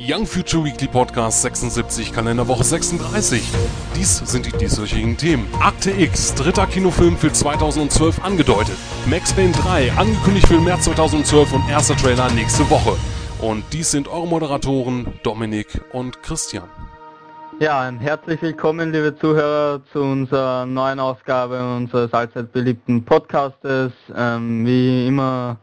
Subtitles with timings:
[0.00, 3.42] Young Future Weekly Podcast 76, Kalenderwoche 36.
[3.94, 5.46] Dies sind die dieswöchigen Themen.
[5.60, 8.76] Akte X, dritter Kinofilm für 2012 angedeutet.
[9.06, 12.96] Max Payne 3, angekündigt für März 2012 und erster Trailer nächste Woche.
[13.40, 16.68] Und dies sind eure Moderatoren Dominik und Christian.
[17.60, 23.92] Ja, herzlich willkommen, liebe Zuhörer, zu unserer neuen Ausgabe unseres allzeit beliebten Podcastes.
[24.16, 25.58] Ähm, wie immer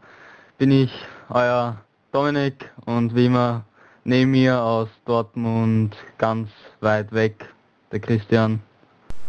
[0.56, 0.92] bin ich
[1.28, 1.76] euer
[2.12, 3.64] Dominik und wie immer
[4.04, 7.46] neben mir aus Dortmund ganz weit weg
[7.92, 8.60] der Christian.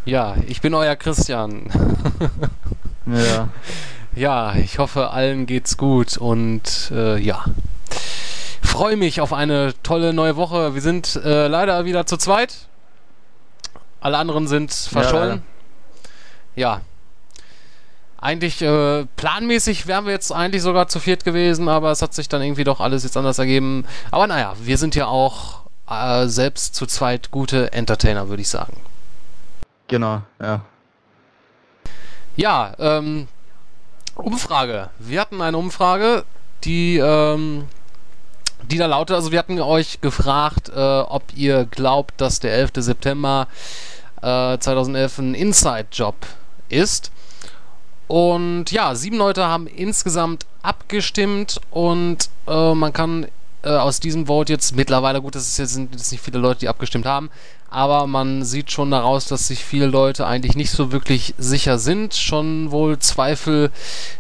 [0.06, 1.70] Ja, ich bin euer Christian.
[3.06, 3.50] ja.
[4.16, 7.46] Ja, ich hoffe, allen geht's gut und äh, ja.
[8.62, 10.74] Freue mich auf eine tolle neue Woche.
[10.74, 12.68] Wir sind äh, leider wieder zu zweit.
[14.00, 15.44] Alle anderen sind verschollen.
[16.56, 16.82] Ja, ja.
[18.22, 22.30] Eigentlich äh, planmäßig wären wir jetzt eigentlich sogar zu viert gewesen, aber es hat sich
[22.30, 23.84] dann irgendwie doch alles jetzt anders ergeben.
[24.12, 28.78] Aber naja, wir sind ja auch äh, selbst zu zweit gute Entertainer, würde ich sagen.
[29.88, 30.62] Genau, ja.
[32.36, 33.28] Ja, ähm,
[34.16, 34.90] Umfrage.
[35.00, 36.24] Wir hatten eine Umfrage,
[36.64, 37.68] die, ähm,
[38.64, 42.72] die da lautet, also wir hatten euch gefragt, äh, ob ihr glaubt, dass der 11.
[42.76, 43.48] September
[44.22, 46.16] äh, 2011 ein Inside-Job
[46.70, 47.12] ist.
[48.12, 53.28] Und ja, sieben Leute haben insgesamt abgestimmt und äh, man kann
[53.64, 56.68] äh, aus diesem Vote jetzt mittlerweile, gut, das jetzt, sind jetzt nicht viele Leute, die
[56.68, 57.30] abgestimmt haben,
[57.70, 62.14] aber man sieht schon daraus, dass sich viele Leute eigentlich nicht so wirklich sicher sind,
[62.14, 63.72] schon wohl Zweifel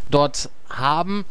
[0.10, 1.26] dort haben.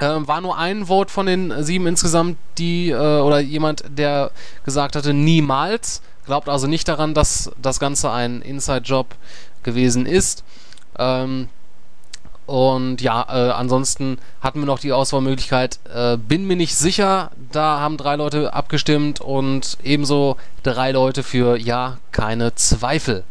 [0.00, 4.32] Ähm, war nur ein Vote von den sieben insgesamt, die, äh, oder jemand, der
[4.64, 6.02] gesagt hatte, niemals.
[6.24, 9.14] Glaubt also nicht daran, dass das Ganze ein Inside-Job
[9.62, 10.42] gewesen ist.
[10.98, 11.48] Ähm,
[12.46, 17.80] und ja, äh, ansonsten hatten wir noch die Auswahlmöglichkeit, äh, bin mir nicht sicher, da
[17.80, 23.24] haben drei Leute abgestimmt und ebenso drei Leute für ja, keine Zweifel.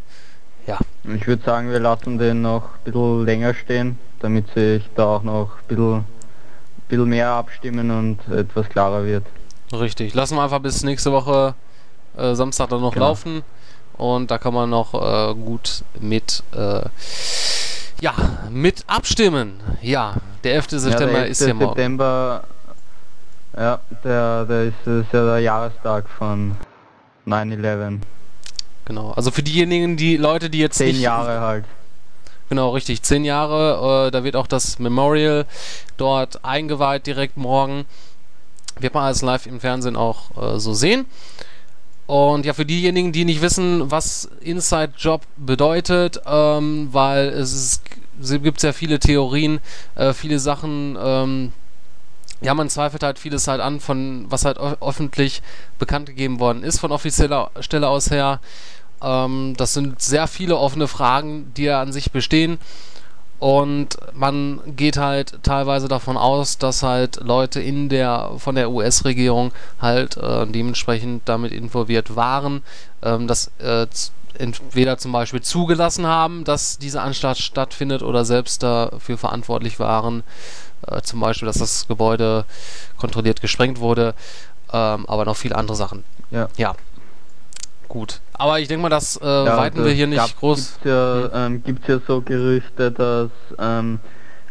[0.68, 0.80] Ja.
[1.16, 5.24] Ich würde sagen, wir lassen den noch ein bisschen länger stehen, damit sich da auch
[5.24, 6.06] noch ein bisschen,
[6.90, 9.24] bisschen mehr abstimmen und etwas klarer wird.
[9.72, 11.56] Richtig, lassen wir einfach bis nächste Woche
[12.18, 13.08] äh, Samstag dann noch genau.
[13.08, 13.44] laufen
[13.98, 16.82] und da kann man noch äh, gut mit äh,
[18.02, 18.14] ja,
[18.50, 19.60] mit abstimmen.
[19.82, 20.70] Ja, der 11.
[20.70, 21.32] September ja, der 11.
[21.32, 21.68] ist ja morgen.
[21.70, 22.44] September,
[23.58, 26.56] ja, der, der ist, ist ja der Jahrestag von
[27.28, 28.00] 9-11.
[28.86, 31.66] Genau, also für diejenigen, die Leute, die jetzt Zehn Jahre halt.
[32.50, 34.08] Genau, richtig, zehn Jahre.
[34.08, 35.46] Äh, da wird auch das Memorial
[35.98, 37.86] dort eingeweiht direkt morgen.
[38.80, 41.06] Wird man alles live im Fernsehen auch äh, so sehen.
[42.08, 47.84] Und ja, für diejenigen, die nicht wissen, was Inside Job bedeutet, ähm, weil es, ist,
[48.22, 49.60] es gibt ja viele Theorien,
[49.96, 51.52] äh, viele Sachen, ähm,
[52.42, 55.42] ja, man zweifelt halt vieles halt an, von was halt öffentlich
[55.80, 58.40] bekannt gegeben worden ist von offizieller Stelle aus her.
[59.02, 62.60] Ähm, das sind sehr viele offene Fragen, die ja an sich bestehen.
[63.40, 69.52] Und man geht halt teilweise davon aus, dass halt Leute in der von der US-Regierung
[69.80, 72.64] halt äh, dementsprechend damit involviert waren,
[73.04, 73.88] ähm, dass äh,
[74.38, 80.24] entweder zum Beispiel zugelassen haben, dass diese Anstalt stattfindet oder selbst dafür verantwortlich waren,
[80.88, 82.46] äh, zum Beispiel, dass das Gebäude
[82.98, 84.14] kontrolliert gesprengt wurde,
[84.72, 86.04] ähm, aber noch viele andere Sachen.
[86.32, 86.48] Ja.
[86.58, 86.76] ja
[87.96, 88.20] gut.
[88.34, 90.74] Aber ich denke mal, das äh, ja, weiten das wir hier nicht groß.
[90.74, 91.64] Gibt ja, hm.
[91.66, 94.00] ähm, ja so Gerüchte, dass ähm,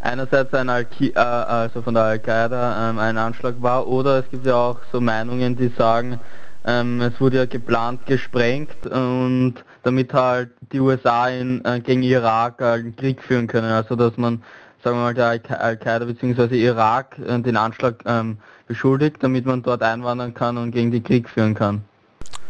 [0.01, 4.47] einerseits ein Al äh, also von der Al-Qaida ähm, ein Anschlag war, oder es gibt
[4.47, 6.21] ja auch so Meinungen, die sagen,
[6.65, 12.63] ähm, es wurde ja geplant gesprengt und damit halt die USA in, äh, gegen Irak
[12.63, 13.71] einen Krieg führen können.
[13.71, 14.43] Also dass man,
[14.83, 16.57] sagen wir mal, der Al-Qaida bzw.
[16.57, 21.29] Irak äh, den Anschlag ähm, beschuldigt, damit man dort einwandern kann und gegen die Krieg
[21.29, 21.85] führen kann.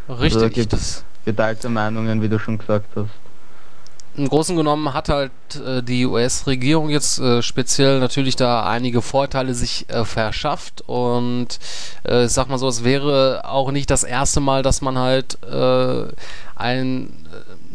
[0.09, 0.41] Richtig.
[0.41, 3.09] Also gibt es geteilte Meinungen, wie du schon gesagt hast.
[4.17, 5.31] Im Großen genommen hat halt
[5.65, 11.59] äh, die US-Regierung jetzt äh, speziell natürlich da einige Vorteile sich äh, verschafft und
[12.07, 15.37] äh, ich sag mal so, es wäre auch nicht das erste Mal, dass man halt
[15.43, 16.05] äh,
[16.55, 17.24] ein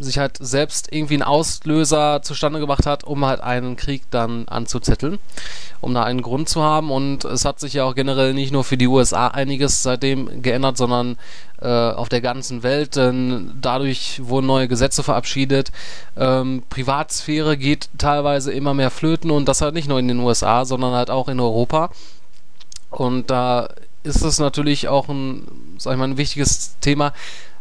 [0.03, 5.19] sich halt selbst irgendwie einen Auslöser zustande gebracht hat, um halt einen Krieg dann anzuzetteln,
[5.81, 6.91] um da einen Grund zu haben.
[6.91, 10.77] Und es hat sich ja auch generell nicht nur für die USA einiges seitdem geändert,
[10.77, 11.17] sondern
[11.61, 12.97] äh, auf der ganzen Welt.
[12.97, 15.73] Denn dadurch wurden neue Gesetze verabschiedet.
[16.17, 20.65] Ähm, Privatsphäre geht teilweise immer mehr flöten und das halt nicht nur in den USA,
[20.65, 21.91] sondern halt auch in Europa.
[22.91, 23.69] Und da
[24.03, 25.47] ist es natürlich auch ein,
[25.79, 27.13] sag ich mal, ein wichtiges Thema,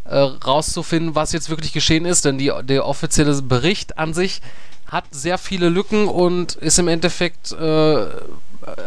[0.10, 4.42] äh, rauszufinden, was jetzt wirklich geschehen ist, denn die, der offizielle Bericht an sich
[4.86, 8.08] hat sehr viele Lücken und ist im Endeffekt äh,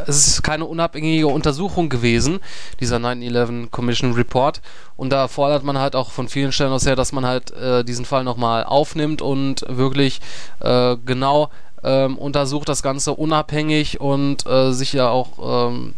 [0.06, 2.40] es ist keine unabhängige Untersuchung gewesen,
[2.80, 4.60] dieser 9-11 Commission Report.
[4.96, 7.84] Und da fordert man halt auch von vielen Stellen aus her, dass man halt äh,
[7.84, 10.20] diesen Fall nochmal aufnimmt und wirklich
[10.60, 11.50] äh, genau
[11.82, 15.94] ähm, untersucht das Ganze unabhängig und äh, sich ja auch ähm,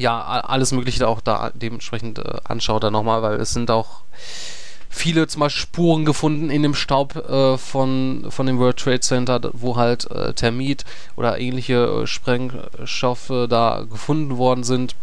[0.00, 4.02] ja alles Mögliche auch da dementsprechend äh, anschaut dann nochmal, weil es sind auch
[4.88, 9.40] viele zum Beispiel Spuren gefunden in dem Staub äh, von, von dem World Trade Center,
[9.52, 10.84] wo halt äh, Thermit
[11.16, 14.94] oder ähnliche äh, Sprengstoffe da gefunden worden sind.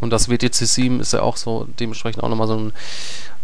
[0.00, 2.72] Und das WTC-7 ist ja auch so dementsprechend auch nochmal so ein,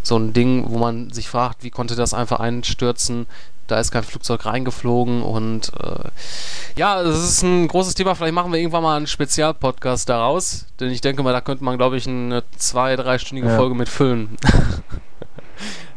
[0.03, 3.27] so ein Ding, wo man sich fragt, wie konnte das einfach einstürzen?
[3.67, 6.09] Da ist kein Flugzeug reingeflogen und äh,
[6.77, 8.15] ja, das ist ein großes Thema.
[8.15, 11.77] Vielleicht machen wir irgendwann mal einen Spezialpodcast daraus, denn ich denke mal, da könnte man,
[11.77, 13.57] glaube ich, eine zwei-, dreistündige ja.
[13.57, 14.37] Folge mit füllen.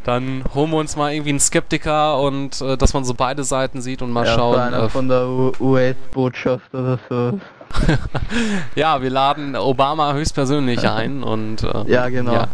[0.06, 3.81] Dann holen wir uns mal irgendwie einen Skeptiker und äh, dass man so beide Seiten
[3.81, 4.60] sieht und mal ja, schauen.
[4.60, 5.27] Einer äh, von der
[5.60, 7.39] US-Botschaft oder so.
[8.75, 12.33] ja, wir laden Obama höchstpersönlich ein und äh, ja, genau.
[12.33, 12.48] Ja.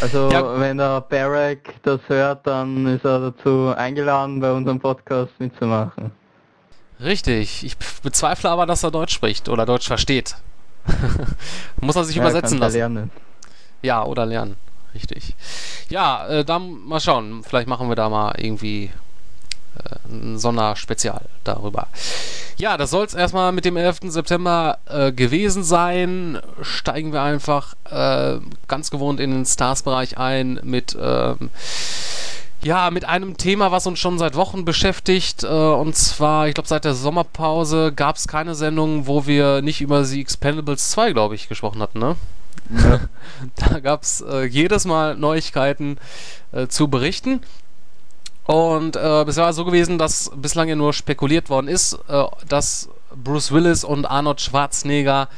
[0.00, 0.58] Also ja.
[0.58, 6.10] wenn der Barack das hört, dann ist er dazu eingeladen, bei unserem Podcast mitzumachen.
[7.02, 7.64] Richtig.
[7.64, 10.36] Ich bezweifle aber, dass er Deutsch spricht oder Deutsch versteht.
[11.80, 12.76] Muss er sich ja, übersetzen lassen.
[12.76, 13.10] Lernen.
[13.82, 14.56] Ja, oder lernen.
[14.94, 15.34] Richtig.
[15.88, 17.42] Ja, äh, dann mal schauen.
[17.42, 18.90] Vielleicht machen wir da mal irgendwie
[20.08, 21.88] ein Sonderspezial darüber.
[22.56, 24.00] Ja, das soll es erstmal mit dem 11.
[24.04, 26.38] September äh, gewesen sein.
[26.62, 28.38] Steigen wir einfach äh,
[28.68, 30.96] ganz gewohnt in den Stars-Bereich ein mit.
[31.00, 31.50] Ähm,
[32.62, 35.44] ja, mit einem Thema, was uns schon seit Wochen beschäftigt.
[35.44, 39.80] Äh, und zwar, ich glaube, seit der Sommerpause gab es keine Sendung, wo wir nicht
[39.80, 42.16] über The Expendables 2, glaube ich, gesprochen hatten, ne?
[42.70, 43.00] Ja.
[43.70, 45.96] da gab es äh, jedes Mal Neuigkeiten
[46.52, 47.40] äh, zu berichten.
[48.50, 52.88] Und äh, es war so gewesen, dass bislang ja nur spekuliert worden ist, äh, dass
[53.14, 55.28] Bruce Willis und Arnold Schwarzenegger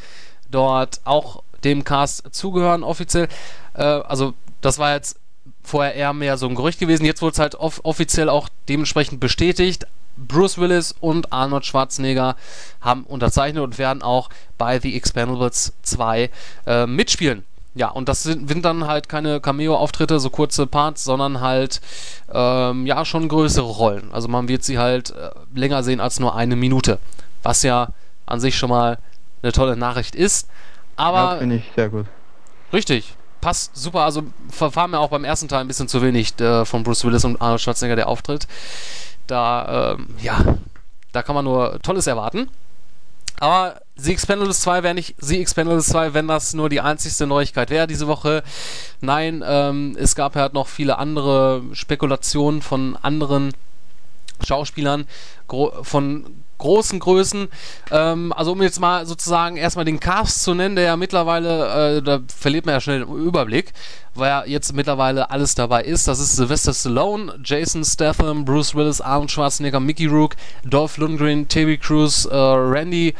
[0.50, 3.28] dort auch dem Cast zugehören offiziell.
[3.74, 4.32] Äh, also
[4.62, 5.18] das war jetzt
[5.62, 7.04] vorher eher mehr so ein Gerücht gewesen.
[7.04, 9.86] Jetzt wurde es halt off offiziell auch dementsprechend bestätigt.
[10.16, 12.34] Bruce Willis und Arnold Schwarzenegger
[12.80, 16.30] haben unterzeichnet und werden auch bei The Expendables 2
[16.64, 17.44] äh, mitspielen.
[17.74, 21.80] Ja, und das sind, sind dann halt keine Cameo-Auftritte, so kurze Parts, sondern halt,
[22.32, 24.12] ähm, ja, schon größere Rollen.
[24.12, 26.98] Also man wird sie halt äh, länger sehen als nur eine Minute.
[27.42, 27.88] Was ja
[28.26, 28.98] an sich schon mal
[29.42, 30.48] eine tolle Nachricht ist.
[30.96, 31.34] Aber.
[31.34, 32.06] Ja, finde ich sehr gut.
[32.72, 33.14] Richtig.
[33.40, 34.00] Passt super.
[34.02, 37.24] Also verfahren mir auch beim ersten Teil ein bisschen zu wenig äh, von Bruce Willis
[37.24, 38.46] und Arnold Schwarzenegger der Auftritt.
[39.26, 40.38] Da, ähm, ja,
[41.12, 42.48] da kann man nur Tolles erwarten.
[43.40, 47.70] Aber The Expendables 2 wäre nicht The Expendables 2, wenn das nur die einzigste Neuigkeit
[47.70, 48.42] wäre diese Woche.
[49.00, 53.52] Nein, ähm, es gab halt noch viele andere Spekulationen von anderen
[54.42, 55.06] Schauspielern,
[55.82, 56.26] von
[56.62, 57.48] großen Größen.
[57.90, 62.02] Ähm, also um jetzt mal sozusagen erstmal den Cast zu nennen, der ja mittlerweile, äh,
[62.02, 63.72] da verliert man ja schnell den Überblick,
[64.14, 66.08] weil ja jetzt mittlerweile alles dabei ist.
[66.08, 71.76] Das ist Sylvester Stallone, Jason Statham, Bruce Willis, Arnold Schwarzenegger, Mickey Rook, Dolph Lundgren, Terry
[71.76, 73.14] Crews, äh, Randy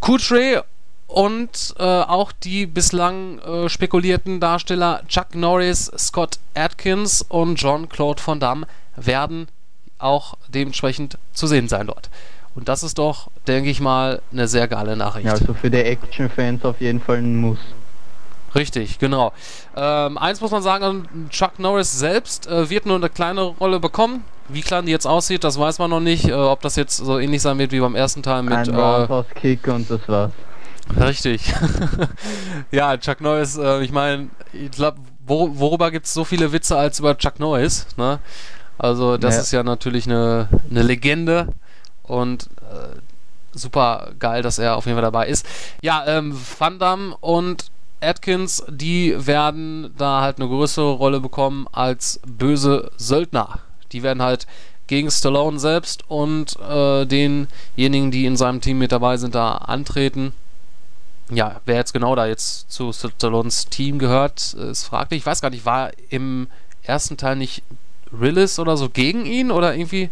[0.00, 0.60] Kutray
[1.06, 8.20] und äh, auch die bislang äh, spekulierten Darsteller Chuck Norris, Scott Atkins und John Claude
[8.24, 8.66] Van Damme
[8.96, 9.48] werden
[9.98, 12.10] auch dementsprechend zu sehen sein dort.
[12.54, 15.26] Und das ist doch, denke ich mal, eine sehr geile Nachricht.
[15.26, 17.58] Ja, also für die Action-Fans auf jeden Fall ein Muss.
[18.54, 19.32] Richtig, genau.
[19.76, 24.24] Ähm, eins muss man sagen, Chuck Norris selbst äh, wird nur eine kleine Rolle bekommen.
[24.48, 26.28] Wie klein die jetzt aussieht, das weiß man noch nicht.
[26.28, 28.52] Äh, ob das jetzt so ähnlich sein wird wie beim ersten Teil mit.
[28.52, 30.32] Ein äh, Kick und das war's.
[31.00, 31.52] Richtig.
[32.70, 36.76] ja, Chuck Norris, äh, ich meine, ich glaube, wor worüber gibt es so viele Witze
[36.76, 37.86] als über Chuck Norris?
[37.96, 38.20] Ne?
[38.78, 39.40] Also, das ja.
[39.40, 41.48] ist ja natürlich eine, eine Legende
[42.04, 43.00] und äh,
[43.52, 45.46] super geil, dass er auf jeden Fall dabei ist.
[45.82, 47.66] Ja, ähm, Van Damme und
[48.00, 53.60] Atkins, die werden da halt eine größere Rolle bekommen als böse Söldner.
[53.92, 54.46] Die werden halt
[54.86, 60.32] gegen Stallone selbst und äh, denjenigen, die in seinem Team mit dabei sind, da antreten.
[61.30, 65.18] Ja, wer jetzt genau da jetzt zu Stallones Team gehört, ist fraglich.
[65.18, 66.46] Ich weiß gar nicht, war im
[66.82, 67.64] ersten Teil nicht
[68.12, 70.10] Willis oder so gegen ihn oder irgendwie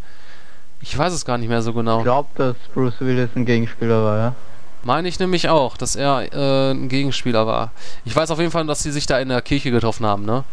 [0.85, 1.99] ich weiß es gar nicht mehr so genau.
[1.99, 4.35] Ich glaube, dass Bruce Willis ein Gegenspieler war, ja.
[4.83, 7.73] Meine ich nämlich auch, dass er äh, ein Gegenspieler war.
[8.05, 10.45] Ich weiß auf jeden Fall, dass sie sich da in der Kirche getroffen haben, ne?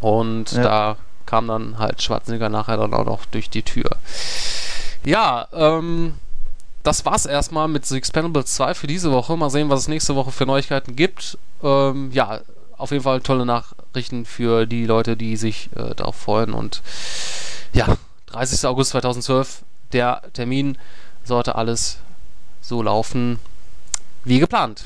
[0.00, 0.62] Und ja.
[0.62, 3.90] da kam dann halt Schwarzenegger nachher dann auch noch durch die Tür.
[5.04, 6.14] Ja, ähm,
[6.82, 9.36] das war's erstmal mit The Expendables 2 für diese Woche.
[9.36, 11.38] Mal sehen, was es nächste Woche für Neuigkeiten gibt.
[11.62, 12.40] Ähm, ja,
[12.76, 16.82] auf jeden Fall tolle Nachrichten für die Leute, die sich äh, darauf freuen und
[17.72, 18.66] ja, 30.
[18.66, 19.62] August 2012,
[19.92, 20.76] der Termin
[21.24, 21.98] sollte alles
[22.60, 23.38] so laufen
[24.24, 24.84] wie geplant.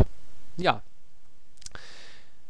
[0.56, 0.82] Ja.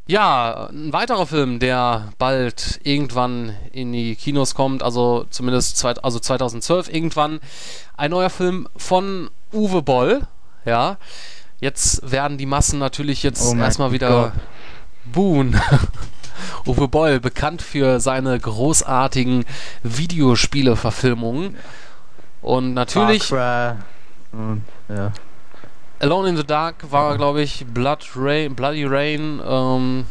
[0.09, 6.19] Ja, ein weiterer Film, der bald irgendwann in die Kinos kommt, also zumindest zweit, also
[6.19, 7.41] 2012 irgendwann,
[7.95, 10.27] ein neuer Film von Uwe Boll,
[10.65, 10.97] ja.
[11.61, 14.33] Jetzt werden die Massen natürlich jetzt Oh erstmal wieder
[15.05, 15.61] buhen.
[16.67, 19.45] Uwe Boll, bekannt für seine großartigen
[19.83, 21.55] Videospiele-Verfilmungen.
[22.41, 23.77] Und natürlich ja.
[26.01, 30.07] Alone in the Dark war, glaube ich, Blood Rain, Bloody Rain, ähm,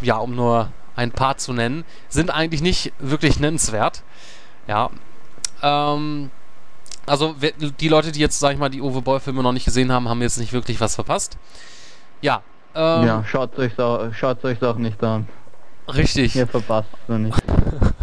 [0.00, 4.02] ja, um nur ein paar zu nennen, sind eigentlich nicht wirklich nennenswert.
[4.66, 4.90] Ja.
[5.62, 6.30] Ähm,
[7.06, 7.34] also
[7.80, 10.22] die Leute, die jetzt, sag ich mal, die Uwe Boll-Filme noch nicht gesehen haben, haben
[10.22, 11.36] jetzt nicht wirklich was verpasst.
[12.20, 12.42] Ja.
[12.74, 15.28] Ähm, ja, schaut euch schaut euch auch nicht an.
[15.88, 16.36] Richtig.
[16.36, 17.42] Ihr verpasst es nicht.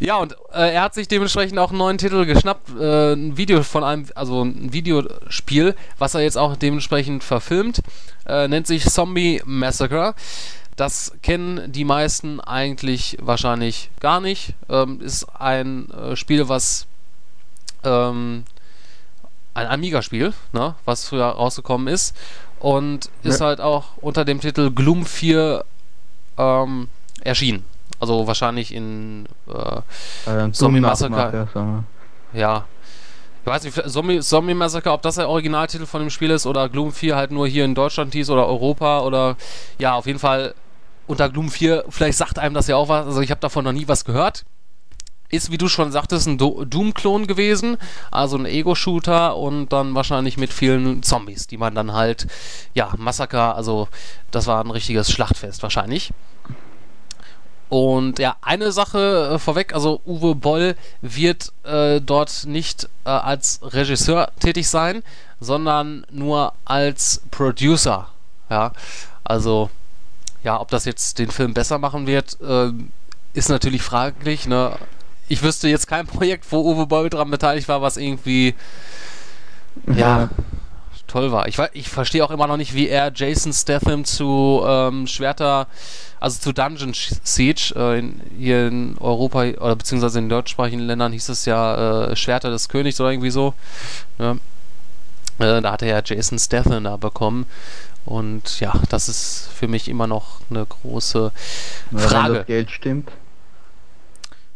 [0.00, 3.62] Ja, und äh, er hat sich dementsprechend auch einen neuen Titel geschnappt, äh, ein Video
[3.62, 7.82] von einem, also ein Videospiel, was er jetzt auch dementsprechend verfilmt,
[8.26, 10.14] äh, nennt sich Zombie Massacre.
[10.76, 14.54] Das kennen die meisten eigentlich wahrscheinlich gar nicht.
[14.68, 16.86] Ähm, ist ein äh, Spiel, was
[17.84, 18.44] ähm,
[19.54, 22.16] ein Amiga-Spiel, ne, was früher rausgekommen ist
[22.60, 23.46] und ist Ja.
[23.46, 25.64] halt auch unter dem Titel Gloom 4
[26.38, 26.88] ähm,
[27.22, 27.64] erschienen.
[28.00, 31.48] Also wahrscheinlich in äh, Äh, Zombie Massacre.
[31.52, 31.86] Sagen
[32.32, 32.64] ja.
[33.44, 36.68] Ich weiß nicht, Zombie, Zombie Massacre, ob das der Originaltitel von dem Spiel ist oder
[36.68, 39.36] Gloom 4 halt nur hier in Deutschland hieß oder Europa oder
[39.78, 40.54] ja, auf jeden Fall
[41.06, 43.72] unter Gloom 4, vielleicht sagt einem das ja auch was, also ich habe davon noch
[43.72, 44.44] nie was gehört.
[45.30, 47.76] Ist, wie du schon sagtest, ein Do Doom-Klon gewesen,
[48.10, 52.26] also ein Ego-Shooter und dann wahrscheinlich mit vielen Zombies, die man dann halt,
[52.74, 53.88] ja, Massaker, also
[54.30, 56.12] das war ein richtiges Schlachtfest wahrscheinlich.
[57.68, 63.60] Und ja, eine Sache äh, vorweg, also Uwe Boll wird äh, dort nicht äh, als
[63.62, 65.02] Regisseur tätig sein,
[65.40, 68.08] sondern nur als Producer.
[68.48, 68.72] Ja,
[69.24, 69.68] also
[70.42, 72.70] ja, ob das jetzt den Film besser machen wird, äh,
[73.34, 74.46] ist natürlich fraglich.
[74.46, 74.76] Ne?
[75.28, 78.54] Ich wüsste jetzt kein Projekt, wo Uwe Boll dran beteiligt war, was irgendwie
[79.94, 80.30] ja,
[81.08, 81.48] toll war.
[81.48, 85.66] Ich, ich verstehe auch immer noch nicht, wie er Jason Statham zu ähm, Schwerter,
[86.20, 91.28] also zu Dungeon Siege, äh, in, hier in Europa oder beziehungsweise in deutschsprachigen Ländern hieß
[91.30, 93.54] es ja äh, Schwerter des Königs oder irgendwie so.
[94.18, 94.38] Ne?
[95.38, 97.46] Äh, da hatte er Jason Statham da bekommen.
[98.04, 101.30] Und ja, das ist für mich immer noch eine große.
[101.94, 102.28] Frage.
[102.28, 103.10] Wenn das Geld stimmt.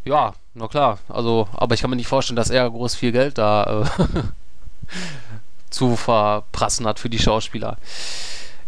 [0.04, 0.98] Ja, na klar.
[1.08, 3.84] Also, aber ich kann mir nicht vorstellen, dass er groß viel Geld da äh,
[5.72, 7.78] zu verprassen hat für die Schauspieler.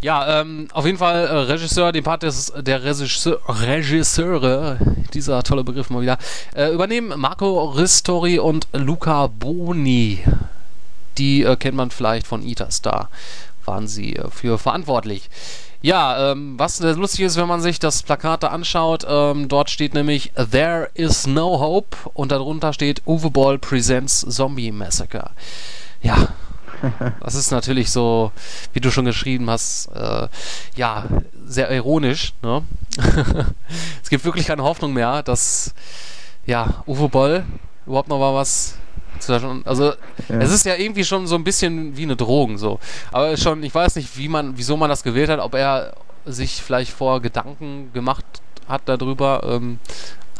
[0.00, 4.78] Ja, ähm, auf jeden Fall äh, Regisseur, den Part des, der Regisseur, Regisseure,
[5.14, 6.18] dieser tolle Begriff mal wieder,
[6.54, 10.23] äh, übernehmen Marco Ristori und Luca Boni.
[11.16, 13.08] Die äh, kennt man vielleicht von Itas, da
[13.64, 15.30] waren sie äh, für verantwortlich.
[15.80, 19.94] Ja, ähm, was lustig ist, wenn man sich das Plakat da anschaut, ähm, dort steht
[19.94, 25.30] nämlich There is no hope und darunter steht Uwe Boll presents Zombie Massacre.
[26.02, 26.28] Ja,
[27.21, 28.33] das ist natürlich so,
[28.73, 30.28] wie du schon geschrieben hast, äh,
[30.76, 31.04] ja,
[31.47, 32.35] sehr ironisch.
[32.43, 32.62] Ne?
[34.02, 35.75] es gibt wirklich keine Hoffnung mehr, dass
[36.47, 37.45] ja, Uwe Boll
[37.87, 38.76] überhaupt noch mal was
[39.21, 39.93] zu also
[40.28, 40.38] Ja.
[40.38, 42.81] es ist ja irgendwie schon so ein bisschen wie eine Drohung so.
[43.12, 45.95] Aber schon, ich weiß nicht, wie man, wieso man das gewählt hat, ob er
[46.26, 48.25] sich vielleicht vor Gedanken gemacht
[48.69, 49.43] hat darüber.
[49.45, 49.78] Ähm,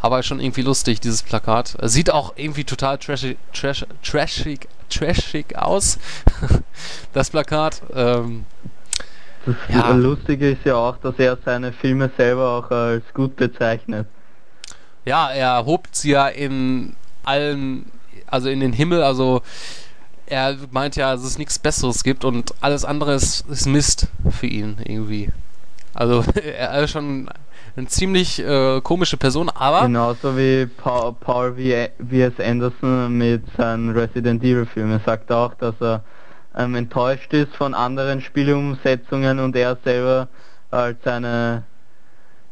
[0.00, 1.76] aber schon irgendwie lustig, dieses Plakat.
[1.83, 5.99] Sieht auch irgendwie total trashig, trash, trashig, trashig aus,
[7.13, 7.83] das Plakat.
[7.95, 8.47] Ähm,
[9.47, 9.91] Das Ja.
[9.93, 14.07] Lustige ist ja auch, dass er seine Filme selber auch als gut bezeichnet.
[15.05, 17.91] ja, er hobt sie ja in allen,
[18.27, 19.43] also in den Himmel, also
[20.27, 24.47] er meint ja, dass es nichts Besseres gibt und alles andere ist, ist Mist für
[24.47, 25.31] ihn irgendwie.
[25.93, 27.29] Also er ist schon
[27.76, 32.33] eine ziemlich äh, komische Person, aber Genauso wie Paul, Paul V.S.
[32.38, 34.93] Anderson mit seinen Resident Evil Filmen.
[34.93, 36.04] Er sagt auch, dass er
[36.57, 40.28] ähm, enttäuscht ist von anderen Spielumsetzungen und er selber
[40.71, 41.64] als seine,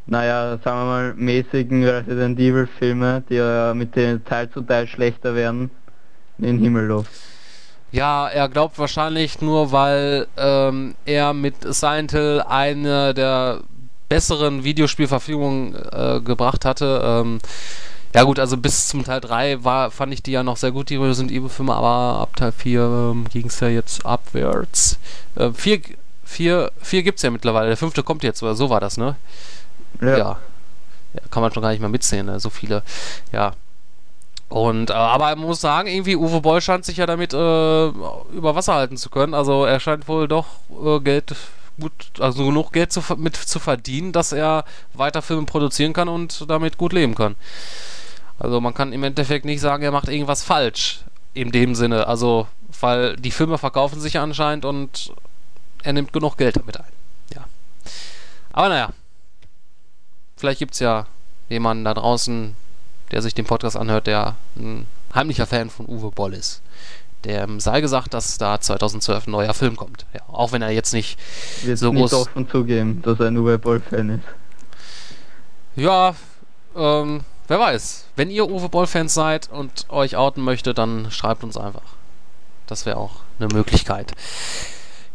[0.07, 4.87] naja, sagen wir mal, mäßigen Resident Evil Filme, die ja mit den Teil zu Teil
[4.87, 5.71] schlechter werden,
[6.37, 7.09] in den Himmel lobt.
[7.91, 13.59] Ja, er glaubt wahrscheinlich nur, weil ähm, er mit Silent Hill eine der
[14.13, 17.01] besseren Videospielverfügungen äh, gebracht hatte.
[17.03, 17.39] Ähm,
[18.13, 20.89] ja gut, also bis zum Teil 3 war, fand ich die ja noch sehr gut,
[20.91, 24.99] die Resident Evil Filme, aber ab Teil 4 ähm, ging es ja jetzt abwärts.
[25.35, 25.81] Äh, 4
[26.25, 29.15] vier, vier gibt es ja mittlerweile, der fünfte kommt jetzt, oder so war das, ne?
[30.01, 30.17] Ja.
[30.17, 30.39] ja.
[31.29, 32.39] Kann man schon gar nicht mehr mitzählen, ne?
[32.39, 32.81] so viele.
[33.31, 33.53] Ja.
[34.49, 38.55] Und, äh, aber man muss sagen, irgendwie Uwe Boll scheint sich ja damit äh, über
[38.55, 39.33] Wasser halten zu können.
[39.33, 40.45] Also er scheint wohl doch
[40.83, 41.35] äh, Geld
[41.79, 46.49] gut, also genug Geld zu, mit zu verdienen, dass er weiter Filme produzieren kann und
[46.49, 47.35] damit gut leben kann.
[48.39, 51.03] Also man kann im Endeffekt nicht sagen, er macht irgendwas falsch
[51.33, 52.07] in dem Sinne.
[52.07, 52.47] Also,
[52.79, 55.13] weil die Filme verkaufen sich anscheinend und
[55.83, 56.91] er nimmt genug Geld damit ein.
[57.33, 57.45] Ja.
[58.51, 58.89] Aber naja.
[60.37, 61.05] Vielleicht gibt es ja
[61.49, 62.55] jemanden da draußen,
[63.11, 66.61] der sich den Podcast anhört, der ein heimlicher Fan von Uwe Boll ist.
[67.23, 70.05] Der sei gesagt, dass da 2012 ein neuer Film kommt.
[70.13, 71.17] Ja, auch wenn er jetzt nicht
[71.63, 72.13] Wird so nicht groß.
[72.13, 74.23] offen zugeben, dass er ein Uwe Boll-Fan ist.
[75.75, 76.15] Ja,
[76.75, 78.05] ähm, wer weiß.
[78.15, 81.81] Wenn ihr Uwe Boll-Fans seid und euch outen möchtet, dann schreibt uns einfach.
[82.67, 84.11] Das wäre auch eine Möglichkeit.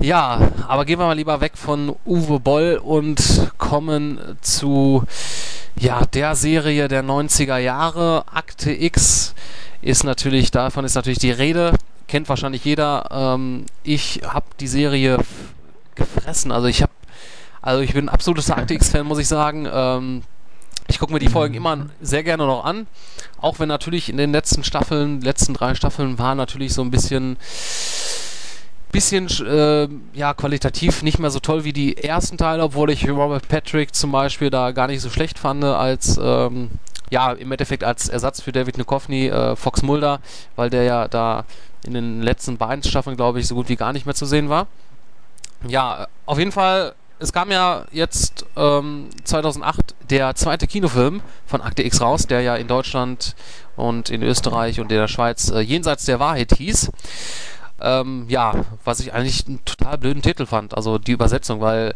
[0.00, 5.02] Ja, aber gehen wir mal lieber weg von Uwe Boll und kommen zu
[5.78, 8.24] ja, der Serie der 90er Jahre.
[8.32, 9.34] Akte X
[9.82, 11.72] ist natürlich, davon ist natürlich die Rede.
[12.08, 13.08] Kennt wahrscheinlich jeder.
[13.10, 15.18] Ähm, ich habe die Serie
[15.94, 16.50] gefressen.
[16.50, 16.92] Also ich habe,
[17.62, 19.68] also ich bin ein absoluter Akte X-Fan, muss ich sagen.
[19.70, 20.22] Ähm,
[20.88, 22.86] ich gucke mir die Folgen immer sehr gerne noch an.
[23.40, 27.36] Auch wenn natürlich in den letzten Staffeln, letzten drei Staffeln war natürlich so ein bisschen
[28.90, 33.46] bisschen äh, ja qualitativ nicht mehr so toll wie die ersten Teile, obwohl ich Robert
[33.46, 36.70] Patrick zum Beispiel da gar nicht so schlecht fand als ähm,
[37.10, 40.20] ja im Endeffekt als Ersatz für David Duchovny äh, Fox Mulder,
[40.56, 41.44] weil der ja da
[41.86, 44.48] in den letzten beiden Staffeln glaube ich so gut wie gar nicht mehr zu sehen
[44.48, 44.66] war.
[45.66, 46.94] Ja, auf jeden Fall.
[47.20, 52.54] Es kam ja jetzt ähm, 2008 der zweite Kinofilm von Akte X raus, der ja
[52.54, 53.34] in Deutschland
[53.74, 56.92] und in Österreich und in der Schweiz äh, jenseits der Wahrheit hieß.
[57.80, 58.52] Ähm, ja,
[58.84, 61.94] was ich eigentlich einen total blöden Titel fand, also die Übersetzung, weil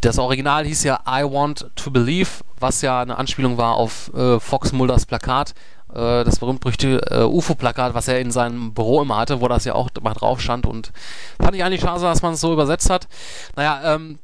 [0.00, 2.28] das Original hieß ja I Want to Believe,
[2.60, 5.54] was ja eine Anspielung war auf äh, Fox Mulders Plakat,
[5.94, 9.74] äh, das berühmt-berüchtigte äh, UFO-Plakat, was er in seinem Büro immer hatte, wo das ja
[9.74, 10.92] auch mal drauf stand und
[11.40, 13.08] fand ich eigentlich schade, dass man es so übersetzt hat.
[13.56, 14.18] Naja, ähm,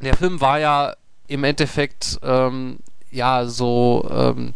[0.00, 0.94] der Film war ja
[1.28, 2.78] im Endeffekt, ähm,
[3.10, 4.54] ja, so, ähm,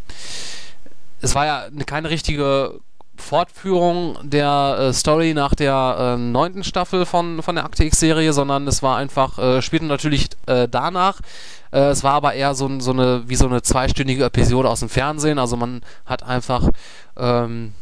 [1.21, 2.81] es war ja eine, keine richtige
[3.21, 8.67] Fortführung der äh, Story nach der äh, neunten Staffel von, von der Akte X-Serie, sondern
[8.67, 11.21] es war einfach, äh, spielte natürlich äh, danach.
[11.73, 14.89] Äh, es war aber eher so, so eine, wie so eine zweistündige Episode aus dem
[14.89, 15.39] Fernsehen.
[15.39, 16.69] Also man hat einfach
[17.17, 17.75] ähm,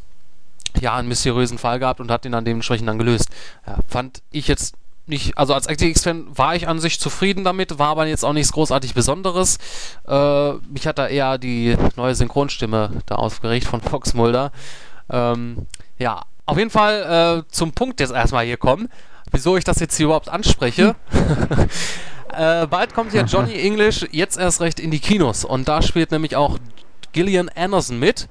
[0.81, 3.29] ja einen mysteriösen Fall gehabt und hat ihn dann dementsprechend dann gelöst.
[3.67, 4.75] Ja, fand ich jetzt
[5.09, 8.35] nicht, also als Akte X-Fan war ich an sich zufrieden damit, war aber jetzt auch
[8.35, 9.59] nichts großartig Besonderes.
[10.07, 14.53] Äh, mich hat da eher die neue Synchronstimme da aufgeregt von Fox Mulder.
[15.11, 15.67] Ähm,
[15.99, 18.89] ja, auf jeden Fall äh, zum Punkt jetzt erstmal hier kommen,
[19.33, 20.95] wieso ich das jetzt hier überhaupt anspreche.
[22.33, 26.11] äh, bald kommt ja Johnny English jetzt erst recht in die Kinos und da spielt
[26.11, 26.59] nämlich auch
[27.13, 28.29] Gillian Anderson mit.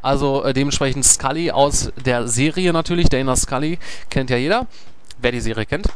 [0.00, 3.78] Also äh, dementsprechend Scully aus der Serie natürlich, Dana Scully,
[4.10, 4.66] kennt ja jeder,
[5.20, 5.86] wer die Serie kennt.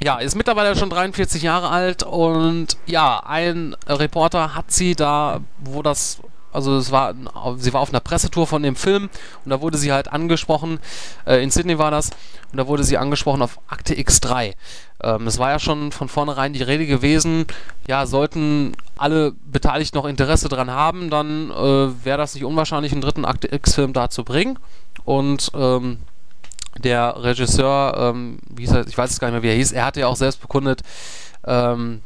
[0.00, 5.82] Ja, ist mittlerweile schon 43 Jahre alt und ja, ein Reporter hat sie da, wo
[5.82, 6.20] das
[6.58, 7.14] also es war,
[7.56, 9.08] sie war auf einer Pressetour von dem Film
[9.44, 10.80] und da wurde sie halt angesprochen,
[11.24, 12.10] äh, in Sydney war das,
[12.50, 14.54] und da wurde sie angesprochen auf Akte X3.
[15.04, 17.46] Ähm, es war ja schon von vornherein die Rede gewesen,
[17.86, 23.02] ja, sollten alle Beteiligten noch Interesse dran haben, dann äh, wäre das nicht unwahrscheinlich, einen
[23.02, 24.58] dritten Akte X-Film da zu bringen.
[25.04, 25.98] Und ähm,
[26.78, 29.70] der Regisseur, ähm, wie hieß er, ich weiß es gar nicht mehr, wie er hieß,
[29.70, 30.82] er hatte ja auch selbst bekundet,
[31.46, 32.02] ähm,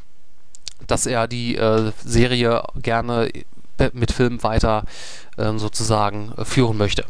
[0.87, 3.31] dass er die äh, Serie gerne
[3.93, 4.85] mit Film weiter
[5.39, 7.05] ähm, sozusagen äh, führen möchte.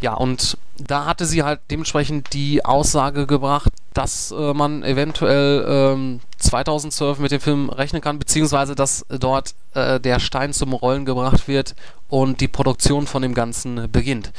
[0.00, 6.20] Ja, und da hatte sie halt dementsprechend die Aussage gebracht, dass äh, man eventuell ähm,
[6.38, 11.48] 2012 mit dem Film rechnen kann, beziehungsweise dass dort äh, der Stein zum Rollen gebracht
[11.48, 11.74] wird
[12.08, 14.32] und die Produktion von dem Ganzen beginnt.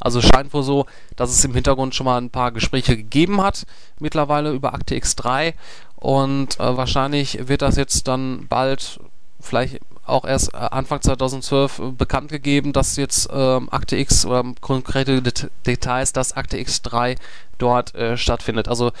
[0.00, 3.66] Also scheint wohl so, dass es im Hintergrund schon mal ein paar Gespräche gegeben hat,
[4.00, 5.54] mittlerweile über Akte X3
[5.96, 8.98] und äh, wahrscheinlich wird das jetzt dann bald
[9.40, 14.44] vielleicht auch erst äh, Anfang 2012 äh, bekannt gegeben, dass jetzt ähm, Akte X oder
[14.60, 17.16] konkrete Det Details, dass Akte X3
[17.58, 18.68] dort äh, stattfindet.
[18.68, 18.92] Also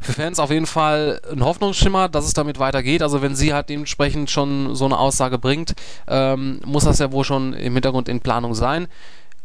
[0.00, 3.02] für Fans auf jeden Fall ein Hoffnungsschimmer, dass es damit weitergeht.
[3.02, 5.74] Also wenn sie halt dementsprechend schon so eine Aussage bringt,
[6.08, 8.88] ähm, muss das ja wohl schon im Hintergrund in Planung sein.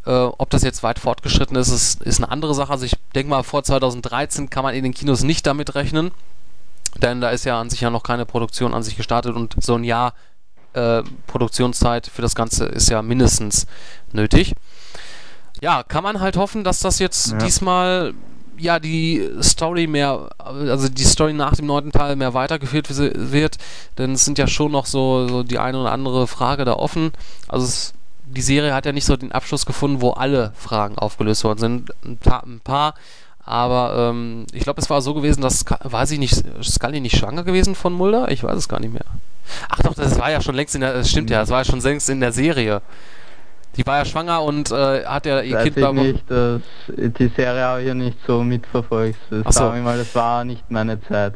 [0.04, 2.72] Äh, ob das jetzt weit fortgeschritten ist, ist, ist eine andere Sache.
[2.72, 6.10] Also ich denke mal, vor 2013 kann man in den Kinos nicht damit rechnen.
[7.02, 9.74] Denn da ist ja an sich ja noch keine Produktion an sich gestartet und so
[9.74, 10.14] ein Jahr
[10.76, 13.66] äh, Produktionszeit für das Ganze ist ja mindestens
[14.12, 14.54] nötig.
[15.60, 17.38] Ja, kann man halt hoffen, dass das jetzt ja.
[17.38, 18.14] diesmal
[18.58, 23.56] ja die Story mehr, also die Story nach dem neunten Teil mehr weitergeführt wird,
[23.98, 27.12] denn es sind ja schon noch so, so die eine oder andere Frage da offen.
[27.48, 27.92] Also es
[28.28, 31.92] die Serie hat ja nicht so den Abschluss gefunden, wo alle Fragen aufgelöst worden sind.
[32.04, 32.94] Ein paar, ein paar
[33.46, 37.44] aber ähm, ich glaube, es war so gewesen, dass, weiß ich nicht, Scully nicht schwanger
[37.44, 38.30] gewesen von Mulder?
[38.30, 39.04] Ich weiß es gar nicht mehr.
[39.68, 41.64] Ach doch, das war ja schon längst in der, das stimmt ja, das war ja
[41.64, 42.82] schon längst in der Serie.
[43.76, 47.28] Die war ja schwanger und äh, hat ja ihr Weiß Kind ich nicht, das, die
[47.28, 49.18] Serie habe ich ja nicht so mitverfolgt.
[49.30, 49.70] Das, so.
[49.70, 51.34] mal, das war nicht meine Zeit.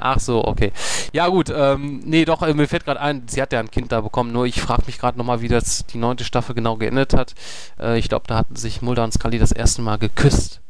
[0.00, 0.72] Ach so, okay.
[1.12, 3.92] Ja gut, ähm, nee, doch, äh, mir fällt gerade ein, sie hat ja ein Kind
[3.92, 7.14] da bekommen, nur ich frage mich gerade nochmal, wie das die neunte Staffel genau geendet
[7.14, 7.34] hat.
[7.78, 10.60] Äh, ich glaube, da hatten sich Mulder und Scully das erste Mal geküsst.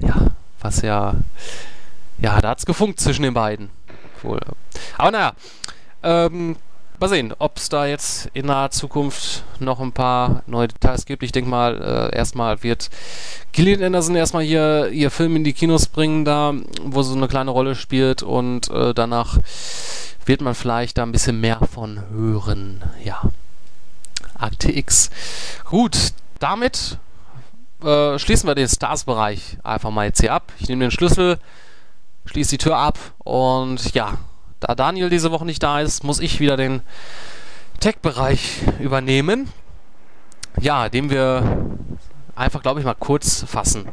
[0.00, 0.26] Ja,
[0.60, 1.14] was ja,
[2.18, 3.70] ja, da hat's gefunkt zwischen den beiden.
[4.22, 4.40] Wohl.
[4.98, 5.32] Aber naja,
[6.02, 6.56] ähm,
[6.98, 11.22] mal sehen, ob es da jetzt in naher Zukunft noch ein paar neue Details gibt.
[11.22, 12.90] Ich denke mal, äh, erstmal wird
[13.52, 17.28] Gillian Anderson erstmal hier ihr Film in die Kinos bringen, da, wo sie so eine
[17.28, 19.38] kleine Rolle spielt und äh, danach
[20.26, 22.82] wird man vielleicht da ein bisschen mehr von hören.
[23.02, 23.22] Ja.
[24.38, 25.10] Akte X.
[25.64, 26.98] Gut, damit
[27.84, 30.52] äh, schließen wir den Stars-Bereich einfach mal jetzt hier ab.
[30.58, 31.38] Ich nehme den Schlüssel,
[32.26, 34.18] schließe die Tür ab und ja,
[34.60, 36.82] da Daniel diese Woche nicht da ist, muss ich wieder den
[37.80, 39.50] Tech-Bereich übernehmen.
[40.60, 41.78] Ja, den wir
[42.34, 43.88] einfach, glaube ich, mal kurz fassen.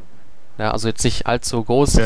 [0.57, 1.99] Ja, also jetzt nicht allzu groß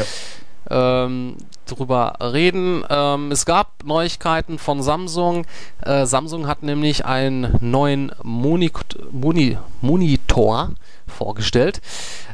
[0.70, 1.06] Ja.
[1.06, 1.38] ähm,
[1.72, 2.84] drüber reden.
[2.90, 5.46] Ähm, es gab Neuigkeiten von Samsung.
[5.82, 8.72] Äh, Samsung hat nämlich einen neuen Moni
[9.12, 10.72] Moni Monitor
[11.08, 11.82] vorgestellt.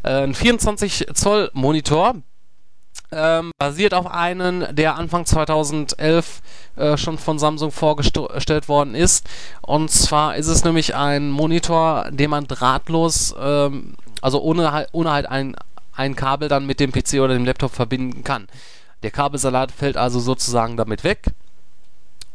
[0.03, 2.15] Äh, ein 24 Zoll Monitor.
[3.09, 6.41] Ähm, basiert auf einen, der Anfang 2011
[6.75, 9.25] äh, schon von Samsung vorgestellt worden ist.
[9.61, 15.25] Und zwar ist es nämlich ein Monitor, den man drahtlos, ähm, also ohne, ohne halt
[15.25, 15.55] ein,
[15.95, 18.47] ein Kabel dann mit dem PC oder dem Laptop verbinden kann.
[19.03, 21.33] Der Kabelsalat fällt also sozusagen damit weg.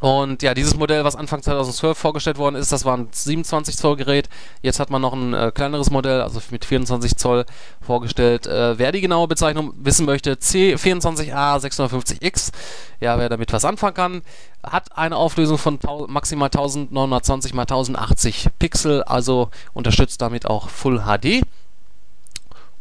[0.02, 3.94] Und ja, dieses Modell, was Anfang 2012 vorgestellt worden ist, das war ein 27 Zoll
[3.94, 4.28] Gerät.
[4.60, 7.44] Jetzt hat man noch ein äh, kleineres Modell, also mit 24 Zoll
[7.80, 8.48] vorgestellt.
[8.48, 12.50] Äh, wer die genaue Bezeichnung wissen möchte, C24A650X,
[12.98, 14.22] ja, wer damit was anfangen kann,
[14.64, 21.42] hat eine Auflösung von maximal 1920 x 1080 Pixel, also unterstützt damit auch Full HD.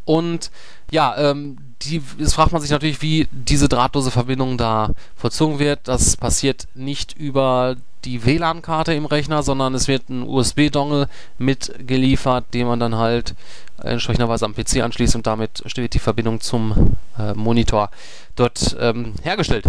[0.05, 0.49] Und
[0.89, 5.79] ja, ähm, die, jetzt fragt man sich natürlich, wie diese drahtlose Verbindung da vollzogen wird.
[5.85, 12.67] Das passiert nicht über die WLAN-Karte im Rechner, sondern es wird ein USB-Dongle mitgeliefert, den
[12.67, 13.35] man dann halt
[13.77, 17.89] entsprechenderweise am PC anschließt und damit steht die Verbindung zum äh, Monitor
[18.35, 19.67] dort ähm, hergestellt.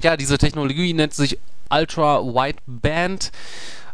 [0.00, 1.38] Ja, diese Technologie nennt sich
[1.70, 3.32] Ultra Wideband.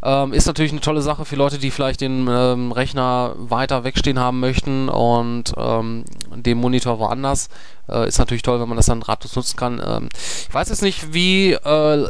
[0.02, 4.18] Ähm, ist natürlich eine tolle Sache für Leute, die vielleicht den ähm, Rechner weiter wegstehen
[4.18, 7.48] haben möchten und ähm, den Monitor woanders.
[7.88, 9.82] Äh, ist natürlich toll, wenn man das dann drahtlos nutzen kann.
[9.84, 10.08] Ähm,
[10.48, 12.08] ich weiß jetzt nicht, wie äh,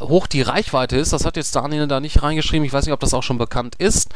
[0.00, 1.12] hoch die Reichweite ist.
[1.12, 2.64] Das hat jetzt Daniel da nicht reingeschrieben.
[2.64, 4.10] Ich weiß nicht, ob das auch schon bekannt ist.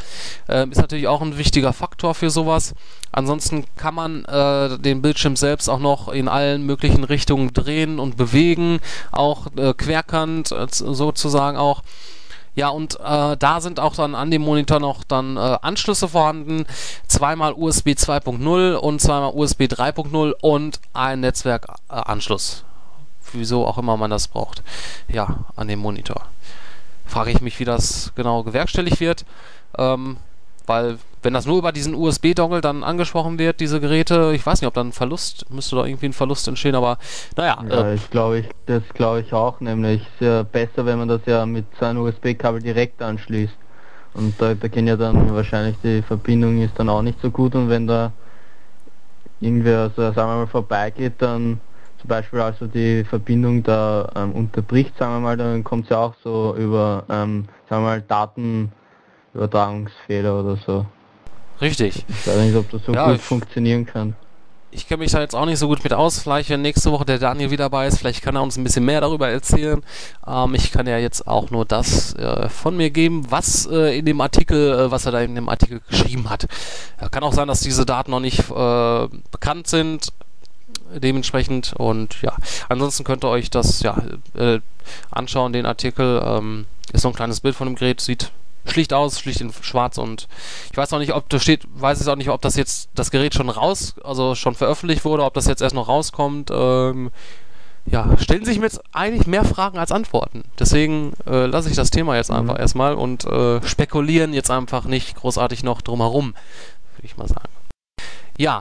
[0.48, 2.74] Ähm, ist natürlich auch ein wichtiger Faktor für sowas.
[3.12, 8.16] Ansonsten kann man äh, den Bildschirm selbst auch noch in allen möglichen Richtungen drehen und
[8.16, 8.80] bewegen.
[9.12, 11.82] Auch äh, querkant äh, sozusagen auch.
[12.54, 16.66] Ja, und äh, da sind auch dann an dem Monitor noch dann äh, Anschlüsse vorhanden.
[17.06, 22.64] Zweimal USB 2.0 und zweimal USB 3.0 und ein Netzwerkanschluss.
[23.32, 24.62] Wieso auch immer man das braucht.
[25.08, 26.22] Ja, an dem Monitor.
[27.06, 29.24] Frage ich mich, wie das genau gewerkstelligt wird.
[29.76, 30.16] Ähm,
[30.66, 34.68] weil, wenn das nur über diesen USB-Dongle dann angesprochen wird, diese Geräte, ich weiß nicht,
[34.68, 36.98] ob dann ein Verlust, müsste da irgendwie ein Verlust entstehen, aber
[37.36, 40.98] naja, Ja, äh, ich glaube, ich, das glaube ich auch, nämlich ist ja besser, wenn
[40.98, 43.54] man das ja mit seinem USB-Kabel direkt anschließt.
[44.14, 47.54] Und da, da gehen ja dann wahrscheinlich die Verbindung ist dann auch nicht so gut
[47.54, 48.12] und wenn da
[49.40, 51.60] irgendwer, also sagen wir mal, vorbeigeht, dann
[52.00, 55.98] zum Beispiel also die Verbindung da ähm, unterbricht, sagen wir mal, dann kommt es ja
[55.98, 60.86] auch so über, ähm, sagen wir mal, Datenübertragungsfehler oder so.
[61.60, 62.04] Richtig.
[62.08, 64.14] Ich weiß nicht, ob das so Ja, gut funktionieren kann.
[64.70, 66.18] Ich kenne mich da jetzt auch nicht so gut mit aus.
[66.18, 68.84] Vielleicht, wenn nächste Woche der Daniel wieder dabei ist, vielleicht kann er uns ein bisschen
[68.84, 69.82] mehr darüber erzählen.
[70.26, 74.04] Ähm, ich kann ja jetzt auch nur das äh, von mir geben, was äh, in
[74.04, 76.48] dem Artikel, äh, was er da in dem Artikel geschrieben hat.
[77.00, 80.08] Ja, kann auch sein, dass diese Daten noch nicht äh, bekannt sind.
[80.94, 82.34] Dementsprechend und ja,
[82.68, 84.02] ansonsten könnt ihr euch das ja
[84.34, 84.60] äh,
[85.10, 86.22] anschauen, den Artikel.
[86.24, 88.30] Ähm, ist so ein kleines Bild von dem Gerät, sieht
[88.66, 90.28] schlicht aus, schlicht in schwarz und
[90.70, 93.10] ich weiß auch nicht, ob da steht, weiß ich auch nicht, ob das jetzt das
[93.10, 96.50] Gerät schon raus, also schon veröffentlicht wurde, ob das jetzt erst noch rauskommt.
[96.52, 97.10] Ähm,
[97.90, 100.44] ja, stellen sich mir jetzt eigentlich mehr Fragen als Antworten.
[100.58, 102.60] Deswegen äh, lasse ich das Thema jetzt einfach Mhm.
[102.60, 106.34] erstmal und äh, spekulieren jetzt einfach nicht großartig noch drumherum,
[106.96, 107.48] würde ich mal sagen.
[108.36, 108.60] Ja.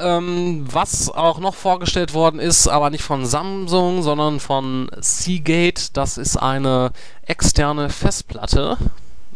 [0.00, 6.16] Ähm, was auch noch vorgestellt worden ist, aber nicht von Samsung, sondern von Seagate, das
[6.16, 6.92] ist eine
[7.26, 8.78] externe Festplatte.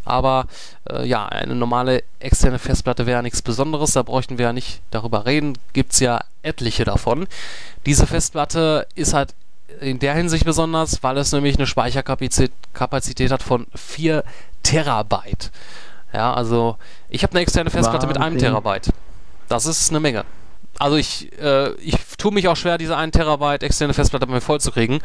[0.06, 0.46] aber
[0.88, 5.26] äh, ja, eine normale externe Festplatte wäre nichts Besonderes, da bräuchten wir ja nicht darüber
[5.26, 7.26] reden, gibt es ja etliche davon.
[7.84, 9.34] Diese Festplatte ist halt
[9.80, 14.24] in der Hinsicht besonders, weil es nämlich eine Speicherkapazität Kapazität hat von 4
[14.62, 15.50] Terabyte.
[16.12, 16.76] Ja, also
[17.08, 18.08] ich habe eine externe Festplatte Wahnsinn.
[18.08, 18.90] mit einem Terabyte.
[19.48, 20.24] Das ist eine Menge.
[20.78, 24.40] Also ich, äh, ich tue mich auch schwer, diese 1 Terabyte externe Festplatte bei mir
[24.40, 25.00] vollzukriegen.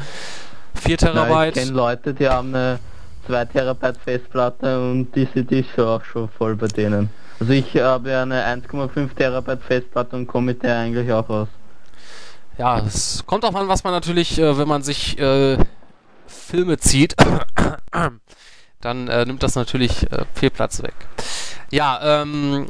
[0.75, 1.55] 4 Terabyte.
[1.55, 2.79] Ja, ich kenne Leute, die haben eine
[3.27, 7.09] 2 Terabyte Festplatte und die die schon auch schon voll bei denen.
[7.39, 11.47] Also ich habe eine 1,5 Terabyte Festplatte und komme mit der eigentlich auch aus.
[12.57, 15.57] Ja, es kommt auch an, was man natürlich, äh, wenn man sich äh,
[16.27, 17.15] Filme zieht,
[18.81, 20.93] dann äh, nimmt das natürlich äh, viel Platz weg.
[21.71, 22.67] Ja, ähm,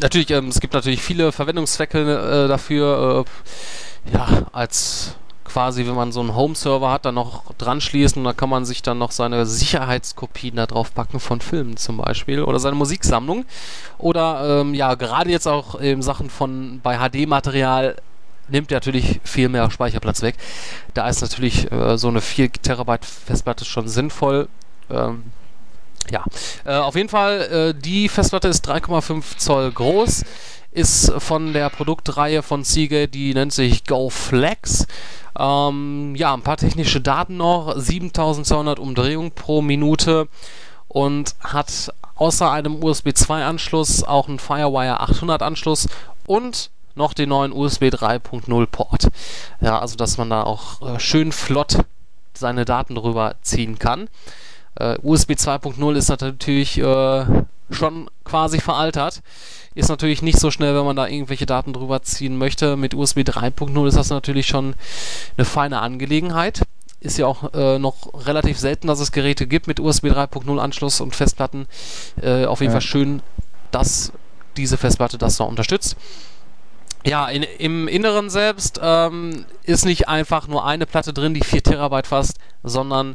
[0.00, 3.24] natürlich, ähm, es gibt natürlich viele Verwendungszwecke äh, dafür.
[3.26, 8.24] Äh, ja, als quasi, wenn man so einen Home-Server hat, dann noch dran schließen und
[8.24, 12.42] da kann man sich dann noch seine Sicherheitskopien da drauf packen von Filmen zum Beispiel
[12.42, 13.46] oder seine Musiksammlung.
[13.98, 17.96] Oder ähm, ja, gerade jetzt auch in Sachen von bei HD-Material
[18.48, 20.36] nimmt natürlich viel mehr Speicherplatz weg.
[20.94, 24.48] Da ist natürlich äh, so eine 4 Terabyte Festplatte schon sinnvoll.
[24.90, 25.24] Ähm,
[26.10, 26.24] ja,
[26.64, 30.24] äh, auf jeden Fall, äh, die Festplatte ist 3,5 Zoll groß,
[30.72, 34.86] ist von der Produktreihe von Seagate, die nennt sich GoFlex.
[35.38, 40.28] Ähm, ja, ein paar technische Daten noch, 7200 Umdrehungen pro Minute
[40.88, 45.88] und hat außer einem USB 2 Anschluss auch einen Firewire 800 Anschluss
[46.26, 49.08] und noch den neuen USB 3.0 Port.
[49.60, 51.78] Ja, also dass man da auch äh, schön flott
[52.34, 54.08] seine Daten drüber ziehen kann.
[54.78, 57.24] Uh, USB 2.0 ist natürlich äh,
[57.70, 59.22] schon quasi veraltert.
[59.74, 62.76] Ist natürlich nicht so schnell, wenn man da irgendwelche Daten drüber ziehen möchte.
[62.76, 64.74] Mit USB 3.0 ist das natürlich schon
[65.36, 66.62] eine feine Angelegenheit.
[67.00, 71.00] Ist ja auch äh, noch relativ selten, dass es Geräte gibt mit USB 3.0 Anschluss
[71.00, 71.66] und Festplatten.
[72.20, 72.80] Äh, auf jeden ja.
[72.80, 73.22] Fall schön,
[73.70, 74.12] dass
[74.56, 75.96] diese Festplatte das da unterstützt.
[77.04, 81.62] Ja, in, im Inneren selbst ähm, ist nicht einfach nur eine Platte drin, die 4
[81.62, 83.14] Terabyte fasst, sondern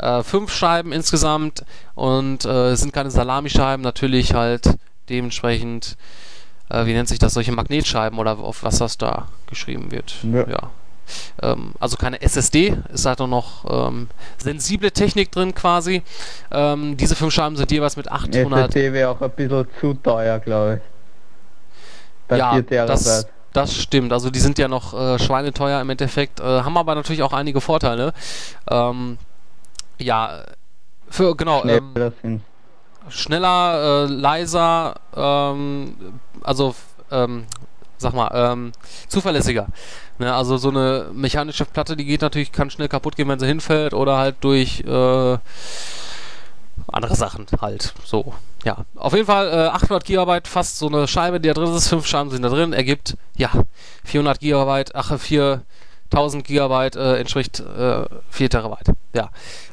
[0.00, 5.96] äh, fünf Scheiben insgesamt und äh, sind keine Salamischeiben, natürlich halt dementsprechend,
[6.68, 10.16] äh, wie nennt sich das, solche Magnetscheiben oder auf was das da geschrieben wird.
[10.22, 10.48] Ja.
[10.48, 10.70] ja.
[11.42, 14.08] Ähm, also keine SSD, ist halt noch ähm,
[14.38, 16.02] sensible Technik drin quasi.
[16.50, 18.70] Ähm, diese fünf Scheiben sind jeweils mit 800.
[18.70, 20.90] SSD wäre auch ein bisschen zu teuer, glaube ich.
[22.28, 24.12] Bei ja, das, das stimmt.
[24.12, 27.60] Also die sind ja noch äh, schweineteuer im Endeffekt, äh, haben aber natürlich auch einige
[27.60, 28.12] Vorteile.
[28.70, 29.18] Ähm,
[30.00, 30.44] ja,
[31.08, 31.64] für genau.
[31.64, 32.42] Ähm,
[33.08, 35.96] schneller, äh, leiser, ähm,
[36.42, 36.74] also
[37.10, 37.46] ähm,
[38.00, 38.72] sag mal, ähm,
[39.08, 39.66] zuverlässiger.
[40.18, 43.46] Ne, also so eine mechanische Platte, die geht natürlich, kann schnell kaputt gehen, wenn sie
[43.46, 45.38] hinfällt oder halt durch äh,
[46.88, 47.94] andere Sachen halt.
[48.04, 48.34] So,
[48.64, 48.84] ja.
[48.96, 51.88] Auf jeden Fall äh, 800 GB, fast so eine Scheibe, die da drin ist.
[51.88, 52.72] Fünf Scheiben sind da drin.
[52.72, 53.50] Ergibt, ja,
[54.04, 58.94] 400 GB, ach, 4000 GB äh, entspricht äh, 4 Terabyte.
[59.14, 59.30] Ja.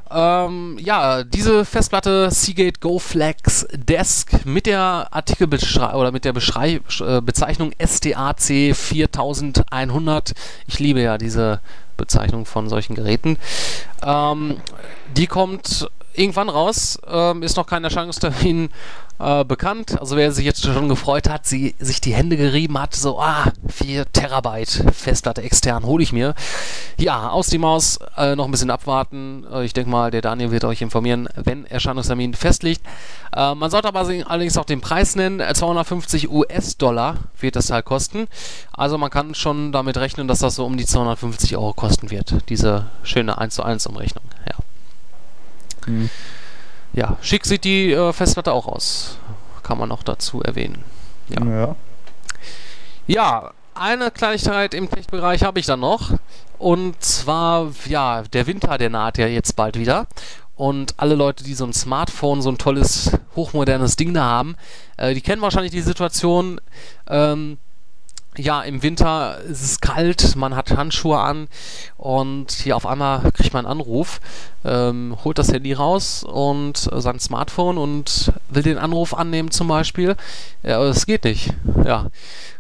[0.10, 6.82] Ähm, ja, diese Festplatte Seagate Go Flex Desk mit der Artikelbeschreibung oder mit der Beschrei
[7.00, 10.34] äh, Bezeichnung STAC 4100.
[10.68, 11.60] Ich liebe ja diese
[11.98, 13.38] Bezeichnung von solchen Geräten.
[14.04, 14.58] Ähm,
[15.16, 18.70] die kommt irgendwann raus, ähm, ist noch kein Erscheinungstermin
[19.20, 20.00] äh, bekannt.
[20.00, 23.52] Also wer sich jetzt schon gefreut hat, sie sich die Hände gerieben hat, so, ah,
[23.68, 26.36] 4 Terabyte Festplatte extern hole ich mir.
[26.98, 29.46] Ja, aus die Maus, äh, noch ein bisschen abwarten.
[29.52, 32.82] Äh, ich denke mal, der Daniel wird euch informieren, wenn Erscheinungstermin festliegt.
[33.36, 35.42] Äh, man sollte aber allerdings auch den Preis nennen.
[35.54, 38.28] 250 US-Dollar wird das Teil kosten.
[38.72, 42.50] Also man kann schon damit rechnen, dass das so um die 250 Euro kosten wird.
[42.50, 44.24] Diese schöne 1 zu 1 Umrechnung.
[44.48, 44.67] Ja.
[45.88, 46.10] Mhm.
[46.94, 49.18] Ja, schick sieht die äh, Festplatte auch aus.
[49.64, 50.84] Kann man auch dazu erwähnen.
[51.30, 51.46] Ja.
[51.46, 51.76] ja.
[53.08, 56.12] Ja, eine Kleinigkeit im Tech-Bereich habe ich dann noch.
[56.58, 60.08] Und zwar, ja, der Winter, der naht ja jetzt bald wieder.
[60.56, 64.56] Und alle Leute, die so ein Smartphone, so ein tolles, hochmodernes Ding da haben,
[64.98, 66.60] äh, die kennen wahrscheinlich die Situation,
[67.08, 67.60] ähm,
[68.38, 71.48] ja, im Winter ist es kalt, man hat Handschuhe an
[71.98, 74.20] und hier auf einmal kriegt man einen Anruf,
[74.64, 79.68] ähm, holt das Handy raus und äh, sein Smartphone und will den Anruf annehmen zum
[79.68, 80.16] Beispiel.
[80.64, 81.54] Ja, aber es geht nicht.
[81.84, 82.08] Ja,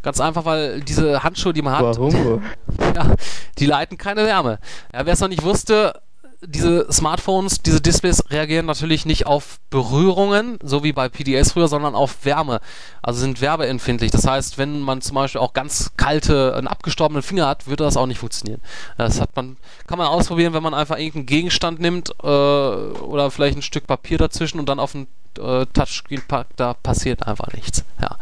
[0.01, 1.97] ganz einfach, weil diese Handschuhe, die man hat,
[2.95, 3.13] ja,
[3.59, 4.59] die leiten keine Wärme.
[4.93, 6.01] Ja, wer es noch nicht wusste,
[6.41, 11.95] diese Smartphones, diese Displays reagieren natürlich nicht auf Berührungen, so wie bei PDS früher, sondern
[11.95, 12.61] auf Wärme.
[13.01, 14.11] Also sind werbeempfindlich.
[14.11, 17.97] Das heißt, wenn man zum Beispiel auch ganz kalte, einen abgestorbenen Finger hat, würde das
[17.97, 18.61] auch nicht funktionieren.
[18.97, 23.57] Das hat man, kann man ausprobieren, wenn man einfach irgendeinen Gegenstand nimmt äh, oder vielleicht
[23.57, 25.07] ein Stück Papier dazwischen und dann auf ein
[25.39, 27.83] äh, Touchscreen packt, da passiert einfach nichts.
[28.01, 28.17] Ja.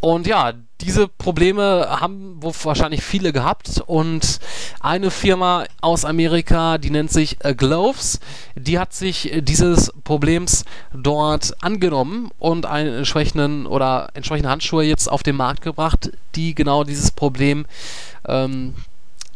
[0.00, 4.38] Und ja, diese Probleme haben wahrscheinlich viele gehabt und
[4.80, 8.20] eine Firma aus Amerika, die nennt sich äh, Gloves,
[8.54, 10.64] die hat sich dieses Problems
[10.94, 16.84] dort angenommen und einen entsprechenden oder entsprechende Handschuhe jetzt auf den Markt gebracht, die genau
[16.84, 17.66] dieses Problem
[18.26, 18.74] ähm,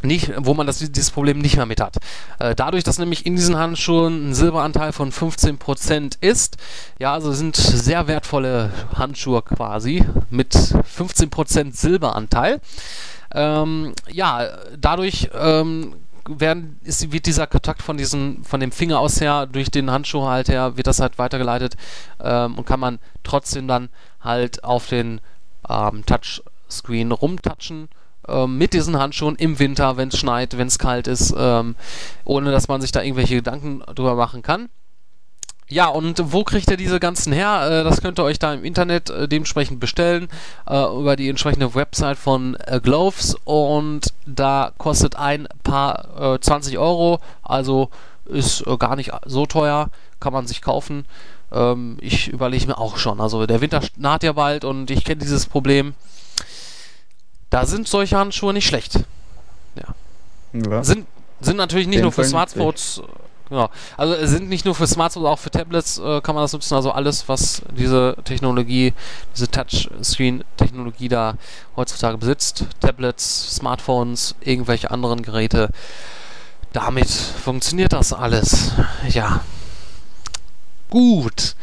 [0.04, 1.96] nicht, wo man das, dieses Problem nicht mehr mit hat.
[2.38, 6.56] Äh, dadurch, dass nämlich in diesen Handschuhen ein Silberanteil von 15% ist,
[6.98, 12.60] ja, also sind sehr wertvolle Handschuhe quasi mit 15% Silberanteil.
[13.34, 15.94] Ähm, ja, dadurch ähm,
[16.28, 20.26] werden, ist, wird dieser Kontakt von diesem, von dem Finger aus her durch den Handschuh
[20.26, 21.76] halt her, wird das halt weitergeleitet
[22.22, 23.88] ähm, und kann man trotzdem dann
[24.20, 25.20] halt auf den
[25.68, 27.88] ähm, Touchscreen rumtatschen
[28.28, 31.76] ähm, mit diesen Handschuhen im Winter, wenn es schneit, wenn es kalt ist, ähm,
[32.24, 34.68] ohne dass man sich da irgendwelche Gedanken drüber machen kann.
[35.72, 37.66] Ja, und wo kriegt ihr diese ganzen her?
[37.66, 40.28] Äh, das könnt ihr euch da im Internet äh, dementsprechend bestellen,
[40.68, 47.20] äh, über die entsprechende Website von Gloves und da kostet ein paar 20 äh, Euro,
[47.42, 47.88] also
[48.26, 49.88] ist gar nicht so teuer,
[50.20, 51.06] kann man sich kaufen.
[51.50, 55.22] Ähm, ich überlege mir auch schon, also der Winter naht ja bald und ich kenne
[55.22, 55.94] dieses Problem.
[57.52, 59.00] Da sind solche Handschuhe nicht schlecht.
[59.76, 59.94] Ja.
[60.54, 60.82] ja.
[60.82, 61.06] Sind,
[61.42, 63.02] sind natürlich nicht nur für Smartphones.
[63.50, 63.68] Genau.
[63.98, 66.74] Also sind nicht nur für Smartphones, auch für Tablets äh, kann man das nutzen.
[66.74, 68.94] Also alles, was diese Technologie,
[69.36, 71.34] diese Touchscreen-Technologie da
[71.76, 72.64] heutzutage besitzt.
[72.80, 75.68] Tablets, Smartphones, irgendwelche anderen Geräte.
[76.72, 78.72] Damit funktioniert das alles.
[79.10, 79.42] Ja.
[80.88, 81.54] Gut.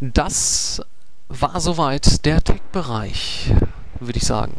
[0.00, 0.80] Das
[1.28, 3.52] war soweit der Tech-Bereich
[4.00, 4.54] würde ich sagen.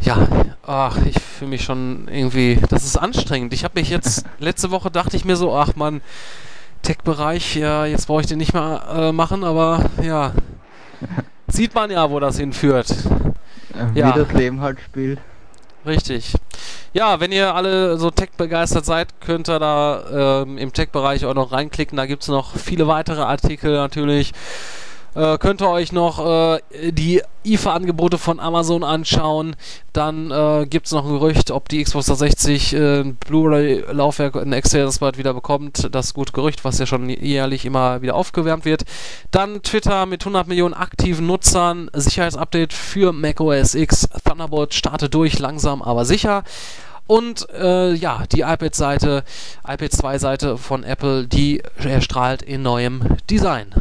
[0.00, 0.28] Ja,
[0.66, 3.52] ach, ich fühle mich schon irgendwie, das ist anstrengend.
[3.54, 6.02] Ich habe mich jetzt, letzte Woche dachte ich mir so, ach man,
[6.82, 10.32] Tech-Bereich, ja, jetzt brauche ich den nicht mehr äh, machen, aber ja,
[11.48, 12.94] sieht man ja, wo das hinführt.
[13.94, 14.12] Wie ja.
[14.12, 15.18] das Leben halt spielt.
[15.86, 16.34] Richtig.
[16.92, 21.52] Ja, wenn ihr alle so Tech-begeistert seid, könnt ihr da ähm, im Tech-Bereich auch noch
[21.52, 21.96] reinklicken.
[21.96, 24.32] Da gibt es noch viele weitere Artikel natürlich.
[25.14, 26.24] Äh, könnt ihr euch noch
[26.54, 29.54] äh, die IFA-Angebote von Amazon anschauen.
[29.92, 34.92] Dann äh, gibt es noch ein Gerücht, ob die Xbox 360 äh, Blu-ray-Laufwerk in Excelsior
[34.98, 35.88] bald wieder bekommt.
[35.92, 38.84] Das gute Gerücht, was ja schon jährlich immer wieder aufgewärmt wird.
[39.30, 41.90] Dann Twitter mit 100 Millionen aktiven Nutzern.
[41.92, 44.08] Sicherheitsupdate für macOS X.
[44.24, 46.42] Thunderbolt startet durch, langsam aber sicher.
[47.06, 49.24] Und äh, ja, die iPad-Seite,
[49.62, 53.74] iPad 2-Seite von Apple, die erstrahlt in neuem Design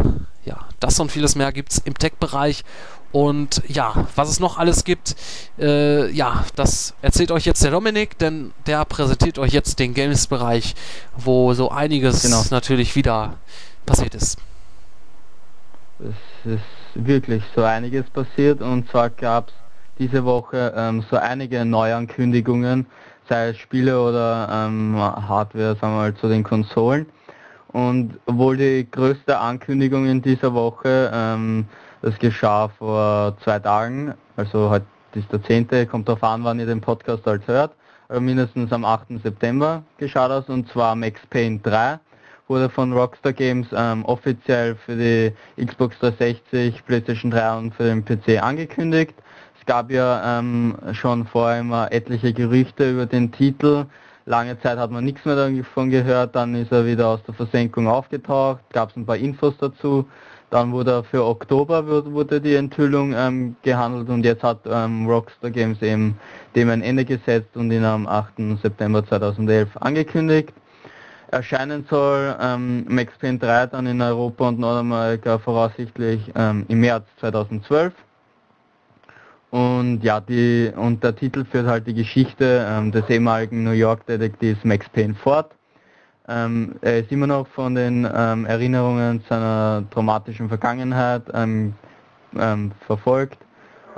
[0.84, 2.64] das und vieles mehr gibt es im Tech-Bereich.
[3.12, 5.16] Und ja, was es noch alles gibt,
[5.60, 10.74] äh, ja, das erzählt euch jetzt der Dominik, denn der präsentiert euch jetzt den Games-Bereich,
[11.16, 12.44] wo so einiges genau.
[12.50, 13.36] natürlich wieder
[13.86, 14.40] passiert ist.
[16.00, 16.64] Es ist
[16.96, 19.54] wirklich so einiges passiert und zwar gab es
[20.00, 22.88] diese Woche ähm, so einige Neuankündigungen,
[23.30, 27.06] sei es Spiele oder ähm, Hardware, sagen wir mal, zu den Konsolen.
[27.74, 31.66] Und obwohl die größte Ankündigung in dieser Woche, ähm,
[32.02, 36.68] das geschah vor zwei Tagen, also heute ist der 10., kommt darauf an, wann ihr
[36.68, 37.72] den Podcast halt hört,
[38.10, 39.20] aber mindestens am 8.
[39.24, 42.00] September geschah das und zwar Max Payne 3
[42.48, 45.34] wurde von Rockstar Games ähm, offiziell für die
[45.66, 49.16] Xbox 360, PlayStation 3 und für den PC angekündigt.
[49.60, 53.86] Es gab ja ähm, schon vorher immer etliche Gerüchte über den Titel,
[54.26, 57.88] Lange Zeit hat man nichts mehr davon gehört, dann ist er wieder aus der Versenkung
[57.88, 60.08] aufgetaucht, gab es ein paar Infos dazu.
[60.50, 65.82] Dann wurde für Oktober wurde die Enthüllung ähm, gehandelt und jetzt hat ähm, Rockstar Games
[65.82, 66.18] eben
[66.56, 68.34] dem ein Ende gesetzt und ihn am 8.
[68.62, 70.54] September 2011 angekündigt.
[71.32, 77.06] Erscheinen soll ähm, Max Payne 3 dann in Europa und Nordamerika voraussichtlich ähm, im März
[77.20, 77.92] 2012.
[79.54, 84.64] Und ja, die, und der Titel führt halt die Geschichte ähm, des ehemaligen New York-Detektivs
[84.64, 85.52] Max Payne fort.
[86.28, 91.76] Ähm, er ist immer noch von den ähm, Erinnerungen seiner traumatischen Vergangenheit ähm,
[92.36, 93.38] ähm, verfolgt.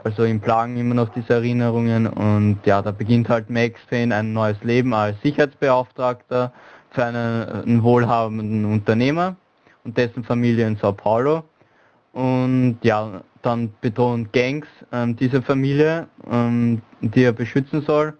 [0.04, 4.34] Also ihm plagen immer noch diese Erinnerungen und ja, da beginnt halt Max Payne ein
[4.34, 6.52] neues Leben als Sicherheitsbeauftragter
[6.90, 9.38] für einen, wohlhabenden Unternehmer
[9.86, 11.46] und dessen Familie in Sao Paulo.
[12.12, 18.18] Und ja, dann bedrohen Gangs ähm, diese Familie, ähm, die er beschützen soll.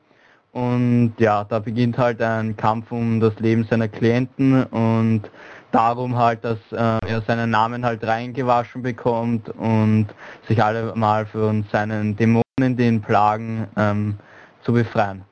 [0.52, 5.24] Und ja, da beginnt halt ein Kampf um das Leben seiner Klienten und
[5.72, 10.08] darum halt, dass äh, er seinen Namen halt reingewaschen bekommt und
[10.48, 12.44] sich alle mal von seinen Dämonen,
[12.78, 14.18] die ihn plagen, ähm,
[14.62, 15.24] zu befreien.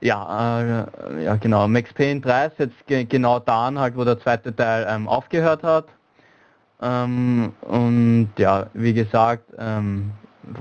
[0.00, 4.04] Ja, äh, ja genau, Max Payne 3 ist jetzt ge genau da an, halt wo
[4.04, 5.86] der zweite Teil ähm, aufgehört hat.
[6.80, 10.12] Ähm, und ja, wie gesagt, ähm,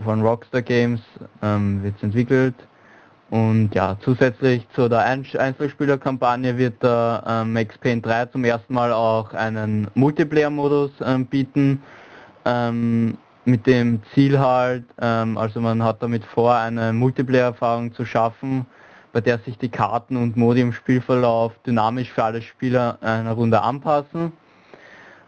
[0.04, 1.02] von Rockstar Games
[1.42, 2.56] ähm, wird es entwickelt.
[3.32, 8.94] Und ja, zusätzlich zu der Einzelspielerkampagne wird der ähm, Max Payne 3 zum ersten Mal
[8.94, 11.82] auch einen Multiplayer-Modus ähm, bieten.
[12.46, 18.66] Ähm, mit dem Ziel halt, ähm, also man hat damit vor, eine Multiplayer-Erfahrung zu schaffen,
[19.14, 23.62] bei der sich die Karten und Modi im Spielverlauf dynamisch für alle Spieler einer Runde
[23.62, 24.34] anpassen.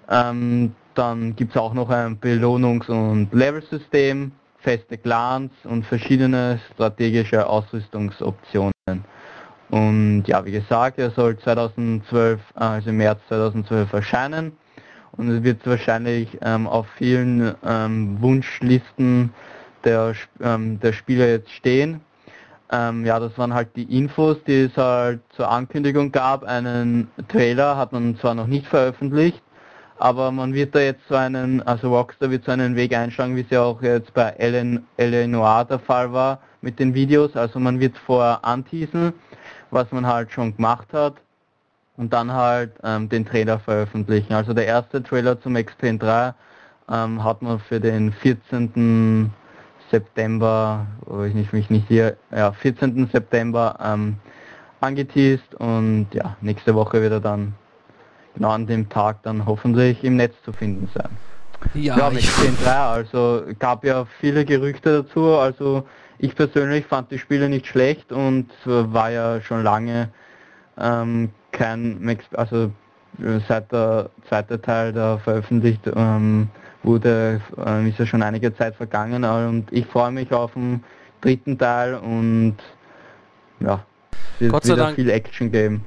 [0.10, 7.48] Ähm, dann gibt es auch noch ein Belohnungs- und Level-System, feste Clans und verschiedene strategische
[7.48, 8.72] Ausrüstungsoptionen.
[9.70, 14.54] Und ja, wie gesagt, er soll 2012, also im März 2012 erscheinen
[15.18, 19.34] und es wird wahrscheinlich ähm, auf vielen ähm, Wunschlisten
[19.84, 22.02] der, ähm, der Spieler jetzt stehen.
[22.72, 26.44] Ähm, ja, das waren halt die Infos, die es halt zur Ankündigung gab.
[26.44, 29.42] Einen Trailer hat man zwar noch nicht veröffentlicht,
[30.00, 33.42] aber man wird da jetzt so einen, also Rockstar wird so einen Weg einschlagen, wie
[33.42, 35.28] es ja auch jetzt bei L.A.
[35.28, 37.36] Noir der Fall war mit den Videos.
[37.36, 39.14] Also man wird vorher anteasen,
[39.72, 41.16] was man halt schon gemacht hat
[41.98, 44.34] und dann halt ähm, den Trailer veröffentlichen.
[44.34, 46.34] Also der erste Trailer zum X-Payne 3
[46.90, 49.32] ähm, hat man für den 14.
[49.92, 53.10] September, wo ich nicht, mich nicht hier, ja, 14.
[53.12, 54.18] September ähm,
[54.82, 57.54] angeteased und ja, nächste Woche wird er dann
[58.38, 61.10] genau an dem Tag dann hoffentlich im Netz zu finden sein.
[61.74, 65.84] Ja, ja ich 10.3, also gab ja viele Gerüchte dazu, also
[66.20, 70.10] ich persönlich fand die Spiele nicht schlecht und war ja schon lange
[70.78, 72.72] ähm, kein Max, also
[73.20, 76.50] äh, seit der zweite Teil da veröffentlicht ähm,
[76.84, 80.84] wurde, äh, ist ja schon einige Zeit vergangen und ich freue mich auf den
[81.22, 82.58] dritten Teil und
[83.60, 84.96] ja, es wird Gott wieder Dank.
[84.96, 85.86] viel Action geben.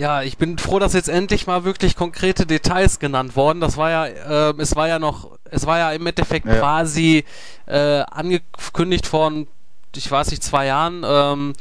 [0.00, 3.60] Ja, ich bin froh, dass jetzt endlich mal wirklich konkrete Details genannt worden.
[3.60, 6.54] Das war ja, äh, es war ja noch, es war ja im Endeffekt ja.
[6.58, 7.26] quasi
[7.66, 9.46] äh, angekündigt von
[9.94, 11.02] ich weiß nicht, zwei Jahren.
[11.04, 11.52] Ähm,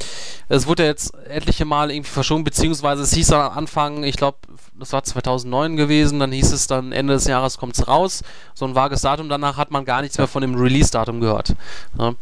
[0.47, 4.37] es wurde jetzt etliche Mal irgendwie verschoben, beziehungsweise es hieß am Anfang, ich glaube,
[4.75, 8.23] das war 2009 gewesen, dann hieß es dann Ende des Jahres kommt es raus,
[8.53, 11.55] so ein vages Datum, danach hat man gar nichts mehr von dem Release-Datum gehört.
[11.97, 12.13] Ja.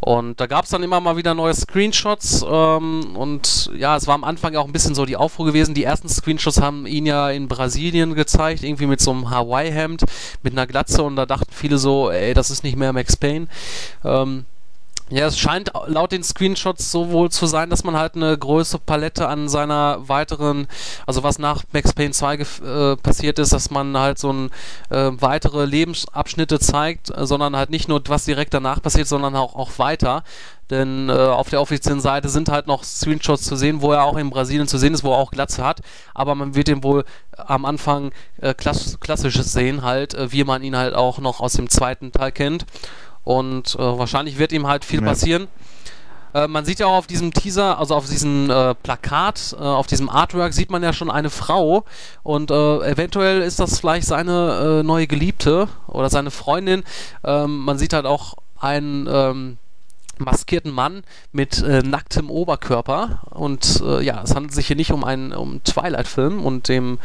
[0.00, 4.14] Und da gab es dann immer mal wieder neue Screenshots ähm, und ja, es war
[4.14, 5.74] am Anfang auch ein bisschen so die Aufruhr gewesen.
[5.74, 10.04] Die ersten Screenshots haben ihn ja in Brasilien gezeigt, irgendwie mit so einem Hawaii-Hemd,
[10.42, 13.48] mit einer Glatze und da dachten viele so, ey, das ist nicht mehr Max Payne.
[14.04, 14.44] Ähm,
[15.08, 18.80] ja, es scheint laut den Screenshots so wohl zu sein, dass man halt eine größere
[18.84, 20.66] Palette an seiner weiteren,
[21.06, 24.50] also was nach Max Payne 2 äh, passiert ist, dass man halt so ein,
[24.90, 29.54] äh, weitere Lebensabschnitte zeigt, äh, sondern halt nicht nur was direkt danach passiert, sondern auch,
[29.54, 30.24] auch weiter.
[30.70, 34.16] Denn äh, auf der offiziellen Seite sind halt noch Screenshots zu sehen, wo er auch
[34.16, 35.80] in Brasilien zu sehen ist, wo er auch Glatze hat.
[36.12, 37.04] Aber man wird ihn wohl
[37.36, 41.52] am Anfang äh, klass klassisches sehen, halt, äh, wie man ihn halt auch noch aus
[41.52, 42.66] dem zweiten Teil kennt.
[43.26, 45.06] Und äh, wahrscheinlich wird ihm halt viel ja.
[45.08, 45.48] passieren.
[46.32, 49.88] Äh, man sieht ja auch auf diesem Teaser, also auf diesem äh, Plakat, äh, auf
[49.88, 51.84] diesem Artwork, sieht man ja schon eine Frau.
[52.22, 56.84] Und äh, eventuell ist das vielleicht seine äh, neue Geliebte oder seine Freundin.
[57.24, 59.08] Ähm, man sieht halt auch einen.
[59.10, 59.58] Ähm,
[60.18, 61.02] maskierten Mann
[61.32, 65.62] mit äh, nacktem Oberkörper und äh, ja, es handelt sich hier nicht um einen um
[65.62, 66.98] Twilight-Film und dem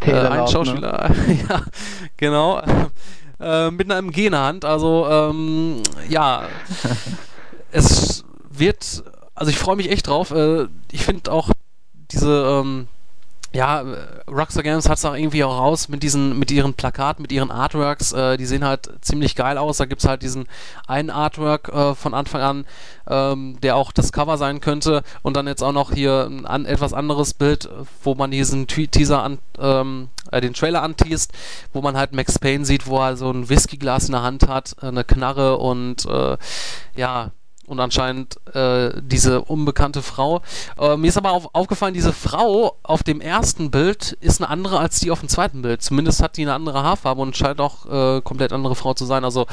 [0.00, 0.48] äh, einen ne?
[0.48, 1.38] Schauspieler, ne?
[1.48, 1.62] ja,
[2.18, 2.62] genau,
[3.40, 4.64] äh, mit einer MG in der Hand.
[4.64, 6.48] Also, ähm, ja,
[7.72, 10.30] es wird, also ich freue mich echt drauf.
[10.30, 11.50] Äh, ich finde auch
[12.10, 12.88] diese, ähm,
[13.52, 13.82] ja,
[14.30, 17.50] Rockstar Games hat es auch irgendwie auch raus mit diesen, mit ihren Plakaten, mit ihren
[17.50, 19.78] Artworks, äh, die sehen halt ziemlich geil aus.
[19.78, 20.46] Da gibt es halt diesen
[20.86, 22.66] einen Artwork äh, von Anfang an,
[23.08, 26.66] ähm, der auch das Cover sein könnte und dann jetzt auch noch hier ein an,
[26.66, 27.70] etwas anderes Bild,
[28.04, 31.32] wo man diesen Teaser an, ähm, äh, den Trailer anteast,
[31.72, 34.76] wo man halt Max Payne sieht, wo er so ein Whiskyglas in der Hand hat,
[34.82, 36.36] eine Knarre und äh,
[36.96, 37.30] ja,
[37.68, 40.42] und anscheinend äh, diese unbekannte Frau.
[40.78, 44.78] Äh, mir ist aber auf, aufgefallen, diese Frau auf dem ersten Bild ist eine andere
[44.78, 45.82] als die auf dem zweiten Bild.
[45.82, 49.24] Zumindest hat die eine andere Haarfarbe und scheint auch äh, komplett andere Frau zu sein.
[49.24, 49.46] Also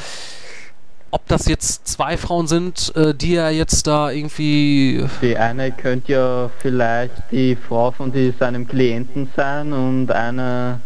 [1.12, 5.06] ob das jetzt zwei Frauen sind, äh, die er jetzt da irgendwie...
[5.22, 10.82] Die eine könnte ja vielleicht die Frau von die, seinem Klienten sein und eine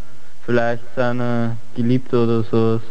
[0.45, 2.81] vielleicht seine Geliebte oder so.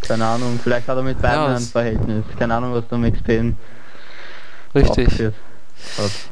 [0.00, 2.24] Keine Ahnung, vielleicht hat er mit beiden ja, ein Verhältnis.
[2.38, 3.54] Keine Ahnung, was der Max Payne
[4.76, 5.32] Richtig.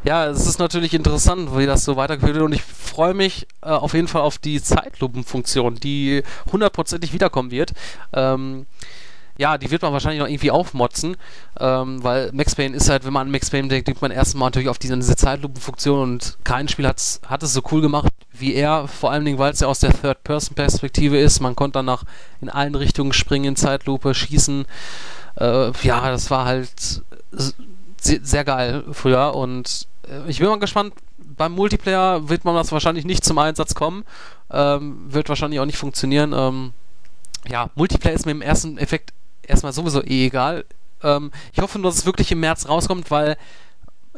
[0.04, 3.68] Ja, es ist natürlich interessant, wie das so weitergeführt wird und ich freue mich äh,
[3.68, 7.72] auf jeden Fall auf die Zeitlupenfunktion, die hundertprozentig wiederkommen wird.
[8.12, 8.66] Ähm,
[9.36, 11.16] ja, die wird man wahrscheinlich noch irgendwie aufmotzen,
[11.58, 14.46] ähm, weil Max Payne ist halt, wenn man an Max Payne denkt, denkt man erstmal
[14.46, 18.54] natürlich auf diese, diese Zeitlupenfunktion und kein Spiel hat's, hat es so cool gemacht wie
[18.54, 21.40] er, vor allen Dingen, weil es ja aus der Third-Person-Perspektive ist.
[21.40, 22.04] Man konnte danach
[22.40, 24.66] in allen Richtungen springen, in Zeitlupe, schießen.
[25.36, 27.02] Äh, ja, das war halt
[28.04, 33.04] sehr, geil früher und äh, ich bin mal gespannt, beim Multiplayer wird man das wahrscheinlich
[33.04, 34.04] nicht zum Einsatz kommen.
[34.50, 36.32] Ähm, wird wahrscheinlich auch nicht funktionieren.
[36.32, 36.72] Ähm,
[37.48, 40.64] ja, Multiplayer ist mir im ersten Effekt erstmal sowieso eh egal.
[41.02, 43.36] Ähm, ich hoffe nur, dass es wirklich im März rauskommt, weil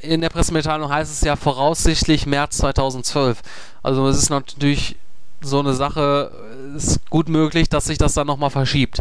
[0.01, 3.41] in der Pressemitteilung heißt es ja voraussichtlich März 2012.
[3.82, 4.97] Also es ist natürlich
[5.47, 6.30] so eine Sache,
[6.76, 9.01] ist gut möglich, dass sich das dann nochmal verschiebt.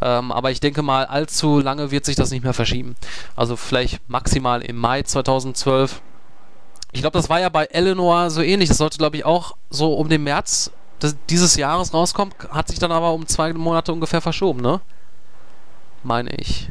[0.00, 2.96] Ähm, aber ich denke mal, allzu lange wird sich das nicht mehr verschieben.
[3.36, 6.00] Also vielleicht maximal im Mai 2012.
[6.92, 8.68] Ich glaube, das war ja bei Eleanor so ähnlich.
[8.68, 10.70] Das sollte, glaube ich, auch so um den März
[11.30, 12.34] dieses Jahres rauskommen.
[12.50, 14.80] Hat sich dann aber um zwei Monate ungefähr verschoben, ne?
[16.02, 16.68] Meine ich.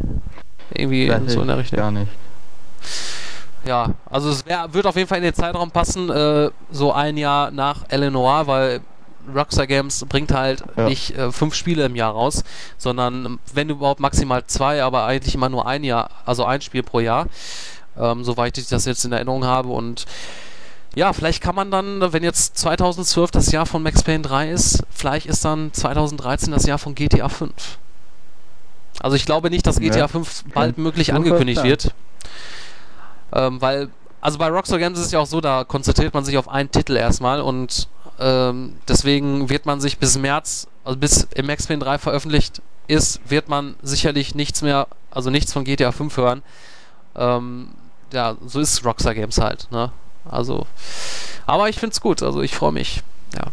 [0.74, 1.80] Irgendwie so in der ich Richtung.
[1.80, 2.12] Gar nicht.
[3.66, 7.18] Ja, also es wär, wird auf jeden Fall in den Zeitraum passen, äh, so ein
[7.18, 8.82] Jahr nach Eleanor, weil
[9.36, 10.86] Rockstar Games bringt halt Ja.
[10.88, 12.44] nicht äh, fünf Spiele im Jahr raus,
[12.78, 16.84] sondern ähm, wenn überhaupt maximal zwei, aber eigentlich immer nur ein Jahr, also ein Spiel
[16.84, 17.28] pro Jahr,
[17.98, 20.06] ähm, soweit ich das jetzt in Erinnerung habe und
[20.94, 24.84] ja, vielleicht kann man dann, wenn jetzt 2012 das Jahr von Max Payne 3 ist,
[24.90, 27.54] vielleicht ist dann 2013 das Jahr von GTA 5.
[29.00, 31.94] Also ich glaube nicht, dass Ja, GTA 5 bald möglich angekündigt wird.
[33.34, 36.38] Ähm, weil, also bei Rockstar Games ist es ja auch so, da konzentriert man sich
[36.38, 37.88] auf einen Titel erstmal und
[38.22, 43.20] ähm, deswegen wird man sich bis März, also bis im Max Payne 3 veröffentlicht ist,
[43.30, 46.44] wird man sicherlich nichts mehr, also nichts von GTA 5 hören.
[47.16, 47.70] Ähm,
[48.14, 49.92] ja, so ist Rockstar Games halt, ne?
[50.30, 50.68] Also,
[51.46, 53.02] aber ich find's gut, also ich freue mich,
[53.36, 53.46] ja.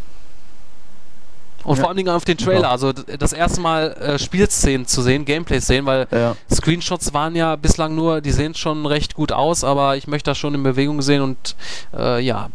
[1.64, 1.82] Und Ja.
[1.82, 5.86] vor allen Dingen auf den Trailer, also das erste Mal äh, Spielszenen zu sehen, Gameplay-Szenen,
[5.86, 6.36] weil Ja.
[6.52, 10.38] Screenshots waren ja bislang nur, die sehen schon recht gut aus, aber ich möchte das
[10.38, 11.56] schon in Bewegung sehen und
[11.96, 12.50] äh, ja,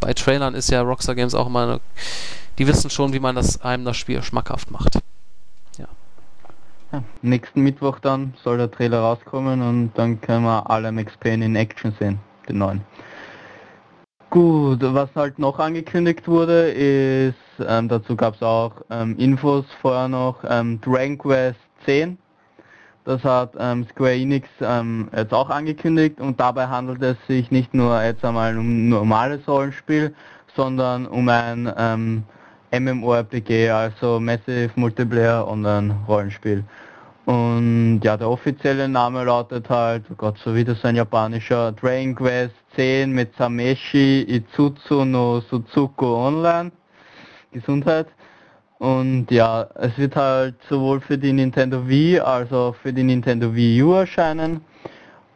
[0.00, 1.80] bei Trailern ist ja Rockstar Games auch immer eine,
[2.58, 4.98] die wissen schon, wie man das einem das Spiel schmackhaft macht.
[5.78, 5.86] Ja.
[7.20, 11.56] Nächsten Mittwoch dann soll der Trailer rauskommen und dann können wir alle Max Payne in
[11.56, 12.18] Action sehen,
[12.48, 12.82] den neuen.
[14.30, 17.34] Gut, was halt noch angekündigt wurde, ist,
[17.66, 22.18] ähm, dazu gab es auch ähm, Infos vorher noch, ähm, Dragon Quest 10.
[23.08, 27.72] Das hat ähm, Square Enix ähm, jetzt auch angekündigt und dabei handelt es sich nicht
[27.72, 30.14] nur jetzt einmal um ein normales Rollenspiel,
[30.54, 32.22] sondern um ein ähm,
[32.70, 36.64] MMORPG, also Massive Multiplayer Online Rollenspiel.
[37.24, 42.14] Und ja, der offizielle Name lautet halt, oh Gott, so wie das ein japanischer Dragon
[42.14, 46.72] Quest 10 mit Sameshi Itsutsu no Suzuko Online.
[47.52, 48.08] Gesundheit.
[48.78, 53.54] Und ja, es wird halt sowohl für die Nintendo Wii als auch für die Nintendo
[53.54, 54.60] Wii U erscheinen.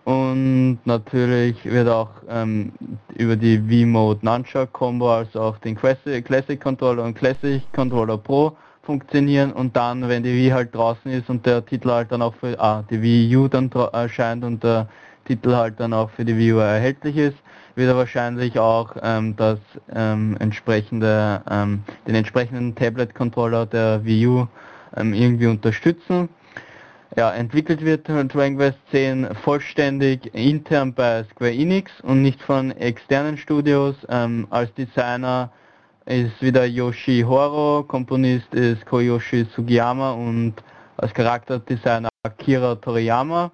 [0.04, 2.72] Und natürlich wird auch ähm,
[3.14, 8.56] über die Wii Mode Nunchuck Combo, also auch den Classic, Controller und Classic Controller Pro
[8.82, 12.34] funktionieren und dann, wenn die Wii halt draußen ist und der Titel halt dann auch
[12.34, 14.88] für ah, die Wii U dann erscheint und der
[15.24, 17.36] Titel halt dann auch für die Wii U erhältlich ist,
[17.74, 19.58] wird er wahrscheinlich auch ähm, das
[19.94, 24.46] ähm, entsprechende, ähm, den entsprechenden Tablet-Controller der Wii U
[24.96, 26.28] ähm, irgendwie unterstützen.
[27.16, 33.36] Ja, entwickelt wird Dragon Quest 10 vollständig intern bei Square Enix und nicht von externen
[33.36, 33.94] Studios.
[34.08, 35.50] Ähm, als Designer
[36.06, 40.54] ist wieder Yoshi Horo, Komponist ist Koyoshi Sugiyama und
[40.96, 43.50] als Charakterdesigner Akira Toriyama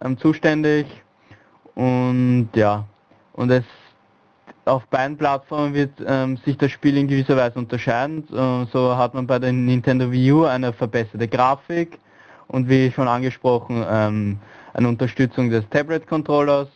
[0.00, 0.86] ähm, zuständig.
[1.74, 2.84] Und ja,
[3.36, 3.64] und es
[4.64, 8.24] auf beiden Plattformen wird ähm, sich das Spiel in gewisser Weise unterscheiden.
[8.32, 11.98] Äh, so hat man bei der Nintendo Wii U eine verbesserte Grafik
[12.48, 14.38] und wie schon angesprochen ähm,
[14.74, 16.68] eine Unterstützung des Tablet-Controllers.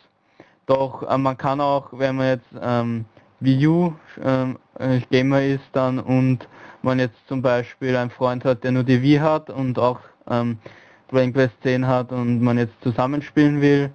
[0.67, 3.05] Doch äh, man kann auch, wenn man jetzt ähm,
[3.41, 3.93] Wii U
[4.23, 6.47] ähm, äh, Gamer ist dann und
[6.83, 9.99] man jetzt zum Beispiel einen Freund hat, der nur die Wii hat und auch
[10.29, 10.57] ähm,
[11.09, 13.91] Dragon Quest 10 hat und man jetzt zusammenspielen will,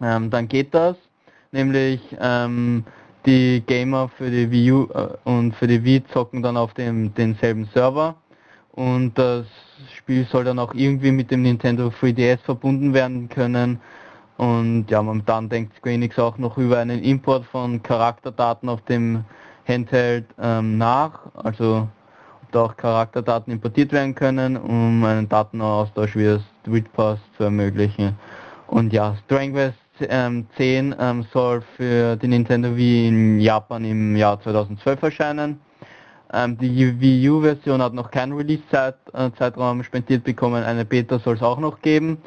[0.00, 0.96] ähm, dann geht das.
[1.52, 2.84] Nämlich ähm,
[3.26, 7.14] die Gamer für die Wii U äh, und für die Wii zocken dann auf dem
[7.14, 8.16] denselben Server
[8.72, 9.46] und das
[9.94, 13.80] Spiel soll dann auch irgendwie mit dem Nintendo 3DS verbunden werden können.
[14.38, 19.24] Und ja, momentan denkt Square Enix auch noch über einen Import von Charakterdaten auf dem
[19.68, 21.86] Handheld ähm, nach, also
[22.42, 28.16] ob da auch Charakterdaten importiert werden können, um einen Datenaustausch via Street Pass zu ermöglichen.
[28.68, 34.40] Und ja, Quest ähm, 10 ähm, soll für die Nintendo Wii in Japan im Jahr
[34.40, 35.60] 2012 erscheinen.
[36.32, 41.42] Ähm, die Wii U-Version hat noch keinen Release-Zeitraum äh, spendiert bekommen, eine Beta soll es
[41.42, 42.18] auch noch geben.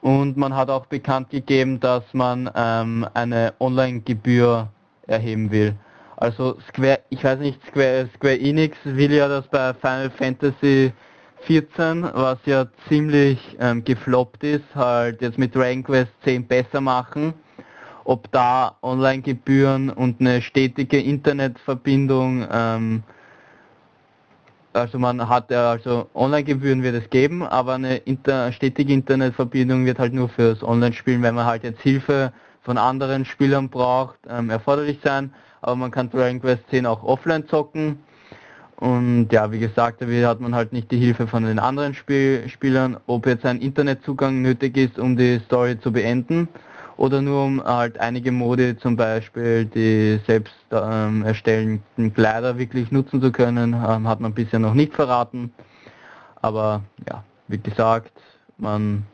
[0.00, 4.68] Und man hat auch bekannt gegeben, dass man ähm, eine Online-Gebühr
[5.06, 5.74] erheben will.
[6.16, 10.92] Also Square, ich weiß nicht, Square, Square Enix will ja das bei Final Fantasy
[11.42, 17.34] 14, was ja ziemlich ähm, gefloppt ist, halt jetzt mit Dragon Quest 10 besser machen.
[18.04, 23.02] Ob da Online-Gebühren und eine stetige Internetverbindung ähm,
[24.72, 29.98] also man hat ja, also Online-Gebühren wird es geben, aber eine inter stetige Internetverbindung wird
[29.98, 32.32] halt nur fürs Online-Spielen, wenn man halt jetzt Hilfe
[32.62, 35.34] von anderen Spielern braucht, ähm, erforderlich sein.
[35.62, 37.98] Aber man kann Dragon Quest 10 auch offline zocken.
[38.80, 42.48] Und ja, wie gesagt, da hat man halt nicht die Hilfe von den anderen Spiel
[42.48, 46.48] Spielern, ob jetzt ein Internetzugang nötig ist, um die Story zu beenden
[46.96, 53.20] oder nur um halt einige Modi, zum Beispiel die selbst ähm, erstellten Kleider wirklich nutzen
[53.20, 55.52] zu können, ähm, hat man bisher noch nicht verraten.
[56.42, 58.12] Aber ja, wie gesagt,
[58.56, 59.04] man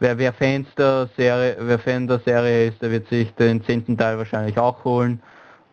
[0.00, 3.96] wer, wer Fans der Serie, wer Fan der Serie ist, der wird sich den zehnten
[3.96, 5.20] Teil wahrscheinlich auch holen.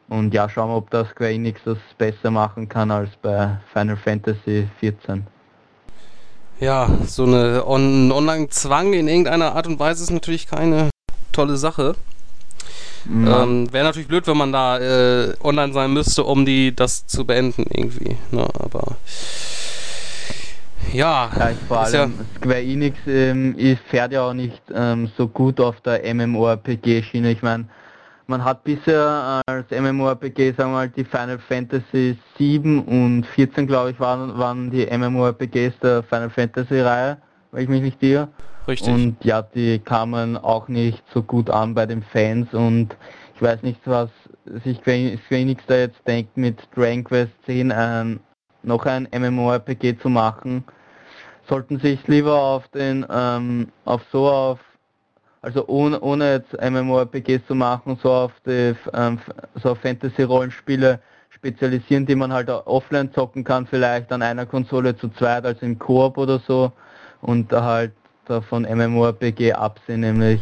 [0.07, 3.97] Und ja, schauen wir, ob das Square Enix das besser machen kann als bei Final
[3.97, 5.25] Fantasy 14.
[6.59, 10.89] Ja, so eine On Online-Zwang in irgendeiner Art und Weise ist natürlich keine
[11.31, 11.95] tolle Sache.
[13.07, 17.25] Ähm, Wäre natürlich blöd, wenn man da äh, online sein müsste, um die das zu
[17.25, 18.17] beenden irgendwie.
[18.31, 18.47] Ne?
[18.59, 18.97] Aber
[20.91, 23.55] ja, ja vor allem ja Square Enix ähm,
[23.89, 27.31] fährt ja auch nicht ähm, so gut auf der MMORPG-Schiene.
[27.31, 27.65] Ich meine,
[28.27, 33.91] man hat bisher als MMORPG, sagen wir mal, die Final Fantasy 7 und 14, glaube
[33.91, 37.17] ich, waren, waren die MMORPGs der Final Fantasy-Reihe,
[37.51, 38.29] wenn ich mich nicht irre.
[38.67, 38.93] Richtig.
[38.93, 42.95] Und ja, die kamen auch nicht so gut an bei den Fans und
[43.35, 44.09] ich weiß nicht, was
[44.63, 48.19] sich Phoenix da jetzt denkt, mit Dragon Quest 10 ein,
[48.63, 50.63] noch ein MMORPG zu machen.
[51.47, 54.59] Sollten sich lieber auf den, ähm, auf so auf,
[55.45, 59.19] also ohne, ohne jetzt MMORPGs zu machen, so auf die, ähm,
[59.61, 65.45] so Fantasy-Rollenspiele spezialisieren, die man halt offline zocken kann, vielleicht an einer Konsole zu zweit,
[65.45, 66.71] also im Koop oder so
[67.21, 67.91] und halt
[68.49, 70.41] von MMORPG absehen, nämlich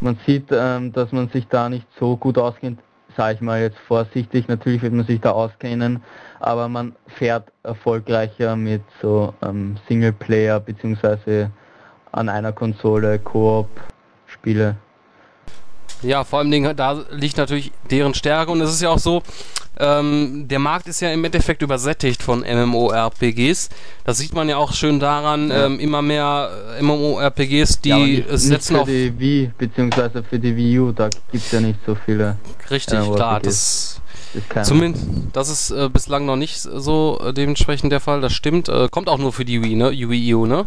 [0.00, 2.80] man sieht, ähm, dass man sich da nicht so gut auskennt,
[3.16, 6.02] sage ich mal jetzt vorsichtig, natürlich wird man sich da auskennen,
[6.40, 11.52] aber man fährt erfolgreicher mit so ähm, Singleplayer beziehungsweise
[12.10, 13.68] an einer Konsole Koop
[14.32, 14.76] Spiele.
[16.02, 19.22] Ja, vor allem da liegt natürlich deren Stärke und es ist ja auch so,
[19.78, 23.68] ähm, der Markt ist ja im Endeffekt übersättigt von MMORPGs.
[24.04, 25.66] Das sieht man ja auch schön daran, ja.
[25.66, 30.38] ähm, immer mehr äh, MMORPGs, die ja, nicht, setzen nicht für die Wii, beziehungsweise für
[30.38, 32.36] die Wii U, da gibt es ja nicht so viele.
[32.70, 34.02] Richtig, klar, das
[34.62, 38.68] Zumindest, das ist äh, bislang noch nicht so äh, dementsprechend der Fall, das stimmt.
[38.68, 39.90] Äh, kommt auch nur für die Wii, ne?
[39.92, 40.66] Wii U, ne?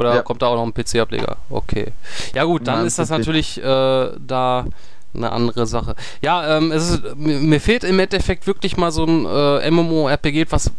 [0.00, 0.22] Oder ja.
[0.22, 1.36] kommt da auch noch ein PC-Ableger?
[1.50, 1.92] Okay.
[2.34, 4.64] Ja gut, dann Nein, ist das natürlich äh, da
[5.12, 5.94] eine andere Sache.
[6.22, 10.70] Ja, ähm, es ist, mir fehlt im Endeffekt wirklich mal so ein äh, MMORPG, was,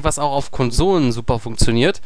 [0.00, 2.00] was auch auf Konsolen super funktioniert.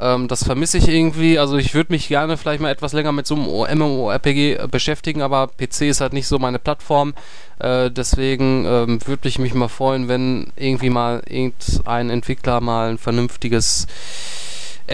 [0.00, 1.38] Ähm, das vermisse ich irgendwie.
[1.38, 5.22] Also ich würde mich gerne vielleicht mal etwas länger mit so einem MMORPG äh, beschäftigen,
[5.22, 7.14] aber PC ist halt nicht so meine Plattform.
[7.60, 12.98] Äh, deswegen ähm, würde ich mich mal freuen, wenn irgendwie mal irgendein Entwickler mal ein
[12.98, 13.86] vernünftiges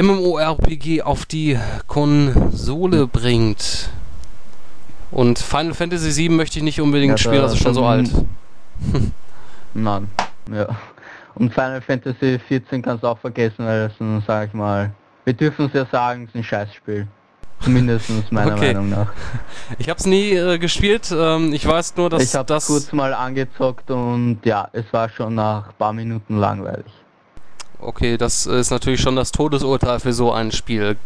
[0.01, 3.91] MMORPG auf die Konsole bringt.
[5.11, 8.11] Und Final Fantasy VII möchte ich nicht unbedingt ja, spielen, das ist schon so alt.
[9.75, 10.09] Nein,
[10.53, 10.69] ja.
[11.35, 14.91] Und Final Fantasy 14 kannst du auch vergessen, weil das, sag ich mal,
[15.25, 17.07] wir dürfen es ja sagen, es ist ein Scheißspiel.
[17.61, 18.75] Zumindest meiner okay.
[18.75, 19.13] Meinung nach.
[19.79, 21.13] Ich habe es nie äh, gespielt.
[21.17, 25.35] Ähm, ich weiß nur, dass ich das kurz mal angezockt und ja, es war schon
[25.35, 26.93] nach ein paar Minuten langweilig.
[27.79, 30.97] Okay, das ist natürlich schon das Todesurteil für so ein Spiel.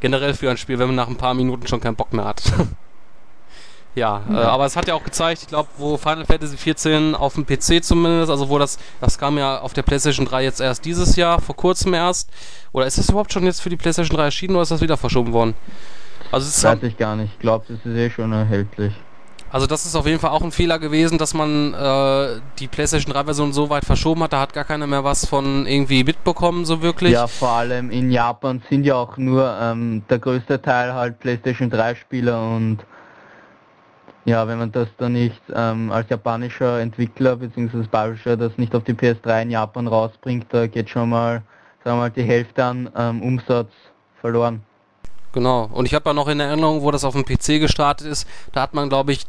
[0.00, 2.42] Generell für ein Spiel, wenn man nach ein paar Minuten schon keinen Bock mehr hat.
[3.96, 7.34] Ja, äh, aber es hat ja auch gezeigt, ich glaube, wo Final Fantasy XIV auf
[7.34, 10.84] dem PC zumindest, also wo das, das kam ja auf der PlayStation 3 jetzt erst
[10.84, 12.30] dieses Jahr, vor kurzem erst.
[12.72, 14.96] Oder ist das überhaupt schon jetzt für die PlayStation 3 erschienen oder ist das wieder
[14.96, 15.54] verschoben worden?
[16.30, 18.94] Also es Weiß ich gar nicht, ich glaube, es ist eh schon erhältlich.
[19.52, 23.12] Also das ist auf jeden Fall auch ein Fehler gewesen, dass man äh, die PlayStation
[23.12, 26.64] 3 Version so weit verschoben hat, da hat gar keiner mehr was von irgendwie mitbekommen,
[26.64, 27.12] so wirklich.
[27.12, 31.68] Ja, vor allem in Japan sind ja auch nur ähm, der größte Teil halt PlayStation
[31.68, 32.78] 3 Spieler und
[34.24, 37.82] ja, wenn man das dann nicht ähm, als japanischer Entwickler bzw.
[37.90, 41.42] Publisher das nicht auf die PS3 in Japan rausbringt, da geht schon mal,
[41.82, 43.72] sagen wir mal, die Hälfte an ähm, Umsatz
[44.20, 44.62] verloren.
[45.32, 45.68] Genau.
[45.72, 48.62] Und ich habe ja noch in Erinnerung, wo das auf dem PC gestartet ist, da
[48.62, 49.26] hat man, glaube ich,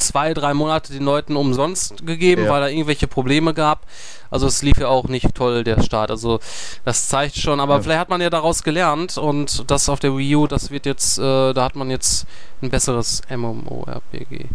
[0.00, 2.50] zwei, drei Monate den Leuten umsonst gegeben, Ja.
[2.50, 3.86] weil da irgendwelche Probleme gab.
[4.30, 6.10] Also es lief ja auch nicht toll, der Start.
[6.10, 6.40] Also
[6.84, 7.82] das zeigt schon, aber Ja.
[7.82, 11.18] vielleicht hat man ja daraus gelernt und das auf der Wii U, das wird jetzt,
[11.18, 12.26] äh, da hat man jetzt
[12.62, 14.46] ein besseres MMORPG.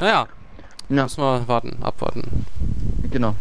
[0.00, 0.26] Naja,
[0.90, 2.46] Ja, müssen wir warten, abwarten.
[3.10, 3.34] genau.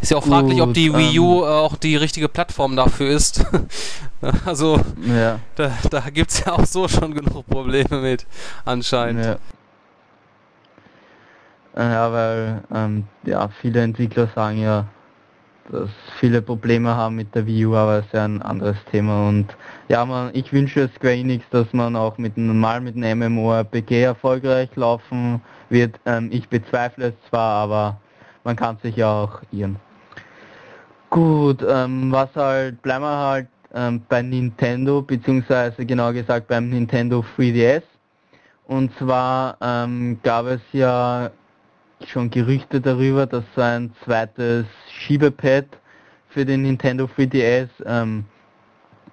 [0.00, 3.10] Ist ja auch fraglich, ob die Wii ähm, U äh, auch die richtige Plattform dafür
[3.10, 3.44] ist.
[4.46, 8.24] also Ja, da, da gibt es ja auch so schon genug Probleme mit,
[8.64, 9.24] anscheinend.
[9.24, 9.36] ja.
[11.78, 14.84] Äh, Ja, weil ähm, ja, viele Entwickler sagen ja,
[15.70, 19.28] dass viele Probleme haben mit der Wii U, aber es ist ja ein anderes Thema
[19.28, 19.46] und
[19.88, 24.02] ja, man, ich wünsche Square Enix, dass man auch mit einem- mal mit einem MMORPG
[24.02, 26.00] erfolgreich laufen wird.
[26.06, 28.00] Ähm, ich bezweifle es zwar, aber
[28.44, 29.76] man kann sich ja auch irren.
[31.10, 37.24] Gut, ähm, was halt, bleiben wir halt ähm, bei Nintendo, beziehungsweise genau gesagt beim Nintendo
[37.36, 37.82] 3DS.
[38.66, 41.30] Und zwar ähm, gab es ja
[42.06, 45.66] schon Gerüchte darüber, dass ein zweites Schiebepad
[46.30, 48.24] für den Nintendo 3DS ähm,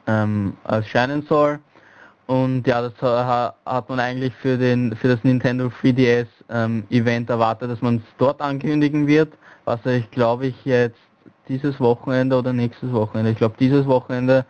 [0.08, 1.60] ähm, erscheinen soll.
[2.28, 7.30] Und ja, das ha- hat man eigentlich für den für das Nintendo 3DS ähm, Event
[7.30, 9.34] erwartet, dass man es dort ankündigen wird,
[9.66, 11.00] was ich glaube ich jetzt
[11.48, 14.46] dieses Wochenende oder nächstes Wochenende, ich glaube dieses Wochenende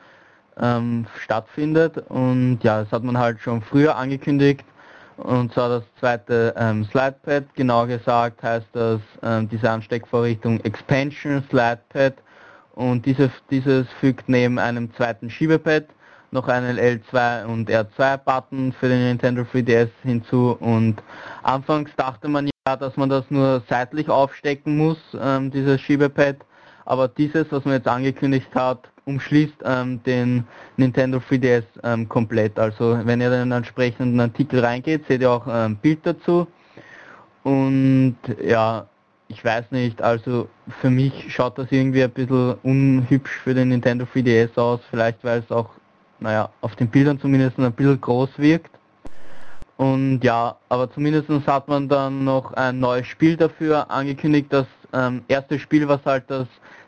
[0.58, 1.98] ähm, stattfindet.
[2.10, 4.64] Und ja, das hat man halt schon früher angekündigt.
[5.18, 12.16] Und zwar das zweite ähm, Slidepad, genau gesagt heißt das ähm, diese Ansteckvorrichtung Expansion Slidepad.
[12.74, 15.86] Und dieses, dieses fügt neben einem zweiten Schiebepad
[16.32, 20.58] noch einen L2 und R2 Button für den Nintendo 3DS hinzu.
[20.60, 21.02] Und
[21.44, 26.38] anfangs dachte man ja, dass man das nur seitlich aufstecken muss, ähm, dieses Schiebepad,
[26.86, 30.46] aber dieses, was man jetzt angekündigt hat, umschließt ähm, den
[30.78, 32.58] Nintendo 3DS ähm, komplett.
[32.58, 36.48] Also wenn ihr in den entsprechenden Artikel reingeht, seht ihr auch ein ähm, Bild dazu.
[37.44, 38.88] Und ja,
[39.28, 40.48] ich weiß nicht, also
[40.82, 45.40] für mich schaut das irgendwie ein bisschen unhübsch für den Nintendo 3DS aus, vielleicht weil
[45.40, 45.70] es auch,
[46.20, 48.75] naja, auf den Bildern zumindest ein bisschen groß wirkt.
[49.78, 54.48] Und ja, aber zumindest hat man dann noch ein neues Spiel dafür angekündigt.
[54.50, 56.48] Das ähm, erste Spiel, was halt das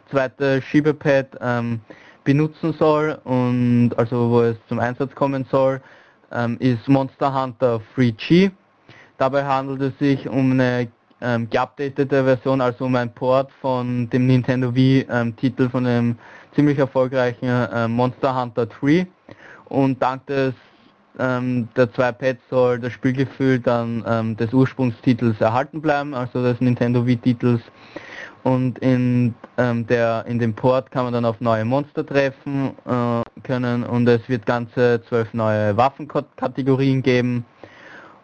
[0.09, 1.81] zweite Schiebepad ähm,
[2.23, 5.81] benutzen soll und also wo es zum Einsatz kommen soll,
[6.31, 8.51] ähm, ist Monster Hunter 3G.
[9.17, 10.87] Dabei handelt es sich um eine
[11.21, 16.17] ähm, geupdatete Version, also um ein Port von dem Nintendo Wii-Titel von dem
[16.53, 19.07] ziemlich erfolgreichen äh, Monster Hunter 3.
[19.65, 20.53] Und dank des
[21.19, 26.61] ähm, der zwei Pads soll das Spielgefühl dann ähm, des Ursprungstitels erhalten bleiben, also des
[26.61, 27.61] Nintendo Wii-Titels.
[28.43, 33.41] Und in, ähm, der, in dem Port kann man dann auf neue Monster treffen äh,
[33.41, 37.45] können und es wird ganze zwölf neue Waffenkategorien geben.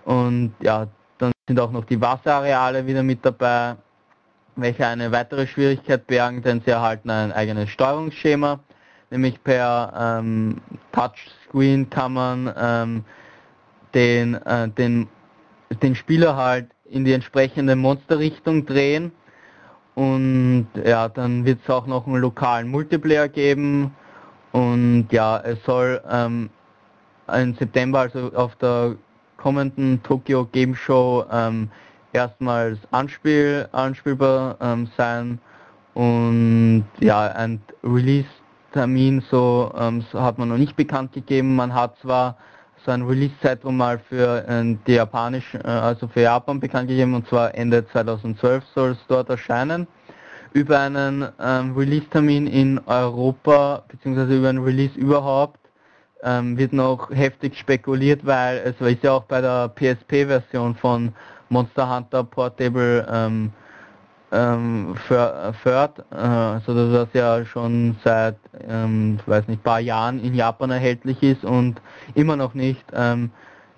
[0.05, 0.87] Und ja,
[1.17, 3.75] dann sind auch noch die Wasserareale wieder mit dabei,
[4.55, 8.59] welche eine weitere Schwierigkeit bergen, denn sie erhalten ein eigenes Steuerungsschema,
[9.09, 10.61] nämlich per ähm,
[11.53, 13.05] Touchscreen kann man ähm,
[13.93, 15.07] den, äh, den,
[15.81, 19.11] den Spieler halt in die entsprechende Monsterrichtung drehen.
[19.95, 23.93] Und ja, dann wird es auch noch einen lokalen Multiplayer geben.
[24.51, 26.49] Und ja, es soll ähm,
[27.31, 28.95] im September, also auf der
[29.37, 31.69] kommenden Tokyo Game Show ähm,
[32.11, 35.39] erstmals Anspiel, anspielbar ähm, sein.
[35.93, 37.61] Und ja, ein
[38.73, 41.55] Release-Termin so, ähm, so hat man noch nicht bekannt gegeben.
[41.55, 42.37] Man hat zwar
[42.85, 47.27] so ein Release-Zeitraum mal für äh, die japanisch, äh, also für Japan bekannt gegeben und
[47.27, 49.87] zwar Ende 2012 soll es dort erscheinen.
[50.53, 55.59] Über einen ähm, Release-Termin in Europa beziehungsweise über einen Release überhaupt
[56.23, 61.13] ähm, wird noch heftig spekuliert, weil es ist ja auch bei der PSP-Version von
[61.49, 63.51] Monster Hunter Portable ähm,
[64.33, 68.35] ähm, Third, äh, also das was ja schon seit,
[68.67, 71.79] ähm, weiß nicht, paar Jahren in Japan erhältlich ist und
[72.15, 73.29] immer noch nicht ähm,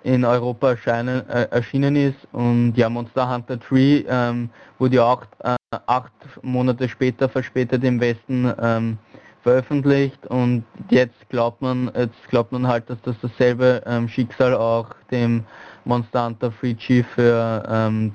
[0.02, 2.26] in Europa erscheinen, äh, erschienen ist.
[2.32, 8.00] Und ja, Monster Hunter 3 ähm, wurde ja auch äh, acht Monate später verspätet im
[8.00, 8.98] Westen ähm,
[9.42, 10.26] veröffentlicht.
[10.28, 15.44] Und jetzt glaubt man, jetzt glaubt man halt, dass das dasselbe ähm, Schicksal auch dem
[15.84, 18.12] Monster Hunter 3G für ähm,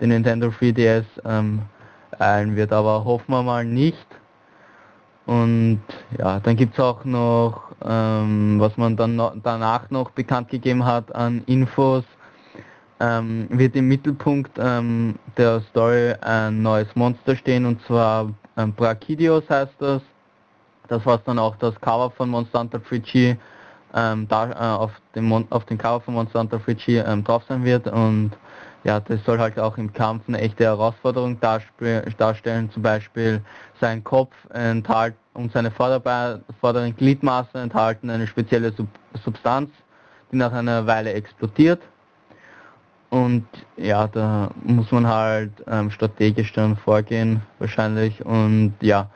[0.00, 1.62] den Nintendo 3DS ähm,
[2.18, 4.06] eilen wird, aber hoffen wir mal nicht.
[5.26, 5.82] Und
[6.18, 10.86] ja, dann gibt es auch noch, ähm, was man dann no danach noch bekannt gegeben
[10.86, 12.04] hat an Infos,
[13.00, 19.48] ähm, wird im Mittelpunkt ähm, der Story ein neues Monster stehen und zwar ähm, Brachidios
[19.48, 20.02] heißt das.
[20.88, 23.36] Das was dann auch das Cover von Monster Hunter 3G
[23.94, 27.42] ähm, da, äh, auf, dem Mon auf dem Cover von Monster Hunter 3G ähm, drauf
[27.48, 28.32] sein wird und
[28.84, 32.70] ja, das soll halt auch im Kampf eine echte Herausforderung darstellen.
[32.70, 33.42] Zum Beispiel
[33.80, 38.88] sein Kopf enthalt und seine vorderen Gliedmaßen enthalten eine spezielle Sub
[39.24, 39.70] Substanz,
[40.30, 41.80] die nach einer Weile explodiert.
[43.10, 48.24] Und ja, da muss man halt ähm, strategisch dann vorgehen wahrscheinlich.
[48.24, 49.08] Und ja,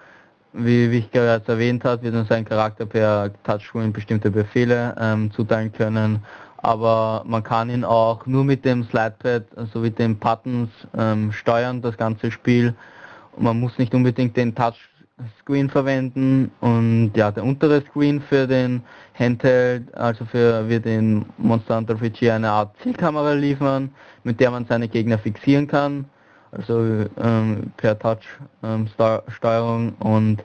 [0.55, 5.31] wie, wie ich gerade erwähnt habe, wird uns sein Charakter per Touchscreen bestimmte Befehle ähm,
[5.31, 6.23] zuteilen können.
[6.63, 11.97] Aber man kann ihn auch nur mit dem Slidepad sowie den Buttons ähm, steuern, das
[11.97, 12.75] ganze Spiel.
[13.37, 16.51] Und man muss nicht unbedingt den Touchscreen verwenden.
[16.61, 18.83] Und ja, der untere Screen für den
[19.19, 23.91] Handheld, also für wird den Monster Hunter 4G eine Art Zielkamera liefern,
[24.23, 26.07] mit der man seine Gegner fixieren kann
[26.53, 30.45] also ähm, per Touch-Steuerung ähm, und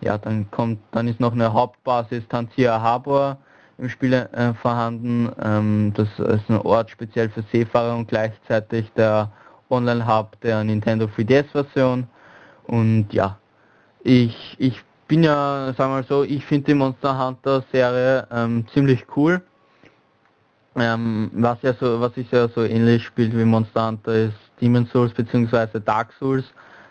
[0.00, 3.38] ja, dann kommt, dann ist noch eine Hauptbasis Tantia Harbor
[3.78, 5.30] im Spiel äh, vorhanden.
[5.42, 9.30] Ähm, das ist ein Ort speziell für Seefahrer und gleichzeitig der
[9.70, 12.06] Online-Hub der Nintendo 3DS-Version.
[12.66, 13.38] Und ja,
[14.02, 18.66] ich, ich bin ja, sagen wir mal so, ich finde die Monster Hunter Serie ähm,
[18.72, 19.42] ziemlich cool.
[20.76, 24.86] Ähm, was ja so, was ich ja so ähnlich spielt wie Monster Hunter ist Demon
[24.86, 25.78] Souls bzw.
[25.84, 26.44] Dark Souls,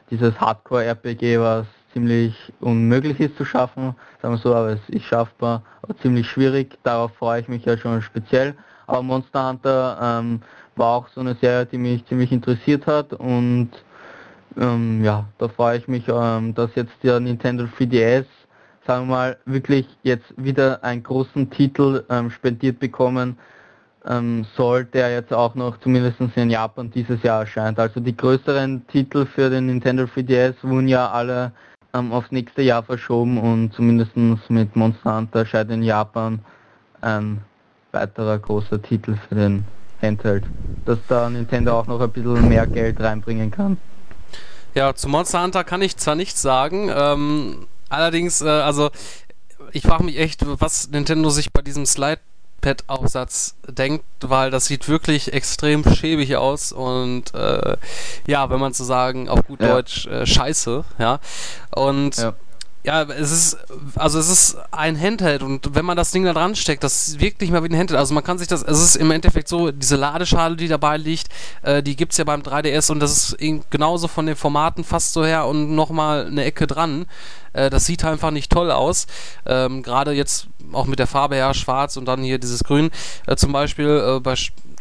[0.09, 5.63] dieses Hardcore-RPG, was ziemlich unmöglich ist zu schaffen, sagen wir so, aber es ist schaffbar,
[5.81, 8.55] aber ziemlich schwierig, darauf freue ich mich ja schon speziell.
[8.87, 10.41] Aber Monster Hunter ähm,
[10.75, 13.69] war auch so eine Serie, die mich ziemlich interessiert hat und
[14.57, 18.25] ähm, ja, da freue ich mich, ähm, dass jetzt der Nintendo 3DS,
[18.85, 23.37] sagen wir mal, wirklich jetzt wieder einen großen Titel ähm, spendiert bekommen,
[24.05, 27.79] ähm, soll, der jetzt auch noch zumindest in Japan dieses Jahr erscheint.
[27.79, 31.51] Also die größeren Titel für den Nintendo 3DS wurden ja alle
[31.93, 34.15] ähm, aufs nächste Jahr verschoben und zumindest
[34.49, 36.39] mit Monster Hunter erscheint in Japan
[37.01, 37.41] ein
[37.91, 39.65] weiterer großer Titel für den
[40.01, 40.43] Handheld,
[40.85, 43.77] dass da Nintendo auch noch ein bisschen mehr Geld reinbringen kann.
[44.73, 48.89] Ja, zu Monster Hunter kann ich zwar nichts sagen, ähm, allerdings, äh, also
[49.71, 52.19] ich frage mich echt, was Nintendo sich bei diesem Slide
[52.63, 57.77] Pad-Aufsatz denkt, weil das sieht wirklich extrem schäbig aus und äh,
[58.25, 59.67] ja, wenn man zu sagen auf gut ja.
[59.67, 61.19] Deutsch äh, scheiße, ja.
[61.75, 62.33] Und ja.
[62.83, 63.03] Ja.
[63.03, 63.57] es ist,
[63.95, 67.41] also es ist ein Handheld und wenn man das Ding da dran steckt, das wirkt
[67.41, 67.99] nicht mehr wie ein Handheld.
[67.99, 71.29] Also man kann sich das, es ist im Endeffekt so, diese Ladeschale, die dabei liegt,
[71.61, 75.25] äh, die es ja beim 3DS und das ist genauso von den Formaten fast so
[75.25, 77.05] her und nochmal eine Ecke dran.
[77.53, 79.07] Äh, das sieht einfach nicht toll aus.
[79.45, 82.91] Ähm, Gerade jetzt auch mit der Farbe her, schwarz und dann hier dieses Grün
[83.27, 84.17] äh, zum Beispiel.
[84.17, 84.35] Äh, bei,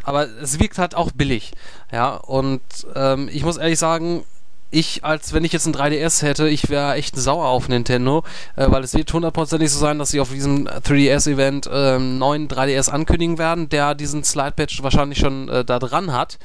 [0.05, 1.53] aber es wirkt halt auch billig.
[1.93, 2.63] Ja, und
[2.95, 4.25] ähm, ich muss ehrlich sagen,
[4.73, 8.25] ich, als wenn ich jetzt ein 3DS hätte, ich wäre echt sauer auf Nintendo,
[8.57, 12.91] äh, weil es wird hundertprozentig so sein, dass sie auf diesem 3DS-Event äh, neuen 3DS
[12.91, 16.39] ankündigen werden, der diesen Slide-Patch wahrscheinlich schon äh, da dran hat.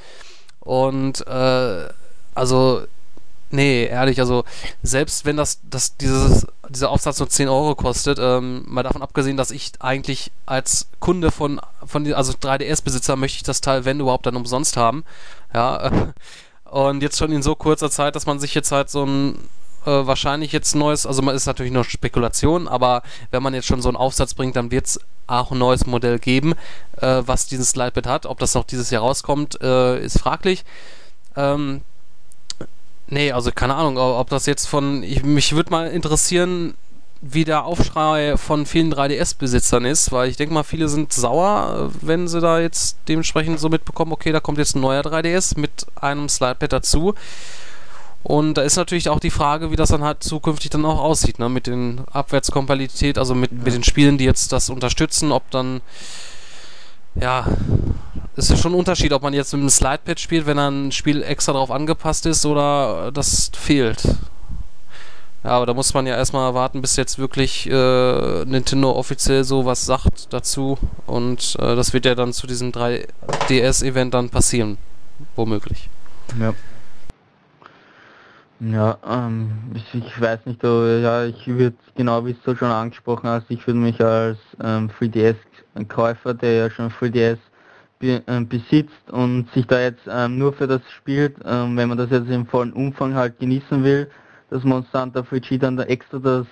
[0.60, 1.88] Und äh,
[2.34, 2.82] also
[3.50, 4.44] Nee, ehrlich, also
[4.82, 9.38] selbst wenn das, das dieses, dieser Aufsatz nur 10 Euro kostet, ähm, mal davon abgesehen,
[9.38, 14.26] dass ich eigentlich als Kunde von, von also 3DS-Besitzer möchte ich das Teil, wenn überhaupt,
[14.26, 15.04] dann umsonst haben.
[15.54, 15.90] Ja,
[16.70, 19.36] und jetzt schon in so kurzer Zeit, dass man sich jetzt halt so ein
[19.86, 23.82] äh, wahrscheinlich jetzt neues, also man ist natürlich noch Spekulation, aber wenn man jetzt schon
[23.82, 26.54] so einen Aufsatz bringt, dann wird es auch ein neues Modell geben,
[26.96, 28.26] äh, was dieses Slidepad hat.
[28.26, 30.64] Ob das noch dieses Jahr rauskommt, äh, ist fraglich.
[31.36, 31.82] Ähm,
[33.10, 35.02] Nee, also keine Ahnung, ob das jetzt von.
[35.02, 36.74] Ich, mich würde mal interessieren,
[37.20, 42.28] wie der Aufschrei von vielen 3DS-Besitzern ist, weil ich denke mal, viele sind sauer, wenn
[42.28, 46.28] sie da jetzt dementsprechend so mitbekommen, okay, da kommt jetzt ein neuer 3DS mit einem
[46.28, 47.14] Slidepad dazu.
[48.22, 51.38] Und da ist natürlich auch die Frage, wie das dann halt zukünftig dann auch aussieht,
[51.38, 51.48] ne?
[51.48, 53.58] Mit den Abwärtskompatibilität, also mit, ja.
[53.64, 55.80] mit den Spielen, die jetzt das unterstützen, ob dann
[57.20, 57.46] ja,
[58.36, 61.22] es ist schon ein Unterschied, ob man jetzt mit einem Slidepad spielt, wenn ein Spiel
[61.22, 64.02] extra darauf angepasst ist oder das fehlt.
[65.44, 69.86] Ja, aber da muss man ja erstmal warten, bis jetzt wirklich äh, Nintendo offiziell sowas
[69.86, 70.78] sagt dazu.
[71.06, 74.78] Und äh, das wird ja dann zu diesem 3DS-Event dann passieren.
[75.36, 75.88] Womöglich.
[76.40, 76.54] Ja.
[78.60, 83.48] Ja, ähm, ich, weiß nicht, aber ja, ich würde genau wie du schon angesprochen hast,
[83.50, 87.38] ich würde mich als ähm, 3DS-Käufer, der ja schon 3DS
[88.00, 91.98] be, äh, besitzt und sich da jetzt ähm, nur für das spielt, ähm, wenn man
[91.98, 94.10] das jetzt im vollen Umfang halt genießen will,
[94.50, 96.46] dass Hunter 3G dann da extra das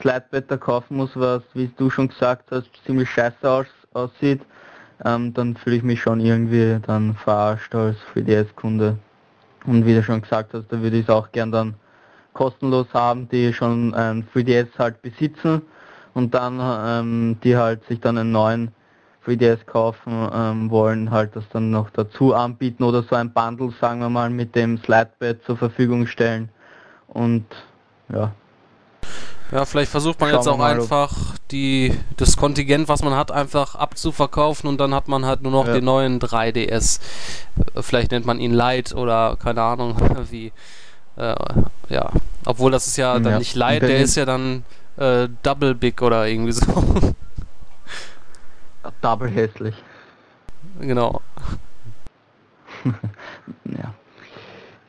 [0.00, 4.42] Slidepad da kaufen muss, was, wie du schon gesagt hast, ziemlich scheiße aus, aussieht,
[5.04, 8.98] ähm, dann fühle ich mich schon irgendwie dann verarscht als 3DS-Kunde.
[9.66, 11.74] Und wie du schon gesagt hast, da würde ich es auch gern dann
[12.32, 15.62] kostenlos haben, die schon ein 3DS halt besitzen
[16.14, 18.70] und dann ähm, die halt sich dann einen neuen
[19.26, 24.00] 3DS kaufen ähm, wollen, halt das dann noch dazu anbieten oder so ein Bundle, sagen
[24.00, 26.48] wir mal, mit dem Slidepad zur Verfügung stellen.
[27.18, 27.44] Und
[28.12, 28.32] ja.
[29.50, 31.16] Ja, vielleicht versucht man Schauen jetzt auch einfach
[31.50, 35.66] die, das Kontingent, was man hat, einfach abzuverkaufen und dann hat man halt nur noch
[35.66, 35.72] ja.
[35.72, 37.00] den neuen 3DS.
[37.80, 39.96] Vielleicht nennt man ihn Light oder keine Ahnung
[40.30, 40.52] wie.
[41.16, 41.34] Äh,
[41.88, 42.10] ja,
[42.44, 43.38] obwohl das ist ja dann ja.
[43.38, 44.64] nicht Light, der ist ja dann
[44.98, 46.84] äh, Double Big oder irgendwie so.
[49.00, 49.74] Double hässlich.
[50.80, 51.20] Genau.
[53.64, 53.94] ja.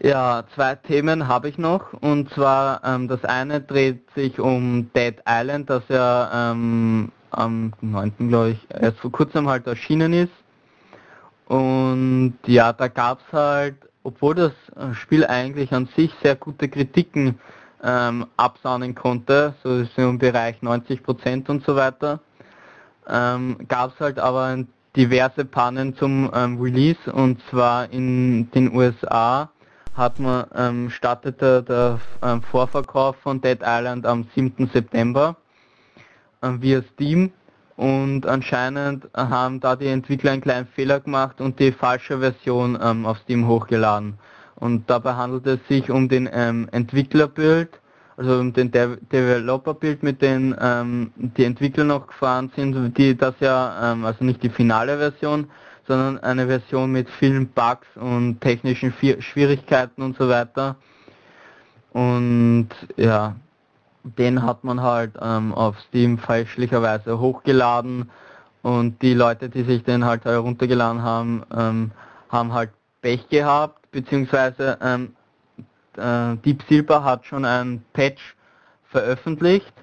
[0.01, 5.15] Ja, zwei Themen habe ich noch und zwar ähm, das eine dreht sich um Dead
[5.27, 8.29] Island, das ja ähm, am 9.
[8.29, 10.31] glaube ich erst vor kurzem halt erschienen ist.
[11.47, 16.69] Und ja, da gab es halt, obwohl das äh, Spiel eigentlich an sich sehr gute
[16.69, 17.37] Kritiken
[17.83, 22.21] ähm, absahnen konnte, so ist im Bereich 90% und so weiter,
[23.05, 24.63] ähm, gab es halt aber
[24.95, 29.49] diverse Pannen zum ähm, Release und zwar in den USA
[29.93, 34.69] hat man, ähm, startete der ähm, Vorverkauf von Dead Island am 7.
[34.73, 35.35] September
[36.41, 37.31] ähm, via Steam
[37.75, 43.05] und anscheinend haben da die Entwickler einen kleinen Fehler gemacht und die falsche Version ähm,
[43.05, 44.19] auf Steam hochgeladen.
[44.55, 47.79] Und dabei handelt es sich um den ähm, Entwicklerbild,
[48.17, 53.35] also um den De Developer-Bild, mit dem ähm, die Entwickler noch gefahren sind, die das
[53.39, 55.47] ja, ähm, also nicht die finale Version,
[55.89, 60.75] sondern eine Version mit vielen Bugs und technischen Schwierigkeiten und so weiter.
[61.93, 63.35] Und ja,
[64.03, 68.11] den hat man halt ähm, auf Steam fälschlicherweise hochgeladen
[68.61, 71.91] und die Leute, die sich den halt heruntergeladen haben, ähm,
[72.29, 72.69] haben halt
[73.01, 75.15] Pech gehabt, beziehungsweise ähm,
[75.97, 78.35] äh, Deep Silver hat schon ein Patch
[78.91, 79.73] veröffentlicht,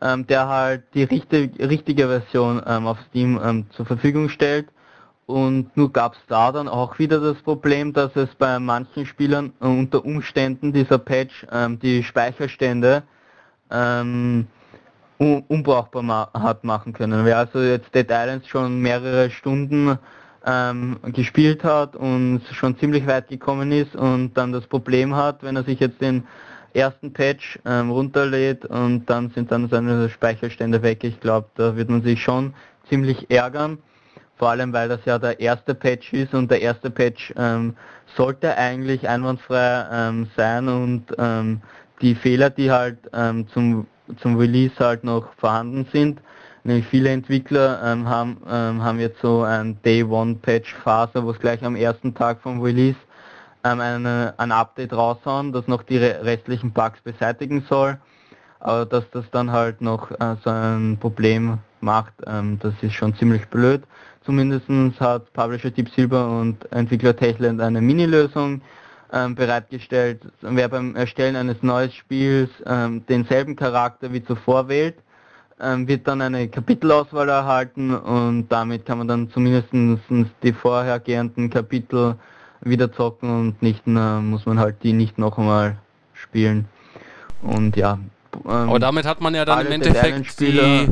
[0.00, 4.66] ähm, der halt die richtig, richtige Version ähm, auf Steam ähm, zur Verfügung stellt
[5.30, 9.52] und nur gab es da dann auch wieder das Problem, dass es bei manchen Spielern
[9.60, 13.02] unter Umständen dieser Patch ähm, die Speicherstände
[13.70, 14.46] ähm,
[15.18, 17.24] unbrauchbar ma hat machen können.
[17.24, 19.98] Wer also jetzt Dead Islands schon mehrere Stunden
[20.46, 25.56] ähm, gespielt hat und schon ziemlich weit gekommen ist und dann das Problem hat, wenn
[25.56, 26.24] er sich jetzt den
[26.72, 31.04] ersten Patch ähm, runterlädt und dann sind dann seine Speicherstände weg.
[31.04, 32.54] Ich glaube, da wird man sich schon
[32.88, 33.78] ziemlich ärgern
[34.40, 37.76] vor allem weil das ja der erste Patch ist und der erste Patch ähm,
[38.16, 41.60] sollte eigentlich einwandfrei ähm, sein und ähm,
[42.00, 43.86] die Fehler, die halt ähm, zum,
[44.16, 46.22] zum Release halt noch vorhanden sind,
[46.64, 51.32] nämlich viele Entwickler ähm, haben, ähm, haben jetzt so ein Day One Patch Phase, wo
[51.32, 52.98] es gleich am ersten Tag vom Release
[53.62, 57.98] eine, ein Update raushauen, das noch die restlichen Bugs beseitigen soll.
[58.60, 63.46] Aber dass das dann halt noch äh, so ein Problem macht, das ist schon ziemlich
[63.48, 63.82] blöd.
[64.30, 64.68] Zumindest
[65.00, 68.60] hat Publisher Deep Silver und Entwickler Techland eine Mini-Lösung
[69.12, 70.22] ähm, bereitgestellt.
[70.40, 74.94] Wer beim Erstellen eines neuen Spiels ähm, denselben Charakter wie zuvor wählt,
[75.60, 79.70] ähm, wird dann eine Kapitelauswahl erhalten und damit kann man dann zumindest
[80.44, 82.14] die vorhergehenden Kapitel
[82.60, 85.76] wieder zocken und nicht äh, muss man halt die nicht noch einmal
[86.14, 86.66] spielen.
[87.42, 87.98] Und ja.
[88.44, 90.88] Aber damit hat man ja dann im Endeffekt die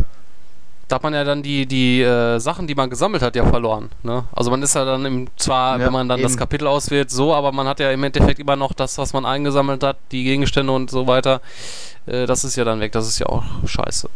[0.88, 3.90] da hat man ja dann die, die äh, Sachen, die man gesammelt hat, ja verloren.
[4.02, 4.24] Ne?
[4.32, 6.26] Also man ist ja dann im, zwar, ja, wenn man dann eben.
[6.26, 9.26] das Kapitel auswählt, so, aber man hat ja im Endeffekt immer noch das, was man
[9.26, 11.42] eingesammelt hat, die Gegenstände und so weiter.
[12.06, 14.08] Äh, das ist ja dann weg, das ist ja auch scheiße.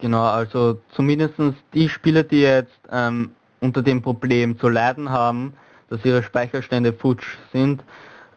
[0.00, 1.34] Genau, also zumindest
[1.74, 5.52] die Spieler, die jetzt ähm, unter dem Problem zu leiden haben,
[5.90, 7.82] dass ihre Speicherstände futsch sind,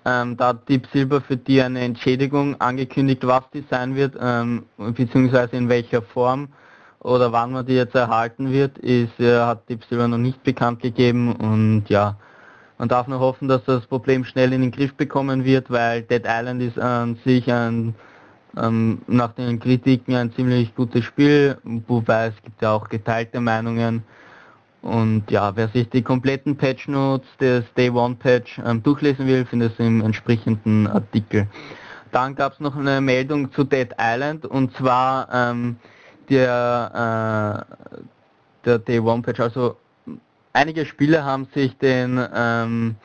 [0.05, 5.55] ähm, da Deep Silver für die eine Entschädigung angekündigt, was die sein wird, ähm, beziehungsweise
[5.55, 6.49] in welcher Form
[6.99, 10.81] oder wann man die jetzt erhalten wird, ist, äh, hat Deep Silver noch nicht bekannt
[10.81, 12.17] gegeben und ja,
[12.77, 16.23] man darf nur hoffen, dass das Problem schnell in den Griff bekommen wird, weil Dead
[16.25, 17.95] Island ist an sich ein
[18.57, 24.03] ähm, nach den Kritiken ein ziemlich gutes Spiel, wobei es gibt ja auch geteilte Meinungen.
[24.81, 29.45] Und ja, wer sich die kompletten Patch Notes des Day One Patch ähm, durchlesen will,
[29.45, 31.47] findet es im entsprechenden Artikel.
[32.11, 35.77] Dann gab es noch eine Meldung zu Dead Island und zwar ähm,
[36.29, 37.65] der,
[38.03, 39.39] äh, der Day One Patch.
[39.39, 39.77] Also
[40.53, 42.95] einige Spieler haben sich den ähm,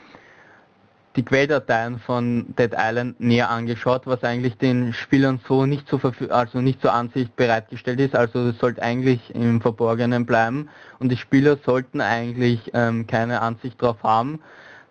[1.16, 6.60] die Quelldateien von Dead Island näher angeschaut, was eigentlich den Spielern so nicht zur also
[6.60, 8.14] nicht zur Ansicht bereitgestellt ist.
[8.14, 13.80] Also es sollte eigentlich im Verborgenen bleiben und die Spieler sollten eigentlich ähm, keine Ansicht
[13.80, 14.40] drauf haben.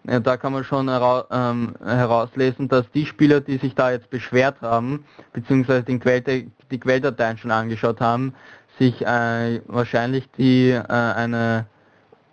[0.08, 4.10] Ja, da kann man schon hera ähm, herauslesen, dass die Spieler, die sich da jetzt
[4.10, 8.34] beschwert haben, beziehungsweise den Quell die Quelldateien schon angeschaut haben,
[8.80, 11.66] sich äh, wahrscheinlich die äh, eine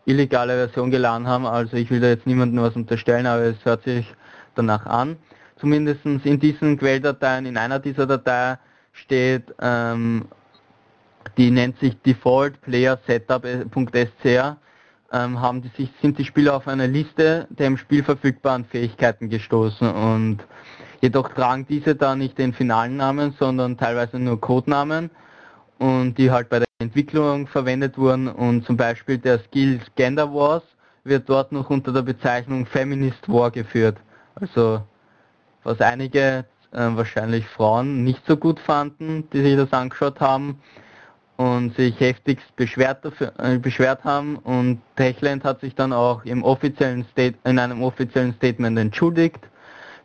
[0.05, 1.47] illegale Version geladen haben.
[1.47, 4.07] Also ich will da jetzt niemandem was unterstellen, aber es hört sich
[4.55, 5.17] danach an.
[5.57, 8.59] Zumindest in diesen Quelldateien, in einer dieser Dateien
[8.93, 10.27] steht, ähm,
[11.37, 14.57] die nennt sich Default Player Setup.scr,
[15.13, 19.89] ähm, haben die sind die Spieler auf eine Liste der im Spiel verfügbaren Fähigkeiten gestoßen
[19.89, 20.39] und
[21.01, 25.11] jedoch tragen diese da nicht den finalen Namen, sondern teilweise nur Codenamen
[25.83, 30.63] und die halt bei der Entwicklung verwendet wurden und zum Beispiel der Skill Gender Wars
[31.03, 33.97] wird dort noch unter der Bezeichnung Feminist War geführt.
[34.37, 34.81] Also
[35.65, 40.63] was einige äh, wahrscheinlich Frauen nicht so gut fanden, die sich das angeschaut haben
[41.37, 46.45] und sich heftigst beschwert, dafür, äh, beschwert haben und Techland hat sich dann auch im
[46.45, 49.41] offiziellen State, in einem offiziellen Statement entschuldigt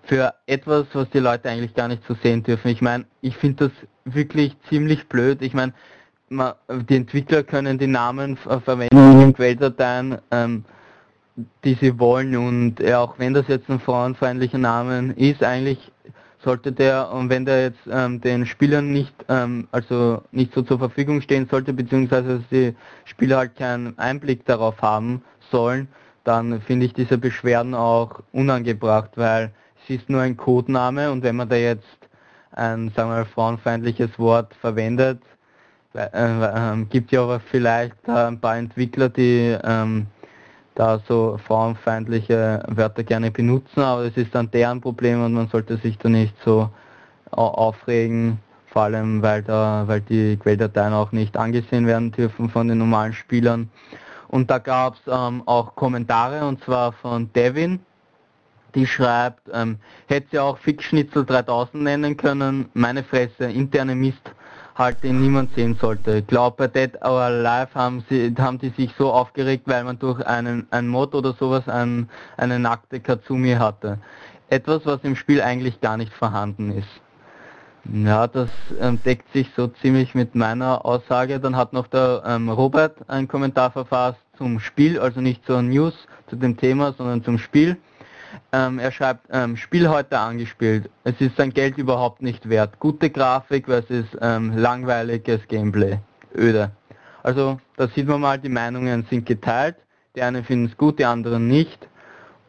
[0.05, 2.69] für etwas, was die Leute eigentlich gar nicht so sehen dürfen.
[2.69, 5.41] Ich meine, ich finde das wirklich ziemlich blöd.
[5.41, 5.73] Ich meine,
[6.29, 10.65] die Entwickler können die Namen verwenden in Quelldateien, ähm,
[11.63, 15.91] die sie wollen und ja, auch wenn das jetzt ein frauenfeindlicher Name ist, eigentlich
[16.39, 20.79] sollte der, und wenn der jetzt ähm, den Spielern nicht, ähm, also nicht so zur
[20.79, 25.87] Verfügung stehen sollte, beziehungsweise dass die Spieler halt keinen Einblick darauf haben sollen,
[26.23, 29.51] dann finde ich diese Beschwerden auch unangebracht, weil
[29.83, 32.06] es ist nur ein Codename und wenn man da jetzt
[32.57, 35.21] ein, sagen wir frauenfeindliches Wort verwendet,
[35.93, 40.07] äh, äh, gibt ja aber vielleicht äh, ein paar Entwickler, die ähm,
[40.75, 45.77] da so frauenfeindliche Wörter gerne benutzen, aber es ist dann deren Problem und man sollte
[45.77, 46.69] sich da nicht so
[47.31, 52.77] aufregen, vor allem weil da, weil die Quelldateien auch nicht angesehen werden dürfen von den
[52.77, 53.69] normalen Spielern.
[54.27, 57.79] Und da gab es ähm, auch Kommentare und zwar von Devin,
[58.75, 64.31] die schreibt, ähm, hätte sie auch Fixschnitzel 3000 nennen können, meine Fresse, interne Mist
[64.77, 66.17] halt den niemand sehen sollte.
[66.17, 69.97] Ich glaube, bei Dead or Alive haben sie haben die sich so aufgeregt, weil man
[69.97, 73.97] durch einen, einen Mod oder sowas ein, eine nackte Katsumi hatte.
[74.49, 77.01] Etwas, was im Spiel eigentlich gar nicht vorhanden ist.
[77.91, 78.49] Ja, das
[78.81, 81.39] ähm, deckt sich so ziemlich mit meiner Aussage.
[81.39, 85.93] Dann hat noch der ähm, Robert einen Kommentar verfasst zum Spiel, also nicht zur News,
[86.29, 87.77] zu dem Thema, sondern zum Spiel.
[88.51, 90.89] Ähm, er schreibt, ähm, Spiel heute angespielt.
[91.03, 92.79] Es ist sein Geld überhaupt nicht wert.
[92.79, 95.99] Gute Grafik versus ähm, langweiliges Gameplay.
[96.35, 96.71] Öde.
[97.23, 99.75] Also da sieht man mal, die Meinungen sind geteilt.
[100.15, 101.87] Die einen finden es gut, die anderen nicht.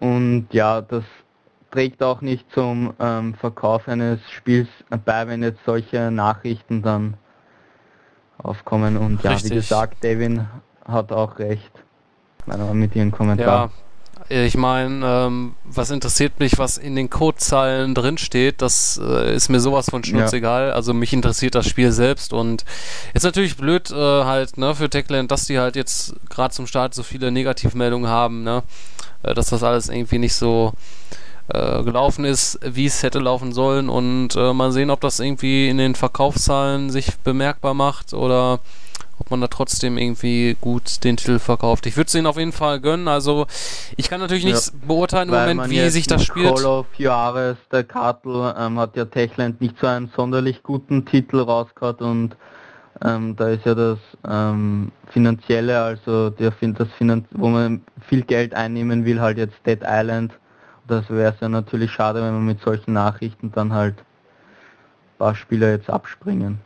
[0.01, 1.05] Und ja, das
[1.71, 4.69] trägt auch nicht zum ähm, Verkauf eines Spiels
[5.05, 7.15] bei, wenn jetzt solche Nachrichten dann
[8.39, 8.97] aufkommen.
[8.97, 9.51] Und ja, Richtig.
[9.51, 10.47] wie gesagt, Devin
[10.85, 11.73] hat auch recht.
[12.73, 13.67] Mit ihrem Kommentar.
[13.67, 13.71] Ja,
[14.31, 18.61] ich meine, ähm, was interessiert mich, was in den Codezeilen drin steht?
[18.61, 20.69] Das äh, ist mir sowas von schnurzegal.
[20.69, 20.75] Ja.
[20.75, 22.65] Also mich interessiert das Spiel selbst und
[23.15, 26.95] ist natürlich blöd äh, halt ne, für Techland, dass die halt jetzt gerade zum Start
[26.95, 28.63] so viele Negativmeldungen haben, ne?
[29.23, 30.73] Äh, dass das alles irgendwie nicht so
[31.49, 35.69] äh, gelaufen ist, wie es hätte laufen sollen und äh, mal sehen, ob das irgendwie
[35.69, 38.61] in den Verkaufszahlen sich bemerkbar macht oder
[39.19, 41.87] ob man da trotzdem irgendwie gut den Titel verkauft.
[41.87, 43.09] Ich würde es ihnen auf jeden Fall gönnen.
[43.09, 43.47] Also
[43.97, 46.55] ich kann natürlich nicht ja, beurteilen im Moment, wie sich das spielt.
[46.55, 51.41] Call of Juarez, der Kartel, ähm, hat ja Techland nicht so einen sonderlich guten Titel
[51.41, 52.37] rausgehauen und
[53.05, 53.99] ähm, da ist ja das
[54.29, 59.81] ähm, Finanzielle, also der, das Finan wo man viel Geld einnehmen will, halt jetzt Dead
[59.85, 60.33] Island.
[60.89, 65.35] Das wäre es ja natürlich schade, wenn man mit solchen Nachrichten dann halt ein paar
[65.35, 66.61] Spieler jetzt abspringen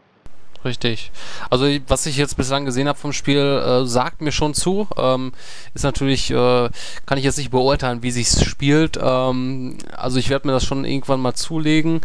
[0.65, 1.11] richtig.
[1.51, 4.89] Also was ich jetzt bislang gesehen habe vom Spiel, äh, sagt mir schon zu.
[4.97, 5.33] Ähm,
[5.75, 6.69] ist natürlich, äh,
[7.07, 8.99] kann ich jetzt nicht beurteilen, wie sich's spielt.
[9.01, 12.01] Ähm, also ich werde mir das schon irgendwann mal zulegen.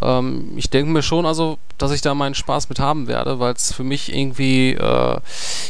[0.00, 3.54] Ähm, ich denke mir schon, also, dass ich da meinen Spaß mit haben werde, weil
[3.54, 5.18] es für mich irgendwie äh,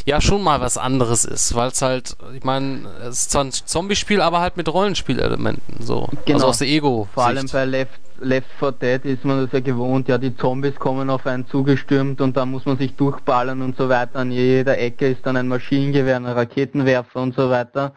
[0.05, 3.51] ja schon mal was anderes ist, weil es halt, ich meine, es ist zwar ein
[3.51, 6.37] Zombie-Spiel, aber halt mit Rollenspielelementen so, genau.
[6.37, 7.07] also aus der Ego.
[7.13, 10.75] Vor allem bei Left Left 4 Dead ist man das ja gewohnt, ja die Zombies
[10.75, 14.19] kommen auf einen zugestürmt und da muss man sich durchballern und so weiter.
[14.19, 17.93] An jeder Ecke ist dann ein Maschinengewehr, ein Raketenwerfer und so weiter.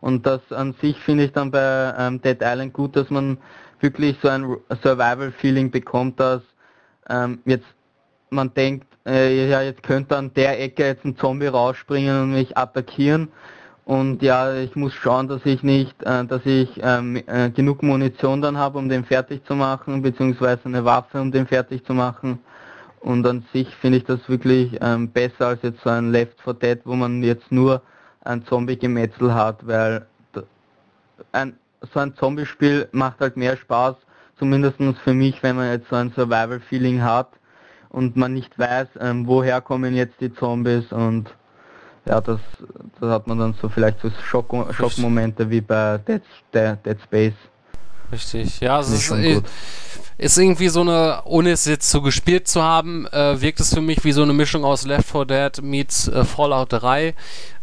[0.00, 3.38] Und das an sich finde ich dann bei ähm, Dead Island gut, dass man
[3.80, 6.42] wirklich so ein Survival-Feeling bekommt, dass
[7.08, 7.66] ähm, jetzt
[8.30, 12.56] man denkt, äh, ja jetzt könnte an der Ecke jetzt ein Zombie rausspringen und mich
[12.56, 13.28] attackieren
[13.86, 18.42] und ja, ich muss schauen, dass ich nicht, äh, dass ich ähm, äh, genug Munition
[18.42, 22.40] dann habe, um den fertig zu machen, beziehungsweise eine Waffe, um den fertig zu machen.
[22.98, 26.54] Und an sich finde ich das wirklich ähm, besser als jetzt so ein Left 4
[26.54, 27.80] Dead, wo man jetzt nur
[28.24, 30.04] ein Zombie-Gemetzel hat, weil
[31.30, 31.56] ein,
[31.94, 33.94] so ein Zombie-Spiel macht halt mehr Spaß,
[34.36, 37.28] zumindest für mich, wenn man jetzt so ein Survival-Feeling hat
[37.90, 41.32] und man nicht weiß, ähm, woher kommen jetzt die Zombies und
[42.06, 42.40] ja, das,
[43.00, 47.34] das hat man dann so vielleicht so Schock, Schockmomente wie bei Dead, Dead, Dead Space.
[48.12, 49.42] Richtig, ja, es ist, ist,
[50.16, 53.80] ist, irgendwie so eine, ohne es jetzt so gespielt zu haben, äh, wirkt es für
[53.80, 57.14] mich wie so eine Mischung aus Left 4 Dead meets äh, Fallout 3.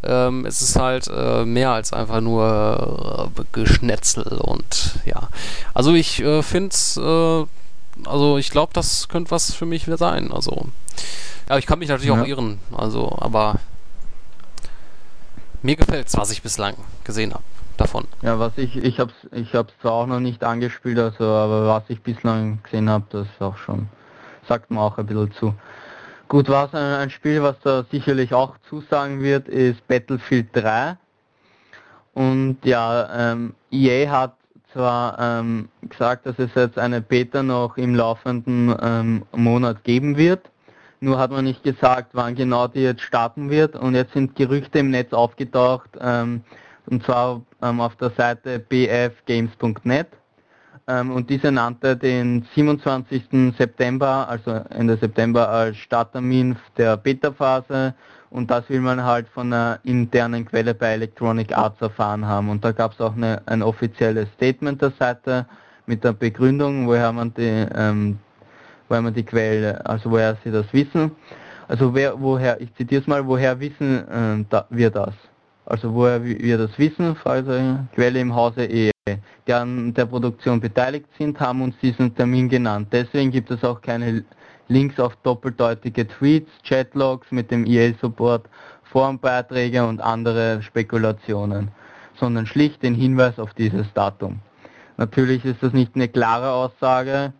[0.04, 5.30] Ähm, es ist halt äh, mehr als einfach nur äh, Geschnetzel und ja.
[5.74, 7.46] Also ich äh, finde es, äh,
[8.06, 10.34] also ich glaube, das könnte was für mich sein.
[10.34, 10.68] Also,
[11.48, 12.22] ja, ich kann mich natürlich ja.
[12.22, 13.62] auch irren, also, aber
[15.64, 17.44] mir gefällt es, was ich bislang gesehen habe
[17.78, 18.06] davon.
[18.22, 21.84] Ja, was ich, ich hab's, ich hab's zwar auch noch nicht angespielt, also, aber was
[21.88, 23.88] ich bislang gesehen habe, das auch schon,
[24.48, 25.56] sagt man auch ein bisschen zu.
[26.28, 30.98] Gut, was ein, ein Spiel, was da sicherlich auch zusagen wird, ist Battlefield 3.
[32.14, 34.36] Und ja, ähm, EA hat
[34.72, 40.50] zwar ähm, gesagt, dass es jetzt eine Beta noch im laufenden ähm, Monat geben wird,
[41.04, 43.76] nur hat man nicht gesagt, wann genau die jetzt starten wird.
[43.76, 46.42] Und jetzt sind Gerüchte im Netz aufgetaucht, ähm,
[46.86, 50.08] und zwar ähm, auf der Seite bfgames.net.
[50.88, 53.54] Ähm, und diese nannte den 27.
[53.58, 57.94] September, also Ende September, als Starttermin der Beta-Phase.
[58.30, 62.50] Und das will man halt von einer internen Quelle bei Electronic Arts erfahren haben.
[62.50, 65.46] Und da gab es auch eine, ein offizielles Statement der Seite
[65.86, 67.66] mit der Begründung, woher man die,
[68.88, 71.12] woher man die Quelle, also woher sie das wissen.
[71.68, 75.14] Also wer, woher, ich zitiere es mal, woher wissen äh, da, wir das?
[75.66, 78.92] Also woher wir das wissen, also Quelle im Hause EE,
[79.48, 82.90] die an der Produktion beteiligt sind, haben uns diesen Termin genannt.
[82.92, 84.26] Deswegen gibt es auch keine
[84.68, 88.50] Links auf doppeldeutige Tweets, Chatlogs mit dem EA-Support,
[88.84, 91.70] Forumbeiträge und andere Spekulationen,
[92.20, 94.40] sondern schlicht den Hinweis auf dieses Datum.
[94.98, 97.34] Natürlich ist das nicht eine klare Aussage,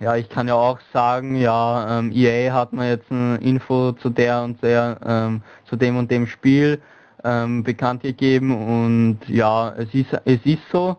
[0.00, 4.08] ja, ich kann ja auch sagen, ja, ähm, EA hat mir jetzt eine Info zu
[4.08, 6.80] der und der, ähm, zu dem und dem Spiel
[7.22, 10.96] ähm, bekannt gegeben und ja, es ist, es ist so.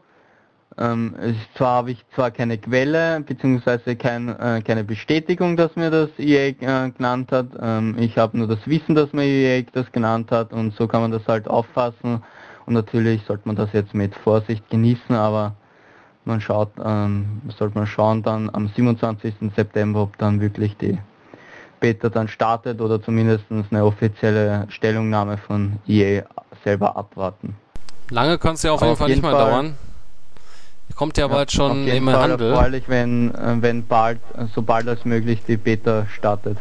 [0.78, 5.76] Ähm, es ist zwar habe ich zwar keine Quelle beziehungsweise kein, äh, keine Bestätigung, dass
[5.76, 6.54] mir das EA äh,
[6.92, 7.48] genannt hat.
[7.60, 11.02] Ähm, ich habe nur das Wissen, dass mir EA das genannt hat und so kann
[11.02, 12.24] man das halt auffassen.
[12.68, 15.56] Und natürlich sollte man das jetzt mit Vorsicht genießen, aber
[16.26, 19.52] man schaut, ähm, sollte man schauen dann am 27.
[19.56, 20.98] September, ob dann wirklich die
[21.80, 26.24] Beta dann startet oder zumindest eine offizielle Stellungnahme von EA
[26.64, 27.56] selber abwarten.
[28.10, 29.76] Lange kann es ja auf jeden, auf Fall jeden nicht mal dauern.
[30.96, 32.52] Kommt ja, ja bald schon im Handel.
[32.52, 34.20] Erfreulich, wenn, äh, wenn bald,
[34.54, 36.58] sobald als möglich die Beta startet.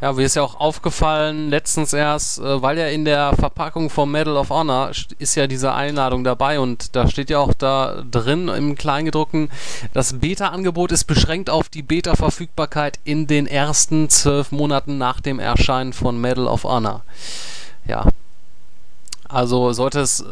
[0.00, 4.12] Ja, mir ist ja auch aufgefallen, letztens erst, äh, weil ja in der Verpackung vom
[4.12, 8.46] Medal of Honor ist ja diese Einladung dabei und da steht ja auch da drin
[8.46, 9.50] im Kleingedruckten,
[9.94, 15.92] das Beta-Angebot ist beschränkt auf die Beta-Verfügbarkeit in den ersten zwölf Monaten nach dem Erscheinen
[15.92, 17.02] von Medal of Honor.
[17.84, 18.06] Ja,
[19.28, 20.24] also sollte es,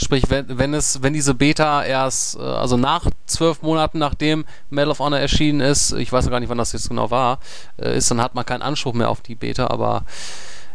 [0.00, 4.90] sprich, wenn, wenn es, wenn diese Beta erst, äh, also nach zwölf Monaten nachdem Medal
[4.90, 7.38] of Honor erschienen ist, ich weiß gar nicht, wann das jetzt genau war,
[7.78, 10.04] äh, ist, dann hat man keinen Anspruch mehr auf die Beta, aber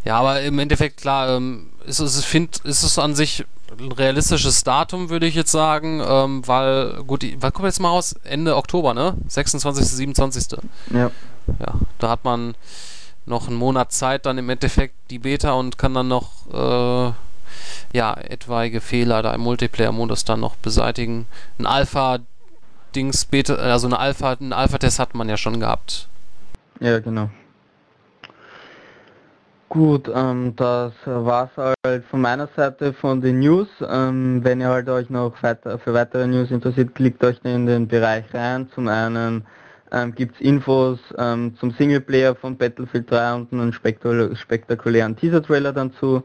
[0.06, 3.46] ja, aber im Endeffekt, klar, ähm, ist es, find, ist es an sich
[3.80, 8.16] ein realistisches Datum, würde ich jetzt sagen, ähm, weil, gut, wann kommt jetzt mal raus?
[8.24, 9.16] Ende Oktober, ne?
[9.28, 10.60] 26., 27.
[10.92, 11.12] Ja.
[11.60, 12.56] Ja, da hat man
[13.26, 17.14] noch einen Monat Zeit, dann im Endeffekt die Beta und kann dann noch, äh,
[17.94, 21.26] ja, etwaige Fehler da im Multiplayer-Modus dann noch beseitigen.
[21.58, 26.08] Ein Alpha-Dings, Beta, also eine Alpha, einen Alpha-Test hat man ja schon gehabt.
[26.80, 27.30] Ja, genau.
[29.70, 33.68] Gut, ähm, das war's halt von meiner Seite von den News.
[33.88, 37.88] Ähm, wenn ihr halt euch noch weiter, für weitere News interessiert, klickt euch in den
[37.88, 38.68] Bereich rein.
[38.74, 39.46] Zum einen
[39.92, 46.24] ähm, es Infos ähm, zum Singleplayer von Battlefield 3 und einen spektakulären Teaser-Trailer dazu.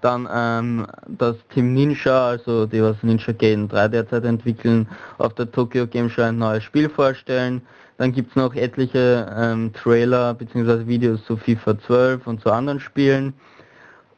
[0.00, 5.50] Dann ähm, das Team Ninja, also die was Ninja Gaiden 3 derzeit entwickeln, auf der
[5.50, 7.62] Tokyo Game Show ein neues Spiel vorstellen.
[7.98, 10.86] Dann gibt es noch etliche ähm, Trailer bzw.
[10.86, 13.32] Videos zu FIFA 12 und zu anderen Spielen.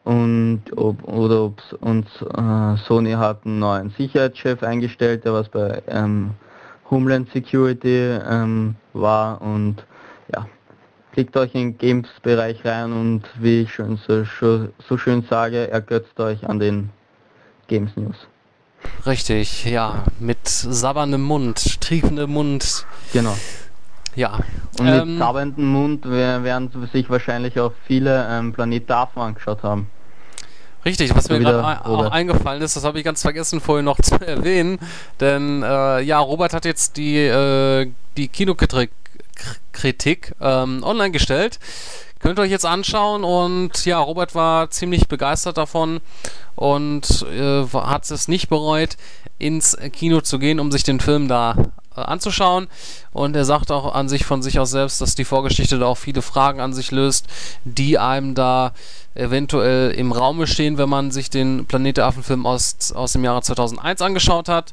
[0.05, 5.83] Und ob oder ob uns äh, Sony hat einen neuen Sicherheitschef eingestellt, der was bei
[5.87, 6.31] ähm,
[6.91, 9.85] Homeland Security ähm, war und
[10.35, 10.47] ja,
[11.19, 14.23] klickt euch in den Games-Bereich rein und wie ich schon so,
[14.89, 16.91] so schön sage, ergötzt euch an den
[17.67, 18.15] Games News.
[19.05, 22.87] Richtig, ja, mit sabberndem Mund, triefendem Mund.
[23.13, 23.37] Genau.
[24.15, 24.39] Ja.
[24.79, 29.91] Und ähm, mit sabberndem Mund werden sich wahrscheinlich auch viele ähm, Planet Darf angeschaut haben.
[30.85, 34.25] Richtig, was mir gerade auch eingefallen ist, das habe ich ganz vergessen vorhin noch zu
[34.25, 34.79] erwähnen,
[35.19, 38.93] denn äh, ja, Robert hat jetzt die, äh, die Kinokritik
[39.73, 41.59] Kritik ähm, online gestellt.
[42.21, 46.01] Könnt ihr euch jetzt anschauen und ja, Robert war ziemlich begeistert davon
[46.57, 48.97] und äh, hat es nicht bereut,
[49.39, 51.55] ins Kino zu gehen, um sich den Film da
[51.97, 52.67] äh, anzuschauen.
[53.13, 55.97] Und er sagt auch an sich von sich aus selbst, dass die Vorgeschichte da auch
[55.97, 57.27] viele Fragen an sich löst,
[57.65, 58.73] die einem da
[59.15, 63.43] eventuell im Raume stehen, wenn man sich den Planet der Affen-Film aus, aus dem Jahre
[63.43, 64.73] 2001 angeschaut hat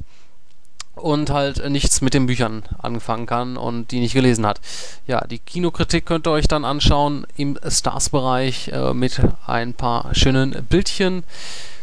[0.96, 4.60] und halt nichts mit den Büchern anfangen kann und die nicht gelesen hat.
[5.06, 10.64] Ja, die Kinokritik könnt ihr euch dann anschauen im Stars-Bereich äh, mit ein paar schönen
[10.68, 11.22] Bildchen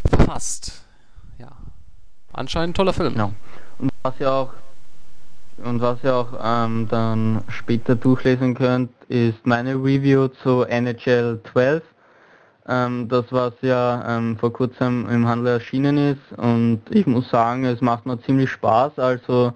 [0.05, 0.83] verfasst.
[1.37, 1.51] Ja,
[2.33, 3.15] anscheinend ein toller Film.
[3.15, 3.31] Ja.
[3.77, 4.49] Und was ihr auch
[5.63, 11.83] und was ihr auch ähm, dann später durchlesen könnt, ist meine Review zu NHL 12
[12.67, 17.65] ähm, das was ja ähm, vor kurzem im Handel erschienen ist und ich muss sagen,
[17.65, 18.99] es macht mir ziemlich Spaß.
[18.99, 19.53] Also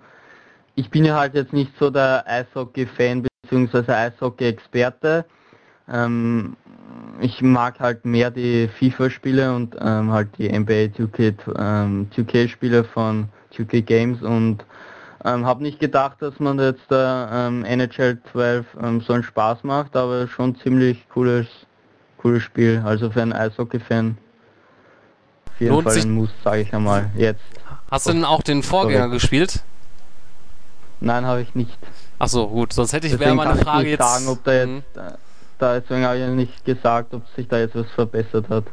[0.75, 3.91] ich bin ja halt jetzt nicht so der Eishockey-Fan bzw.
[3.91, 5.25] Eishockey-Experte.
[5.89, 6.57] Ähm,
[7.19, 13.29] ich mag halt mehr die FIFA-Spiele und ähm, halt die NBA 2K, ähm, 2K-Spiele von
[13.53, 14.65] 2K Games und
[15.25, 19.95] ähm, habe nicht gedacht, dass man jetzt der NHL 12 ähm, so einen Spaß macht,
[19.95, 21.47] aber schon ziemlich cooles
[22.17, 22.81] cooles Spiel.
[22.85, 24.17] Also für einen Eishockey-Fan
[25.47, 27.09] auf jeden Lohnt Fall ein Muss, sage ich einmal.
[27.15, 27.41] Jetzt.
[27.89, 29.13] Hast du denn auch den Vorgänger Sorry.
[29.13, 29.63] gespielt?
[30.99, 31.77] Nein, habe ich nicht.
[32.19, 34.07] Achso, gut, sonst hätte ich wäre meine kann Frage ich nicht jetzt.
[34.13, 34.75] sagen, ob da Mhm.
[34.75, 35.17] jetzt, äh,
[35.59, 38.65] da deswegen habe ich nicht gesagt, ob sich da jetzt was verbessert hat.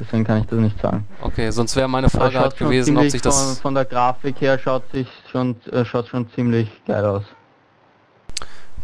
[0.00, 1.06] Deswegen kann ich das nicht sagen.
[1.20, 3.60] Okay, sonst wäre meine Frage halt gewesen, ob sich von, das.
[3.60, 7.24] von der Grafik her schaut sich schon äh, schaut schon ziemlich geil aus.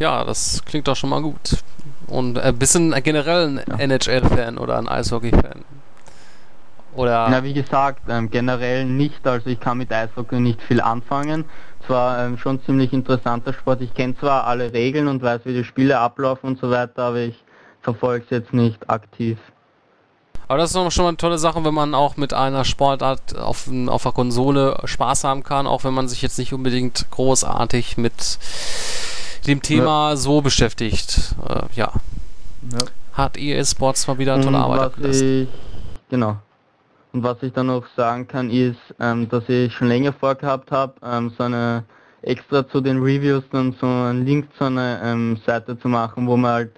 [0.01, 1.59] Ja, das klingt doch schon mal gut.
[2.07, 5.65] Und ein bisschen generell ein NHL-Fan oder ein Eishockey-Fan.
[6.95, 7.29] Oder.
[7.29, 11.45] Na wie gesagt, ähm, generell nicht, also ich kann mit Eishockey nicht viel anfangen.
[11.87, 15.65] Zwar ähm, schon ziemlich interessanter Sport, ich kenne zwar alle Regeln und weiß, wie die
[15.65, 17.45] Spiele ablaufen und so weiter, aber ich
[17.83, 19.39] verfolge es jetzt nicht aktiv.
[20.47, 23.37] Aber das ist doch schon mal eine tolle Sache, wenn man auch mit einer Sportart
[23.37, 27.97] auf, auf der Konsole Spaß haben kann, auch wenn man sich jetzt nicht unbedingt großartig
[27.97, 28.39] mit
[29.47, 31.35] dem Thema so beschäftigt.
[31.49, 31.93] Äh, ja,
[33.13, 35.49] hat EA Sports mal wieder tolle Und Arbeit was abgeleistet.
[35.49, 35.49] ich,
[36.11, 36.37] genau.
[37.13, 40.95] Und was ich dann noch sagen kann, ist, ähm, dass ich schon länger vorgehabt habe,
[41.05, 41.85] ähm, so eine
[42.23, 46.37] extra zu den Reviews dann so einen Link zu einer ähm, Seite zu machen, wo
[46.37, 46.73] wir halt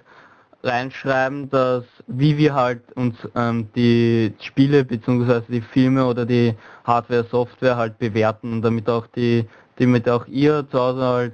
[0.63, 5.41] reinschreiben, dass wie wir halt uns ähm, die Spiele bzw.
[5.47, 6.53] die Filme oder die
[6.83, 9.47] Hardware, Software halt bewerten und damit auch die,
[9.79, 11.33] damit auch ihr zu Hause halt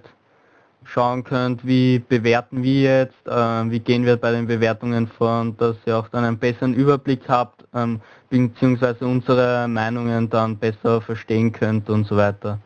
[0.93, 5.59] schauen könnt, wie bewerten wir jetzt, äh, wie gehen wir bei den Bewertungen vor und
[5.59, 7.99] dass ihr auch dann einen besseren Überblick habt, ähm,
[8.29, 12.59] beziehungsweise unsere Meinungen dann besser verstehen könnt und so weiter.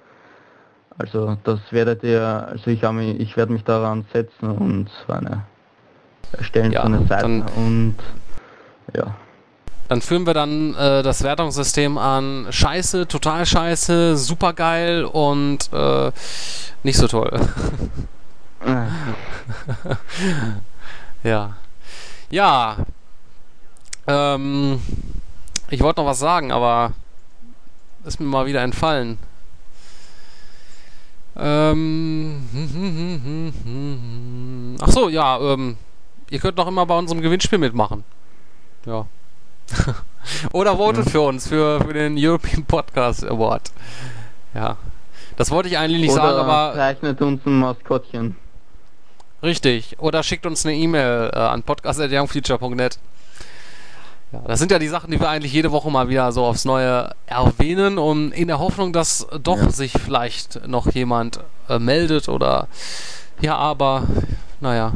[0.98, 5.44] Also das werdet ihr, also ich, mich, ich werde mich daran setzen und so eine
[6.34, 7.96] erstellen Ja, so eine Seite dann- und
[8.94, 9.16] ja.
[9.88, 16.12] Dann führen wir dann äh, das Wertungssystem an Scheiße, total scheiße, super geil und äh,
[16.84, 17.40] nicht so toll.
[21.24, 21.56] ja.
[22.30, 22.78] Ja.
[24.08, 24.82] Ähm,
[25.70, 26.94] ich wollte noch was sagen, aber
[28.06, 29.18] ist mir mal wieder entfallen.
[31.36, 32.42] Ähm,
[34.82, 35.78] ach so, ja, ähm,
[36.30, 38.04] ihr könnt noch immer bei unserem Gewinnspiel mitmachen.
[38.86, 39.06] Ja.
[40.52, 43.72] Oder votet für uns, für, für den European Podcast Award.
[44.54, 44.78] Ja.
[45.36, 48.36] Das wollte ich eigentlich nicht Oder sagen, aber zeichnet uns ein Maskottchen.
[49.44, 49.96] Richtig.
[50.00, 53.00] Oder schickt uns eine E-Mail äh, an podcast.youngfuture.net.
[54.34, 56.66] Ja, das sind ja die Sachen, die wir eigentlich jede Woche mal wieder so aufs
[56.66, 59.70] Neue erwähnen und in der Hoffnung, dass doch Ja.
[59.70, 61.40] sich vielleicht noch jemand
[61.70, 62.68] äh, meldet oder
[63.40, 64.04] ja, aber
[64.60, 64.92] naja.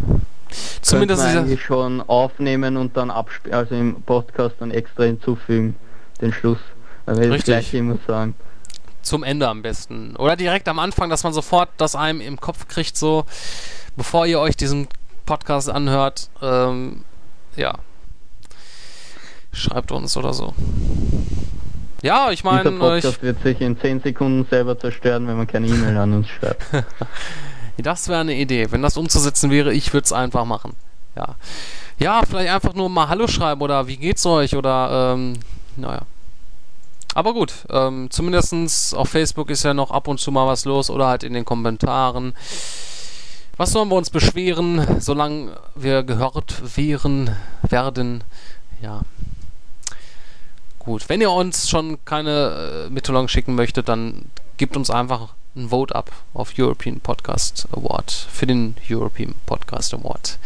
[0.82, 5.76] Zumindest man eigentlich schon aufnehmen und dann abspielen, also im Podcast dann extra hinzufügen,
[6.20, 6.58] den Schluss.
[7.06, 8.36] Dann werde ich gleich immer sagen.
[9.04, 10.16] Zum Ende am besten.
[10.16, 13.26] Oder direkt am Anfang, dass man sofort das einem im Kopf kriegt, so
[13.96, 14.88] bevor ihr euch diesen
[15.26, 16.30] Podcast anhört.
[16.42, 17.04] Ähm,
[17.56, 17.76] ja.
[19.54, 20.54] Schreibt uns oder so.
[22.02, 25.38] Ja, ich meine, Dieser äh, ich, Podcast wird sich in 10 Sekunden selber zerstören, wenn
[25.38, 26.64] man keine E-Mail an uns schreibt.
[27.78, 28.72] das wäre eine Idee.
[28.72, 30.74] Wenn das umzusetzen wäre, ich würde es einfach machen.
[31.16, 31.36] Ja.
[32.00, 35.34] Ja, vielleicht einfach nur mal Hallo schreiben oder wie geht's euch oder ähm,
[35.76, 36.02] naja.
[37.14, 40.90] Aber gut, ähm, zumindest auf Facebook ist ja noch ab und zu mal was los
[40.90, 42.34] oder halt in den Kommentaren.
[43.58, 48.24] Was sollen wir uns beschweren, solange wir gehört wären, werden?
[48.82, 49.02] Ja.
[50.80, 54.26] Gut, wenn ihr uns schon keine äh, Mitteilung schicken möchtet, dann
[54.58, 60.40] gebt uns einfach ein Vote ab auf European Podcast Award für den European Podcast Award.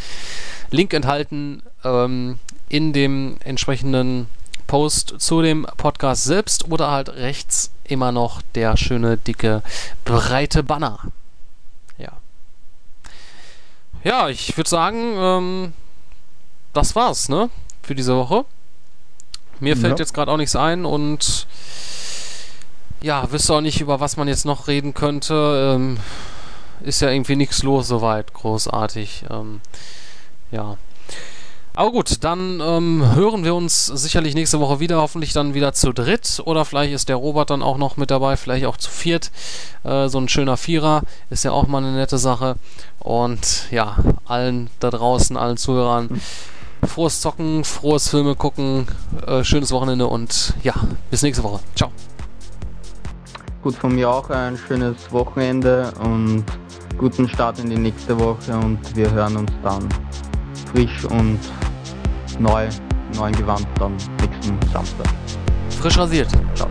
[0.71, 4.27] Link enthalten ähm, in dem entsprechenden
[4.67, 9.61] Post zu dem Podcast selbst oder halt rechts immer noch der schöne, dicke,
[10.05, 10.99] breite Banner.
[11.97, 12.13] Ja.
[14.03, 15.73] Ja, ich würde sagen, ähm,
[16.73, 17.49] das war's, ne?
[17.83, 18.45] Für diese Woche.
[19.59, 20.03] Mir fällt Ja.
[20.03, 21.47] jetzt gerade auch nichts ein und
[23.01, 25.73] ja, wüsste auch nicht, über was man jetzt noch reden könnte.
[25.75, 25.97] Ähm,
[26.81, 29.25] ist ja irgendwie nichts los soweit, großartig.
[29.29, 29.61] Ähm,
[30.51, 30.77] ja.
[31.77, 35.91] Aber gut, dann ähm, hören wir uns sicherlich nächste Woche wieder, hoffentlich dann wieder zu
[35.91, 39.29] dritt oder vielleicht ist der Robert dann auch noch mit dabei, vielleicht auch zu viert.
[39.83, 42.55] Äh, so ein schöner Vierer ist ja auch mal eine nette Sache.
[42.99, 46.21] Und ja, allen da draußen, allen Zuhörern,
[46.87, 48.87] frohes Zocken, frohes Filme gucken,
[49.27, 50.75] äh, schönes Wochenende und ja,
[51.11, 51.59] bis nächste Woche.
[51.75, 51.91] Ciao.
[53.61, 56.45] Gut, von mir auch ein schönes Wochenende und
[56.97, 59.89] guten Start in die nächste Woche und wir hören uns dann
[60.71, 61.39] frisch und
[62.39, 62.67] neu,
[63.15, 65.07] neuen Gewand dann nächsten Samstag.
[65.81, 66.29] Frisch rasiert.
[66.55, 66.69] Ciao.